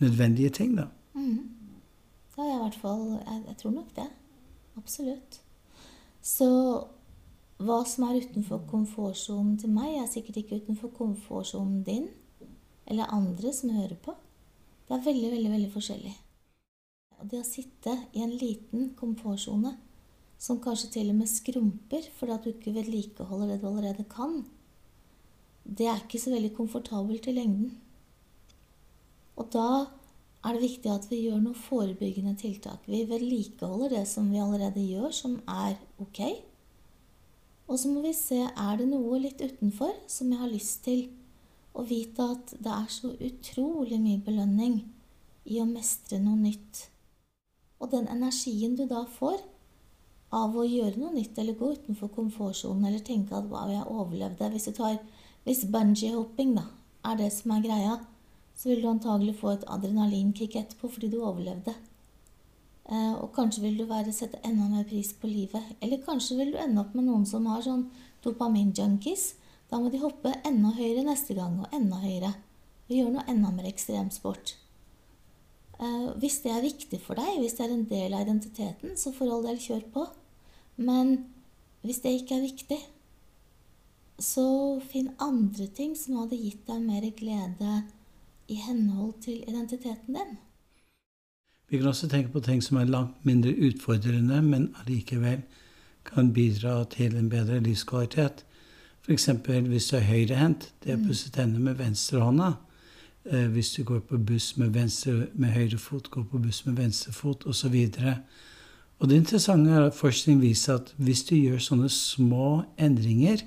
nødvendige 0.00 0.50
ting, 0.50 0.76
da. 0.76 0.86
Mm. 1.14 1.50
Ja, 2.36 2.44
jeg, 2.44 2.56
i 2.56 2.62
hvert 2.62 2.80
fall, 2.80 3.04
jeg, 3.18 3.42
jeg 3.48 3.56
tror 3.60 3.74
nok 3.74 3.90
det. 3.96 4.06
Absolutt. 4.78 5.40
Så 6.22 6.48
hva 7.60 7.82
som 7.84 8.06
er 8.06 8.22
utenfor 8.22 8.62
komfortsonen 8.70 9.58
til 9.60 9.72
meg, 9.74 9.98
er 9.98 10.08
sikkert 10.08 10.40
ikke 10.40 10.62
utenfor 10.62 10.94
komfortsonen 10.96 11.82
din 11.84 12.08
eller 12.90 13.12
andre 13.12 13.52
som 13.54 13.74
hører 13.74 13.98
på. 14.00 14.14
Det 14.88 14.96
er 14.96 15.04
veldig, 15.04 15.28
veldig, 15.34 15.50
veldig 15.52 15.72
forskjellig. 15.74 16.14
Og 17.20 17.28
det 17.30 17.42
å 17.42 17.46
sitte 17.46 17.92
i 18.16 18.24
en 18.24 18.32
liten 18.32 18.92
komfortsone 18.98 19.74
som 20.40 20.60
kanskje 20.62 20.88
til 20.96 21.12
og 21.12 21.20
med 21.20 21.28
skrumper 21.28 22.06
fordi 22.16 22.34
at 22.34 22.46
du 22.46 22.50
ikke 22.54 22.74
vedlikeholder 22.78 23.52
det 23.52 23.60
du 23.60 23.68
allerede 23.68 24.06
kan, 24.08 24.40
det 25.64 25.86
er 25.86 26.00
ikke 26.00 26.20
så 26.20 26.32
veldig 26.32 26.54
komfortabelt 26.56 27.28
i 27.28 27.36
lengden. 27.36 27.74
Og 29.36 29.50
da 29.52 29.86
er 30.44 30.56
det 30.56 30.64
viktig 30.64 30.90
at 30.92 31.06
vi 31.10 31.24
gjør 31.26 31.42
noen 31.42 31.58
forebyggende 31.68 32.32
tiltak. 32.40 32.86
Vi 32.88 33.04
vedlikeholder 33.08 33.98
det 33.98 34.06
som 34.08 34.30
vi 34.32 34.40
allerede 34.40 34.82
gjør, 34.82 35.10
som 35.12 35.36
er 35.44 35.76
ok. 36.00 36.22
Og 37.68 37.78
så 37.78 37.90
må 37.92 38.02
vi 38.02 38.14
se 38.16 38.40
er 38.48 38.80
det 38.80 38.88
noe 38.90 39.20
litt 39.20 39.42
utenfor 39.44 39.92
som 40.10 40.32
jeg 40.32 40.40
har 40.40 40.52
lyst 40.52 40.84
til. 40.88 41.08
å 41.70 41.84
vite 41.86 42.24
at 42.26 42.50
det 42.58 42.70
er 42.74 42.86
så 42.90 43.12
utrolig 43.14 44.00
mye 44.02 44.18
belønning 44.26 44.80
i 45.46 45.60
å 45.62 45.66
mestre 45.68 46.18
noe 46.18 46.34
nytt. 46.34 46.88
Og 47.78 47.92
den 47.92 48.08
energien 48.10 48.74
du 48.74 48.88
da 48.90 49.04
får 49.06 49.38
av 50.36 50.54
å 50.54 50.66
gjøre 50.66 51.00
noe 51.00 51.14
nytt 51.14 51.38
eller 51.38 51.58
gå 51.58 51.72
utenfor 51.74 52.12
komfortsonen 52.14 52.86
eller 52.86 53.02
tenke 53.02 53.34
at 53.34 53.48
wow, 53.50 53.70
jeg 53.70 53.86
overlevde 53.90 54.50
Hvis 54.52 54.68
du 54.68 54.72
tar 54.76 55.00
hvis 55.46 55.64
bungee-hopping 55.72 56.52
da, 56.58 56.66
er 57.08 57.16
det 57.16 57.30
som 57.32 57.54
er 57.54 57.64
greia, 57.64 57.94
så 58.54 58.68
vil 58.68 58.82
du 58.82 58.90
antagelig 58.90 59.38
få 59.40 59.54
et 59.54 59.64
adrenalinkick 59.72 60.58
etterpå 60.60 60.90
fordi 60.92 61.08
du 61.14 61.22
overlevde. 61.24 61.72
Eh, 62.90 63.14
og 63.16 63.30
kanskje 63.32 63.64
vil 63.64 63.78
du 63.80 63.86
være, 63.88 64.12
sette 64.12 64.40
enda 64.44 64.68
mer 64.68 64.84
pris 64.88 65.14
på 65.16 65.30
livet. 65.30 65.72
Eller 65.80 66.02
kanskje 66.04 66.36
vil 66.40 66.52
du 66.52 66.60
ende 66.60 66.82
opp 66.82 66.92
med 66.98 67.08
noen 67.08 67.24
som 67.28 67.48
har 67.48 67.64
sånn 67.64 67.86
dopamin-junkies. 68.26 69.30
Da 69.72 69.80
må 69.80 69.88
de 69.88 70.02
hoppe 70.02 70.34
enda 70.44 70.74
høyere 70.76 71.06
neste 71.06 71.36
gang, 71.38 71.56
og 71.62 71.72
enda 71.76 72.02
høyere. 72.02 72.34
Og 72.90 72.96
gjøre 72.98 73.14
noe 73.16 73.28
enda 73.32 73.54
mer 73.54 73.70
ekstremsport. 73.70 74.56
Eh, 75.80 76.08
hvis 76.20 76.42
det 76.44 76.52
er 76.52 76.66
viktig 76.66 77.00
for 77.00 77.16
deg, 77.16 77.38
hvis 77.40 77.56
det 77.56 77.64
er 77.64 77.76
en 77.78 77.86
del 77.88 78.12
av 78.12 78.26
identiteten, 78.26 78.98
så 79.00 79.14
for 79.16 79.32
all 79.32 79.46
del, 79.46 79.62
kjør 79.62 79.86
på. 79.94 80.08
Men 80.80 81.16
hvis 81.84 82.00
det 82.04 82.16
ikke 82.16 82.38
er 82.38 82.46
viktig, 82.46 82.78
så 84.20 84.44
finn 84.92 85.10
andre 85.20 85.66
ting 85.76 85.96
som 85.96 86.20
hadde 86.20 86.38
gitt 86.40 86.66
deg 86.68 86.84
mer 86.84 87.06
glede 87.16 87.74
i 88.50 88.56
henhold 88.66 89.14
til 89.24 89.42
identiteten 89.48 90.16
din. 90.16 90.38
Vi 91.70 91.78
kan 91.78 91.86
også 91.86 92.08
tenke 92.08 92.32
på 92.32 92.40
ting 92.40 92.62
som 92.64 92.80
er 92.80 92.90
langt 92.90 93.24
mindre 93.24 93.52
utfordrende, 93.68 94.42
men 94.42 94.74
allikevel 94.80 95.42
kan 96.04 96.32
bidra 96.32 96.84
til 96.90 97.16
en 97.16 97.28
bedre 97.30 97.60
livskvalitet. 97.60 98.44
F.eks. 99.02 99.28
hvis 99.46 99.88
du 99.88 99.96
er 99.96 100.08
høyrehendt, 100.08 100.72
det 100.84 100.92
er 100.92 100.98
å 100.98 101.06
pusse 101.06 101.30
tennene 101.30 101.60
med 101.60 101.78
venstrehånda. 101.78 102.52
Eh, 103.24 103.46
hvis 103.52 103.72
du 103.76 103.84
går 103.84 104.00
på 104.08 104.18
buss 104.18 104.56
med, 104.56 104.72
venstre, 104.74 105.28
med 105.34 105.52
høyre 105.54 105.78
fot, 105.78 106.10
går 106.10 106.24
på 106.32 106.38
buss 106.38 106.64
med 106.66 106.76
venstre 106.76 107.12
fot, 107.12 107.46
osv. 107.46 107.76
Og 109.00 109.08
det 109.08 109.16
interessante 109.16 109.72
er 109.72 109.86
at 109.88 109.96
forskning 109.96 110.42
viser 110.42 110.76
at 110.76 110.92
hvis 111.00 111.24
du 111.28 111.34
gjør 111.36 111.62
sånne 111.64 111.88
små 111.92 112.64
endringer, 112.78 113.42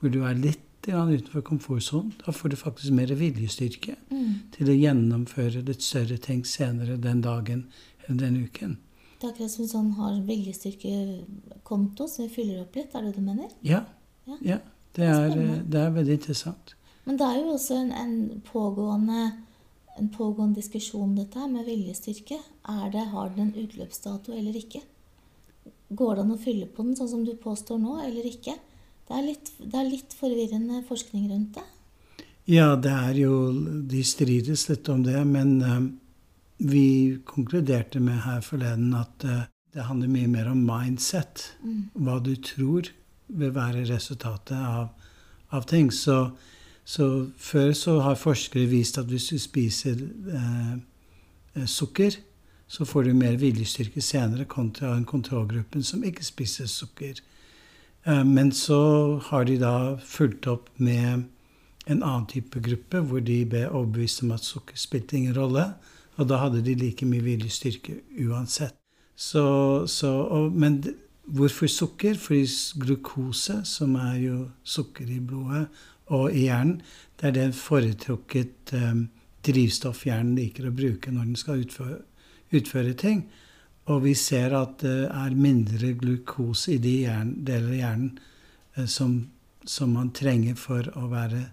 hvor 0.00 0.12
du 0.12 0.22
er 0.24 0.38
litt 0.38 0.62
utenfor 0.86 1.42
komfortsonen, 1.42 2.12
da 2.20 2.30
får 2.30 2.52
du 2.52 2.56
faktisk 2.56 2.92
mer 2.94 3.10
viljestyrke 3.18 3.96
Mm. 4.10 4.34
til 4.52 4.68
å 4.70 4.76
gjennomføre 4.76 5.64
litt 5.66 5.82
større 5.82 6.16
ting 6.16 6.44
senere 6.46 6.96
den 6.96 7.20
dagen 7.20 7.66
eller 8.06 8.18
den 8.20 8.44
uken. 8.44 8.78
Det 9.20 9.24
er 9.24 9.32
akkurat 9.32 9.50
som 9.50 9.66
sånn 9.66 9.92
har 9.96 10.20
viljestyrkekonto 10.22 12.06
som 12.08 12.26
vi 12.26 12.34
fyller 12.34 12.60
opp 12.62 12.76
litt, 12.76 12.94
er 12.94 13.02
det 13.02 13.14
det 13.14 13.16
du 13.16 13.22
mener? 13.22 13.48
Ja. 13.62 13.84
Ja. 14.26 14.36
ja. 14.42 14.58
Det, 14.94 15.04
er, 15.04 15.62
det 15.66 15.80
er 15.80 15.90
veldig 15.90 16.12
interessant. 16.12 16.74
Men 17.04 17.16
det 17.16 17.26
er 17.26 17.40
jo 17.40 17.54
også 17.54 17.74
en, 17.74 17.92
en, 17.92 18.42
pågående, 18.44 19.32
en 19.98 20.10
pågående 20.12 20.60
diskusjon, 20.60 21.14
dette 21.16 21.40
her 21.40 21.50
med 21.50 21.66
viljestyrke. 21.68 22.38
Er 22.68 22.90
det, 22.92 23.06
har 23.12 23.32
den 23.34 23.48
en 23.48 23.64
utløpsdato 23.64 24.34
eller 24.36 24.56
ikke? 24.58 24.82
Går 25.88 26.16
det 26.16 26.24
an 26.24 26.34
å 26.34 26.40
fylle 26.40 26.66
på 26.66 26.84
den 26.86 26.98
sånn 26.98 27.12
som 27.12 27.24
du 27.26 27.32
påstår 27.40 27.78
nå, 27.80 27.98
eller 28.04 28.26
ikke? 28.28 28.56
Det 29.06 29.14
er 29.14 29.26
litt, 29.26 29.52
det 29.60 29.78
er 29.78 29.88
litt 29.88 30.16
forvirrende 30.18 30.82
forskning 30.88 31.28
rundt 31.30 31.60
det. 31.60 31.66
Ja, 32.46 32.74
det 32.78 32.92
er 32.94 33.16
jo 33.18 33.36
De 33.90 34.02
strides 34.06 34.68
litt 34.70 34.88
om 34.90 35.02
det, 35.06 35.18
men 35.26 35.56
uh, 35.62 35.80
vi 36.58 37.18
konkluderte 37.26 38.02
med 38.02 38.22
her 38.26 38.42
forleden 38.42 38.94
at 38.98 39.26
uh, 39.26 39.46
det 39.74 39.86
handler 39.86 40.10
mye 40.10 40.30
mer 40.30 40.50
om 40.50 40.62
mindset. 40.66 41.52
Mm. 41.62 41.80
Hva 42.06 42.18
du 42.24 42.34
tror 42.40 42.90
vil 43.26 43.54
være 43.54 43.86
resultatet 43.90 44.56
av, 44.56 44.88
av 45.54 45.66
ting. 45.68 45.90
Så, 45.92 46.30
så 46.86 47.26
før 47.38 47.72
så 47.74 47.98
har 48.00 48.14
forskere 48.14 48.68
vist 48.70 48.98
at 48.98 49.08
hvis 49.10 49.32
du 49.32 49.38
spiser 49.42 49.98
eh, 50.30 50.74
eh, 51.56 51.66
sukker, 51.66 52.14
så 52.68 52.86
får 52.86 53.08
du 53.08 53.14
mer 53.14 53.38
viljestyrke 53.42 54.02
senere 54.02 54.46
kontra 54.50 54.92
en 54.94 55.06
kontrollgruppen 55.06 55.82
som 55.82 56.04
ikke 56.06 56.24
spiser 56.24 56.70
sukker. 56.70 57.18
Eh, 58.06 58.24
Men 58.24 58.52
så 58.52 59.18
har 59.30 59.44
de 59.44 59.58
da 59.58 59.96
fulgt 59.98 60.46
opp 60.46 60.70
med 60.78 61.26
en 61.86 62.02
annen 62.02 62.26
type 62.26 62.62
gruppe, 62.62 63.00
hvor 63.00 63.20
de 63.20 63.44
ble 63.46 63.66
overbevist 63.66 64.22
om 64.22 64.30
at 64.34 64.46
sukker 64.46 64.78
spilte 64.78 65.16
ingen 65.16 65.34
rolle. 65.36 65.72
Og 66.16 66.28
da 66.28 66.38
hadde 66.38 66.62
de 66.64 66.74
like 66.74 67.06
mye 67.06 67.22
viljestyrke 67.22 67.98
uansett. 68.28 68.78
Så, 69.16 69.86
så, 69.86 70.08
og, 70.22 70.52
men 70.52 70.84
hvorfor 71.26 71.66
sukker? 71.66 72.14
Fordi 72.14 72.46
glukose, 72.80 73.60
som 73.64 73.94
er 73.94 74.14
jo 74.22 74.38
sukker 74.62 75.10
i 75.10 75.18
blodet 75.20 75.66
og 76.14 76.30
i 76.30 76.46
hjernen, 76.46 76.80
det 77.16 77.30
er 77.30 77.34
det 77.34 77.46
foretrukket 77.58 78.72
eh, 78.76 79.00
drivstoff 79.46 80.04
hjernen 80.06 80.36
liker 80.38 80.68
å 80.68 80.74
bruke 80.74 81.10
når 81.10 81.30
den 81.30 81.40
skal 81.40 81.64
utføre, 81.64 82.00
utføre 82.54 82.94
ting. 82.98 83.24
Og 83.90 84.02
vi 84.02 84.14
ser 84.18 84.54
at 84.58 84.80
det 84.82 85.06
er 85.06 85.38
mindre 85.38 85.92
glukose 85.98 86.74
i 86.74 86.80
de 86.82 86.96
hjern, 87.04 87.32
deler 87.46 87.70
av 87.70 87.78
hjernen 87.80 88.10
eh, 88.76 88.88
som, 88.90 89.18
som 89.64 89.94
man 89.94 90.12
trenger 90.14 90.58
for 90.60 90.90
å 90.98 91.08
være 91.10 91.44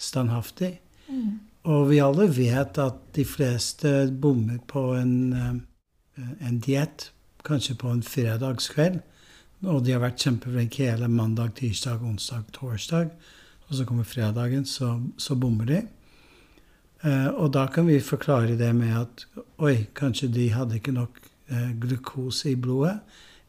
standhaftig. 0.00 0.74
Mm. 1.08 1.38
Og 1.68 1.90
vi 1.90 2.00
alle 2.00 2.28
vet 2.32 2.78
at 2.80 3.02
de 3.16 3.24
fleste 3.28 4.08
bommer 4.22 4.60
på 4.68 4.92
en, 4.96 5.16
eh, 5.32 6.30
en 6.46 6.60
diett, 6.60 7.10
kanskje 7.44 7.76
på 7.80 7.92
en 7.92 8.04
fredagskveld. 8.04 9.00
Og 9.68 9.84
de 9.84 9.92
har 9.92 10.00
vært 10.00 10.22
kjempeflinke 10.24 10.88
hele 10.88 11.08
mandag, 11.08 11.52
tirsdag, 11.58 12.00
onsdag, 12.04 12.48
torsdag. 12.56 13.12
Og 13.70 13.78
så 13.78 13.86
kommer 13.86 14.04
fredagen, 14.04 14.66
så, 14.66 14.96
så 15.16 15.36
bommer 15.38 15.68
de. 15.70 15.80
Eh, 17.06 17.28
og 17.28 17.52
da 17.54 17.66
kan 17.72 17.86
vi 17.86 18.00
forklare 18.02 18.58
det 18.58 18.70
med 18.76 18.96
at 18.98 19.26
oi, 19.62 19.86
kanskje 19.96 20.28
de 20.34 20.48
hadde 20.52 20.80
ikke 20.80 20.94
nok 20.96 21.20
eh, 21.48 21.70
glukose 21.80 22.50
i 22.52 22.58
blodet. 22.58 22.98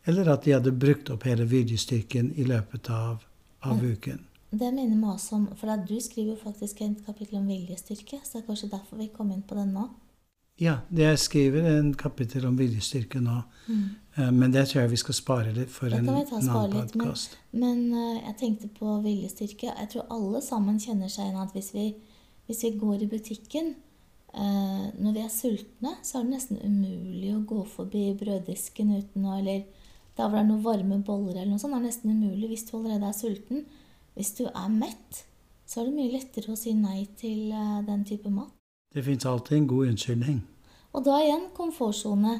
Eller 0.05 0.30
at 0.34 0.45
de 0.45 0.53
hadde 0.55 0.74
brukt 0.74 1.09
opp 1.13 1.26
hele 1.30 1.45
viljestyrken 1.49 2.32
i 2.38 2.45
løpet 2.47 2.89
av, 2.93 3.26
av 3.65 3.82
uken. 3.82 4.22
Det 4.51 4.67
minner 4.74 4.97
meg 4.97 5.13
også 5.13 5.38
om 5.38 5.43
For 5.55 5.84
du 5.88 5.97
skriver 6.03 6.34
jo 6.34 6.39
faktisk 6.41 6.82
et 6.84 7.03
kapittel 7.05 7.39
om 7.39 7.47
viljestyrke, 7.47 8.19
så 8.24 8.38
det 8.38 8.41
er 8.41 8.47
kanskje 8.47 8.72
derfor 8.74 8.99
vi 8.99 9.11
kom 9.13 9.30
inn 9.32 9.45
på 9.47 9.55
den 9.55 9.74
nå. 9.76 9.86
Ja, 10.62 10.76
det 10.93 11.01
jeg 11.07 11.18
skriver 11.20 11.66
en 11.80 11.93
kapittel 11.97 12.45
om 12.45 12.57
viljestyrke 12.59 13.18
nå. 13.24 13.39
Mm. 13.68 14.34
Men 14.38 14.51
det 14.53 14.68
tror 14.70 14.82
jeg 14.84 14.91
vi 14.91 14.99
skal 15.01 15.16
spare 15.18 15.53
litt 15.55 15.72
for 15.74 15.88
en, 15.88 16.05
annen 16.09 16.72
podkast. 16.76 17.38
men- 17.53 17.89
Men 17.91 17.93
eh, 17.93 18.22
jeg 18.28 18.36
tenkte 18.38 18.68
på 18.78 19.01
viljestyrke. 19.03 19.72
Jeg 19.80 19.89
tror 19.89 20.05
alle 20.12 20.41
sammen 20.41 20.78
kjenner 20.80 21.09
seg 21.09 21.26
igjen 21.26 21.41
at 21.41 21.53
hvis 21.55 21.72
vi, 21.74 21.95
hvis 22.47 22.62
vi 22.64 22.72
går 22.78 23.01
i 23.01 23.07
butikken 23.07 23.72
eh, 24.36 24.91
når 25.01 25.14
vi 25.14 25.20
er 25.24 25.30
sultne, 25.34 25.95
så 26.03 26.20
er 26.20 26.24
det 26.24 26.32
nesten 26.36 26.59
umulig 26.64 27.34
å 27.36 27.45
gå 27.45 27.66
forbi 27.68 28.14
brøddisken 28.20 28.93
uten 28.99 29.26
å 29.26 29.39
Eller 29.39 29.64
der 30.18 30.28
hvor 30.28 30.36
det 30.38 30.39
er 30.43 30.49
noen 30.51 30.64
varme 30.64 31.03
boller 31.03 31.32
eller 31.41 31.49
noe 31.55 31.59
sånt, 31.59 31.74
er 31.74 31.80
nesten 31.88 32.12
umulig 32.12 32.49
hvis 32.49 32.66
du 32.70 32.78
allerede 32.78 33.07
er 33.09 33.14
sulten. 33.18 33.66
Hvis 34.16 34.36
du 34.38 34.45
er 34.45 34.70
mett, 34.70 35.24
så 35.66 35.82
er 35.82 35.86
det 35.86 35.93
mye 35.95 36.12
lettere 36.12 36.51
å 36.51 36.57
si 36.57 36.74
nei 36.74 37.07
til 37.18 37.49
eh, 37.51 37.82
den 37.88 38.03
type 38.05 38.30
mat. 38.30 38.51
Det 38.93 39.05
fins 39.05 39.26
alltid 39.26 39.57
en 39.57 39.68
god 39.68 39.88
unnskyldning. 39.88 40.41
Og 40.91 41.05
da 41.05 41.21
igjen 41.23 41.49
komfortsone. 41.55 42.39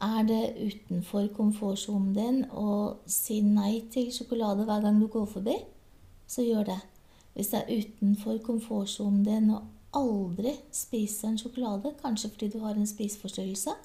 Er 0.00 0.22
det 0.24 0.54
utenfor 0.56 1.26
komfortsonen 1.36 2.14
din 2.16 2.38
å 2.56 3.02
si 3.04 3.42
nei 3.44 3.82
til 3.92 4.06
sjokolade 4.14 4.64
hver 4.64 4.80
gang 4.86 4.96
du 4.96 5.10
går 5.12 5.26
forbi, 5.28 5.58
så 6.24 6.40
gjør 6.40 6.70
det. 6.70 6.78
Hvis 7.34 7.50
det 7.52 7.60
er 7.60 7.82
utenfor 7.82 8.38
komfortsonen 8.46 9.26
din 9.26 9.50
å 9.52 9.58
aldri 10.00 10.54
spise 10.72 11.28
en 11.28 11.36
sjokolade, 11.36 11.92
kanskje 12.00 12.30
fordi 12.32 12.48
du 12.54 12.58
har 12.64 12.78
en 12.78 12.88
spiseforstyrrelse, 12.88 13.76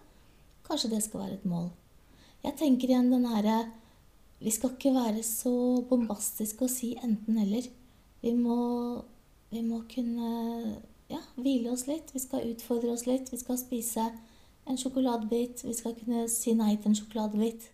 kanskje 0.64 0.94
det 0.94 1.02
skal 1.04 1.26
være 1.26 1.40
et 1.42 1.50
mål. 1.52 1.68
Jeg 2.46 2.56
tenker 2.62 2.94
igjen 2.94 3.12
den 3.12 3.28
herre 3.30 3.66
Vi 4.40 4.52
skal 4.52 4.74
ikke 4.76 4.92
være 4.94 5.22
så 5.24 5.82
bombastiske 5.90 6.68
og 6.68 6.70
si 6.72 6.94
enten-eller. 7.02 7.68
Vi 8.22 8.32
vi 9.52 9.62
må 9.64 9.80
kunne 9.90 10.32
ja, 11.12 11.22
hvile 11.36 11.72
oss 11.74 11.86
litt. 11.90 12.14
Vi 12.14 12.22
skal 12.24 12.50
utfordre 12.52 12.94
oss 12.96 13.06
litt. 13.08 13.32
Vi 13.34 13.40
skal 13.42 13.60
spise 13.62 14.10
en 14.66 14.80
sjokoladebit. 14.80 15.64
Vi 15.66 15.74
skal 15.78 15.96
kunne 15.98 16.28
si 16.32 16.56
nei 16.58 16.76
til 16.78 16.92
en 16.92 17.00
sjokoladebit. 17.00 17.72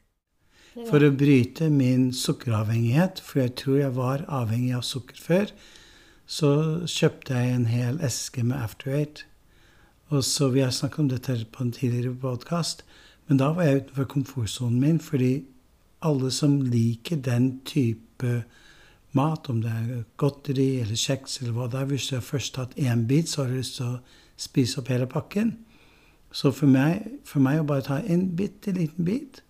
For 0.88 1.04
å 1.04 1.12
bryte 1.12 1.68
min 1.72 2.12
sukkeravhengighet, 2.16 3.20
for 3.20 3.44
jeg 3.44 3.56
tror 3.60 3.80
jeg 3.82 3.96
var 3.98 4.24
avhengig 4.32 4.78
av 4.78 4.86
sukker 4.88 5.20
før, 5.20 5.52
så 6.32 6.52
kjøpte 6.88 7.36
jeg 7.36 7.56
en 7.58 7.68
hel 7.68 8.00
eske 8.08 8.44
med 8.48 8.56
After 8.56 8.94
Eight. 8.96 9.26
Og 10.12 10.24
så 10.24 10.50
Vi 10.50 10.62
har 10.62 10.72
snakket 10.72 11.00
om 11.00 11.10
dette 11.10 11.46
på 11.52 11.64
en 11.64 11.72
tidligere 11.72 12.16
podkast, 12.16 12.86
men 13.28 13.38
da 13.38 13.52
var 13.52 13.64
jeg 13.64 13.82
utenfor 13.82 14.04
komfortsonen 14.04 14.80
min, 14.80 15.00
fordi 15.00 15.44
alle 16.02 16.32
som 16.32 16.62
liker 16.62 17.16
den 17.16 17.62
type 17.66 18.44
mat, 19.18 19.50
om 19.50 19.62
det 19.62 19.72
er 19.72 20.04
godteri 20.18 20.82
eller 20.82 21.00
kjeks 21.00 21.42
eller 21.42 21.56
hva 21.56 21.68
det 21.72 21.80
er 21.80 21.90
Hvis 21.90 22.08
du 22.08 22.16
har 22.16 22.26
først 22.26 22.54
tatt 22.56 22.76
én 22.80 23.06
bit, 23.08 23.30
så 23.30 23.44
har 23.44 23.50
du 23.50 23.58
lyst 23.60 23.76
til 23.80 23.86
å 23.86 24.00
spise 24.38 24.80
opp 24.80 24.88
hele 24.88 25.08
pakken. 25.08 25.58
Så 26.32 26.52
for 26.52 26.68
meg, 26.72 27.08
for 27.28 27.44
meg 27.44 27.60
å 27.60 27.68
bare 27.68 27.86
ta 27.86 28.00
en 28.00 28.30
bitte 28.36 28.72
liten 28.72 29.06
bit, 29.06 29.42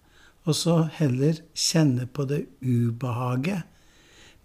og 0.45 0.55
så 0.57 0.88
heller 0.97 1.38
kjenne 1.53 2.07
på 2.09 2.26
det 2.26 2.45
ubehaget. 2.62 3.68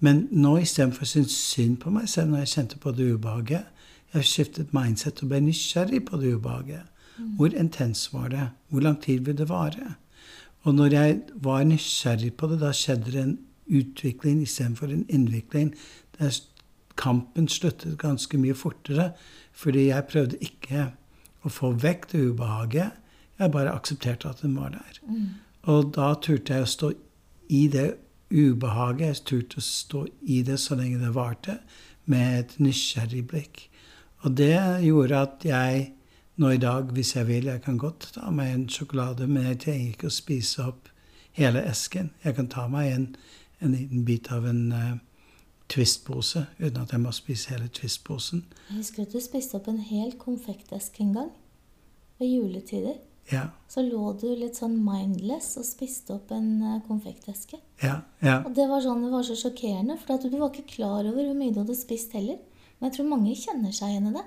Men 0.05 0.27
nå 0.31 0.59
istedenfor 0.61 1.07
å 1.07 1.09
synes 1.09 1.33
synd 1.33 1.79
på 1.81 1.91
meg 1.91 2.11
selv 2.13 2.31
når 2.31 2.45
jeg 2.45 2.53
kjente 2.53 2.81
på 2.83 2.93
det 2.93 3.09
ubehaget, 3.15 3.65
jeg 4.13 4.21
har 4.21 4.29
skiftet 4.29 4.75
mindset 4.77 5.23
og 5.25 5.33
ble 5.33 5.41
nysgjerrig 5.47 6.03
på 6.07 6.21
det 6.21 6.35
ubehaget. 6.37 6.85
Mm. 7.17 7.31
Hvor 7.39 7.57
intens 7.57 8.13
var 8.13 8.29
det? 8.29 8.49
Hvor 8.69 8.85
lang 8.85 9.01
tid 9.03 9.25
vil 9.25 9.39
det 9.39 9.49
vare? 9.49 9.95
Og 10.67 10.75
når 10.75 10.93
jeg 10.93 11.19
var 11.35 11.65
nysgjerrig 11.65 12.35
på 12.37 12.49
det, 12.51 12.61
da 12.61 12.73
skjedde 12.77 13.13
det 13.13 13.23
en 13.23 13.37
utvikling 13.67 14.43
istedenfor 14.43 14.93
en 14.93 15.07
innvikling. 15.09 15.75
Der 16.19 16.31
kampen 16.97 17.49
sluttet 17.49 17.99
ganske 17.99 18.39
mye 18.39 18.55
fortere, 18.55 19.11
fordi 19.53 19.89
jeg 19.89 20.09
prøvde 20.13 20.41
ikke 20.41 20.91
å 21.45 21.53
få 21.53 21.73
vekk 21.83 22.11
det 22.13 22.23
ubehaget. 22.31 23.03
Jeg 23.39 23.53
bare 23.53 23.75
aksepterte 23.77 24.31
at 24.31 24.43
den 24.43 24.57
var 24.57 24.73
der. 24.75 25.01
Mm. 25.09 25.29
Og 25.63 25.93
da 25.97 26.15
turte 26.23 26.55
jeg 26.55 26.65
å 26.65 26.71
stå 26.73 26.93
i 27.53 27.67
det 27.73 27.89
ubehaget. 28.31 29.07
Jeg 29.07 29.25
turte 29.29 29.61
å 29.61 29.67
stå 29.67 30.07
i 30.23 30.41
det 30.47 30.59
så 30.63 30.79
lenge 30.79 31.03
det 31.03 31.13
varte, 31.15 31.61
med 32.07 32.39
et 32.39 32.53
nysgjerrig 32.63 33.25
blikk. 33.27 33.65
Og 34.23 34.37
det 34.39 34.55
gjorde 34.87 35.23
at 35.27 35.45
jeg 35.47 35.89
nå 36.37 36.51
i 36.53 36.61
dag, 36.61 36.93
hvis 36.93 37.17
jeg 37.17 37.27
vil 37.27 37.47
Jeg 37.47 37.63
kan 37.63 37.79
godt 37.79 38.11
ta 38.15 38.31
meg 38.31 38.53
en 38.53 38.69
sjokolade, 38.69 39.27
men 39.27 39.47
jeg 39.47 39.61
trenger 39.65 39.91
ikke 39.91 40.11
å 40.11 40.15
spise 40.15 40.67
opp 40.69 40.89
hele 41.37 41.63
esken. 41.65 42.11
Jeg 42.25 42.37
kan 42.37 42.49
ta 42.49 42.67
meg 42.69 42.93
en, 42.93 43.07
en 43.59 43.73
liten 43.73 44.05
bit 44.05 44.31
av 44.33 44.47
en 44.49 44.63
uh, 44.73 44.95
Twist-pose 45.73 46.45
uten 46.61 46.79
at 46.83 46.93
jeg 46.95 47.03
må 47.03 47.13
spise 47.15 47.51
hele 47.55 47.69
Twist-posen. 47.73 48.45
Jeg 48.69 48.83
husker 48.83 49.07
at 49.07 49.15
du 49.17 49.21
spiste 49.23 49.59
opp 49.59 49.69
en 49.71 49.83
hel 49.83 50.15
konfekteske 50.21 51.03
en 51.03 51.15
gang. 51.17 51.31
Ved 52.21 52.31
juletider. 52.31 53.01
Ja. 53.33 53.49
Så 53.69 53.83
lå 53.83 54.13
du 54.21 54.29
litt 54.39 54.59
sånn 54.61 54.77
mindless 54.87 55.57
og 55.59 55.67
spiste 55.67 56.15
opp 56.15 56.31
en 56.37 56.51
uh, 56.63 56.77
konfekteske. 56.87 57.59
Ja, 57.83 57.99
ja. 58.23 58.39
Og 58.47 58.55
det 58.57 58.69
var 58.71 58.85
sånn, 58.85 59.03
det 59.03 59.11
var 59.13 59.27
så 59.27 59.35
sjokkerende, 59.39 59.99
for 59.99 60.23
du 60.23 60.39
var 60.39 60.53
ikke 60.53 60.77
klar 60.77 61.03
over 61.03 61.19
hvor 61.25 61.37
mye 61.39 61.55
du 61.55 61.61
hadde 61.65 61.77
spist 61.79 62.15
heller. 62.17 62.39
Men 62.79 62.91
jeg 62.91 62.99
tror 62.99 63.11
mange 63.11 63.35
kjenner 63.41 63.75
seg 63.75 63.95
igjen 63.95 64.11
i 64.13 64.17
det. 64.19 64.27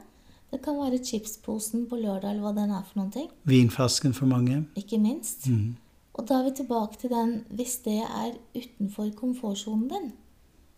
Det 0.50 0.60
kan 0.66 0.80
være 0.82 1.00
chipsposen 1.06 1.86
på 1.90 2.00
lørdag, 2.02 2.32
eller 2.34 2.42
hva 2.42 2.54
den 2.58 2.74
er 2.74 2.86
for 2.88 3.00
noen 3.00 3.12
ting. 3.14 3.28
Vinflasken 3.48 4.16
for 4.18 4.30
mange. 4.30 4.64
Ikke 4.80 4.98
minst. 5.02 5.46
Mm. 5.48 5.76
Og 6.20 6.28
da 6.28 6.40
er 6.40 6.50
vi 6.50 6.58
tilbake 6.60 7.00
til 7.00 7.14
den 7.14 7.38
hvis 7.56 7.78
det 7.86 8.02
er 8.04 8.36
utenfor 8.58 9.14
komfortsonen 9.16 9.88
din, 9.92 10.12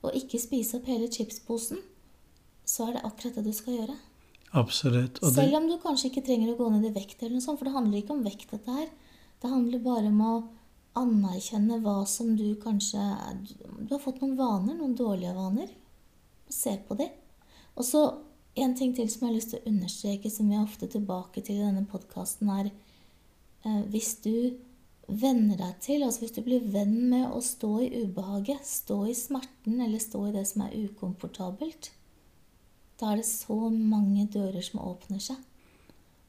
og 0.06 0.16
ikke 0.18 0.40
spise 0.42 0.78
opp 0.78 0.90
hele 0.90 1.10
chipsposen, 1.10 1.82
så 2.66 2.88
er 2.88 2.98
det 2.98 3.06
akkurat 3.08 3.40
det 3.40 3.48
du 3.50 3.54
skal 3.56 3.80
gjøre. 3.80 3.98
Absolutt. 4.62 5.22
Og 5.24 5.34
Selv 5.34 5.58
om 5.58 5.68
du 5.70 5.78
kanskje 5.82 6.12
ikke 6.12 6.26
trenger 6.28 6.54
å 6.54 6.58
gå 6.60 6.70
ned 6.74 6.90
i 6.90 6.94
vekt, 6.94 7.22
eller 7.22 7.38
noe 7.38 7.46
sånt, 7.46 7.60
for 7.60 7.70
det 7.70 7.76
handler 7.76 8.02
ikke 8.02 8.16
om 8.18 8.26
vekt, 8.26 8.50
dette 8.52 8.76
her. 8.76 8.90
Det 9.42 9.50
handler 9.50 9.84
bare 9.84 10.10
om 10.12 10.24
å 10.28 10.34
anerkjenne 11.02 11.80
hva 11.82 12.02
som 12.10 12.34
du 12.36 12.50
kanskje 12.60 13.00
Du 13.88 13.94
har 13.94 14.02
fått 14.04 14.20
noen 14.22 14.36
vaner, 14.38 14.76
noen 14.76 14.98
dårlige 14.98 15.34
vaner. 15.38 15.70
Se 16.52 16.76
på 16.88 16.98
dem. 17.00 17.14
Og 17.80 17.88
så 17.88 18.02
en 18.60 18.76
ting 18.76 18.92
til 18.96 19.08
som 19.10 19.24
jeg 19.24 19.30
har 19.30 19.38
lyst 19.38 19.54
til 19.54 19.62
å 19.62 19.72
understreke, 19.72 20.30
som 20.30 20.50
vi 20.52 20.58
er 20.58 20.66
ofte 20.66 20.90
tilbake 20.92 21.42
til 21.46 21.62
i 21.62 21.64
denne 21.64 21.86
podkasten, 21.88 22.52
er 22.52 22.68
eh, 22.68 23.82
hvis 23.94 24.18
du 24.26 24.36
venner 25.12 25.60
deg 25.60 25.80
til, 25.84 26.04
altså 26.06 26.24
hvis 26.24 26.36
du 26.36 26.42
blir 26.46 26.64
venn 26.74 26.96
med 27.12 27.28
å 27.32 27.42
stå 27.44 27.72
i 27.84 27.90
ubehaget, 28.04 28.64
stå 28.68 29.04
i 29.12 29.16
smerten 29.18 29.82
eller 29.84 30.02
stå 30.02 30.28
i 30.30 30.36
det 30.36 30.46
som 30.50 30.66
er 30.66 30.78
ukomfortabelt, 30.86 31.92
da 33.02 33.12
er 33.12 33.22
det 33.22 33.28
så 33.28 33.58
mange 33.74 34.28
dører 34.32 34.62
som 34.64 34.84
åpner 34.86 35.22
seg. 35.24 35.40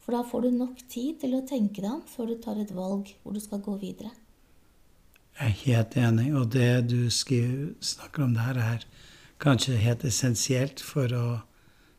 For 0.02 0.16
da 0.16 0.24
får 0.26 0.46
du 0.46 0.56
nok 0.56 0.80
tid 0.90 1.20
til 1.22 1.36
å 1.36 1.44
tenke 1.46 1.82
deg 1.82 1.92
om 1.92 2.02
før 2.08 2.32
du 2.32 2.38
tar 2.42 2.58
et 2.58 2.74
valg 2.74 3.12
hvor 3.22 3.36
du 3.36 3.40
skal 3.42 3.62
gå 3.62 3.76
videre. 3.82 4.10
Jeg 5.38 5.48
er 5.48 5.60
helt 5.62 5.96
enig, 5.96 6.26
og 6.36 6.50
det 6.52 6.88
du 6.90 7.06
skriver, 7.10 7.72
snakker 7.80 8.26
om 8.26 8.34
der, 8.36 8.58
er 8.58 8.86
kanskje 9.42 9.78
helt 9.80 10.04
essensielt 10.04 10.82
for 10.84 11.12
å 11.16 11.26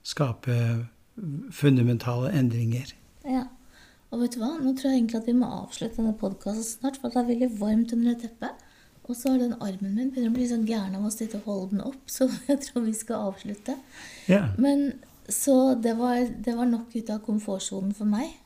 skape 0.05 0.57
fundamentale 1.53 2.33
endringer. 2.35 2.93
Ja. 3.23 3.47
Og 4.13 4.21
vet 4.21 4.35
du 4.35 4.43
hva? 4.43 4.51
Nå 4.61 4.75
tror 4.77 4.91
jeg 4.91 4.99
egentlig 4.99 5.23
at 5.23 5.29
vi 5.31 5.33
må 5.33 5.47
avslutte 5.49 5.97
denne 5.97 6.13
podkasten 6.19 6.67
snart, 6.67 6.99
for 7.01 7.09
det 7.09 7.23
er 7.23 7.31
veldig 7.31 7.49
varmt 7.57 7.95
under 7.95 8.19
teppet. 8.21 8.61
Og 9.03 9.17
så 9.17 9.33
har 9.33 9.41
den 9.41 9.55
armen 9.57 9.95
min 9.97 10.11
begynner 10.13 10.29
å 10.29 10.35
bli 10.35 10.45
sånn 10.47 10.67
gæren 10.69 10.93
av 10.99 11.07
å 11.07 11.11
sitte 11.11 11.41
og 11.41 11.49
holde 11.49 11.73
den 11.73 11.81
opp, 11.89 12.03
så 12.07 12.29
jeg 12.51 12.61
tror 12.67 12.85
vi 12.85 12.93
skal 12.95 13.31
avslutte. 13.31 13.75
Ja. 14.29 14.45
Men 14.61 14.91
så 15.27 15.73
det 15.81 15.95
var, 15.97 16.21
det 16.45 16.53
var 16.55 16.69
nok 16.69 16.93
ut 16.93 17.09
av 17.09 17.23
komfortsonen 17.25 17.95
for 17.97 18.09
meg. 18.09 18.37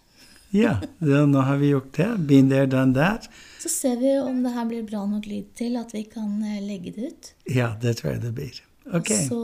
Ja, 0.56 0.78
det, 1.04 1.20
nå 1.28 1.44
har 1.44 1.60
vi 1.60 1.74
gjort 1.74 1.92
det. 1.98 2.08
Been 2.30 2.48
there, 2.50 2.70
done 2.72 2.96
that. 2.96 3.28
Så 3.60 3.70
ser 3.70 4.00
vi 4.00 4.16
om 4.22 4.40
det 4.46 4.56
her 4.56 4.70
blir 4.70 4.88
bra 4.88 5.04
nok 5.10 5.28
lyd 5.28 5.52
til 5.60 5.76
at 5.76 5.92
vi 5.92 6.06
kan 6.08 6.40
eh, 6.48 6.62
legge 6.64 6.96
det 6.96 7.12
ut. 7.12 7.32
Ja, 7.52 7.74
det 7.82 7.98
tror 8.00 8.14
jeg 8.14 8.24
det 8.24 8.32
blir. 8.38 8.62
Ok. 8.96 9.12
Så 9.28 9.42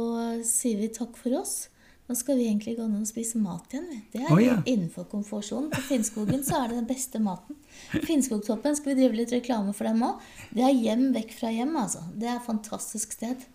sier 0.47 0.79
vi 0.79 0.87
takk 0.95 1.19
for 1.19 1.35
oss. 1.41 1.65
Nå 2.13 2.17
skal 2.17 2.37
vi 2.37 2.43
egentlig 2.45 2.75
gå 2.77 2.83
ned 2.85 3.01
og 3.01 3.09
spise 3.09 3.39
mat 3.41 3.71
igjen. 3.73 3.87
Det 4.13 4.19
er 4.21 4.27
oh, 4.29 4.37
ja. 4.37 4.59
innenfor 4.69 5.07
komfortsonen. 5.09 5.71
På 5.73 5.79
Finnskogen 5.81 6.43
så 6.45 6.59
er 6.59 6.67
det 6.69 6.75
den 6.77 6.85
beste 6.91 7.17
maten. 7.17 7.57
Finnskogtoppen 8.05 8.77
skal 8.77 8.91
vi 8.91 8.99
drive 8.99 9.17
litt 9.17 9.33
reklame 9.33 9.73
for 9.73 9.89
dem 9.89 10.03
òg. 10.05 10.19
Det 10.53 10.61
er 10.61 10.75
hjem 10.77 11.07
vekk 11.15 11.33
fra 11.39 11.49
hjem, 11.49 11.71
altså. 11.81 12.03
Det 12.13 12.29
er 12.29 12.35
et 12.35 12.45
fantastisk 12.45 13.15
sted. 13.17 13.47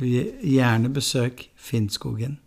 Gjerne 0.00 0.88
besøk 0.96 1.44
Finnskogen. 1.52 2.38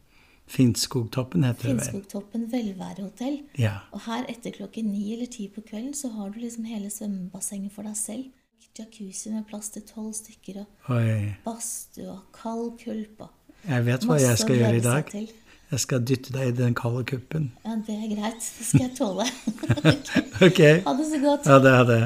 Finnskogtoppen 0.50 1.46
heter 1.46 1.70
det 1.70 1.76
vel. 1.76 1.84
Finnskogtoppen 1.92 2.50
velværehotell. 2.50 3.38
Ja. 3.62 3.76
Og 3.94 4.02
her 4.10 4.26
etter 4.34 4.58
klokken 4.58 4.90
ni 4.96 5.12
eller 5.14 5.30
ti 5.30 5.46
på 5.54 5.62
kvelden 5.70 5.94
så 5.94 6.10
har 6.18 6.34
du 6.34 6.42
liksom 6.42 6.66
hele 6.72 6.90
svømmebassenget 6.90 7.78
for 7.78 7.86
deg 7.86 8.02
selv. 8.02 8.34
Jacuzzi 8.76 9.30
med 9.30 9.46
plass 9.46 9.70
til 9.78 9.86
tolv 9.88 10.10
stykker, 10.18 10.66
og 10.90 11.26
badstue 11.46 12.10
og 12.18 12.26
kald 12.34 12.80
kulp. 12.82 13.28
Jeg 13.66 13.86
vet 13.86 14.06
hva 14.06 14.20
jeg 14.22 14.38
skal 14.38 14.62
gjøre 14.62 14.78
i 14.78 14.84
dag. 14.84 15.16
Jeg 15.72 15.82
skal 15.82 16.04
dytte 16.06 16.34
deg 16.36 16.52
i 16.52 16.58
den 16.60 16.76
kalde 16.78 17.02
kuppen. 17.10 17.50
Ja, 17.66 17.80
det 17.88 17.96
er 17.96 18.12
greit. 18.14 18.52
Det 18.60 18.68
skal 18.68 18.86
jeg 18.86 18.92
tåle. 19.00 19.26
ok. 20.48 20.62
Ha 20.86 20.94
det 21.00 21.08
så 21.10 21.22
godt. 21.24 21.50
Ha 21.50 21.58
det, 21.64 21.74
ha 21.74 21.88
det. 21.90 22.04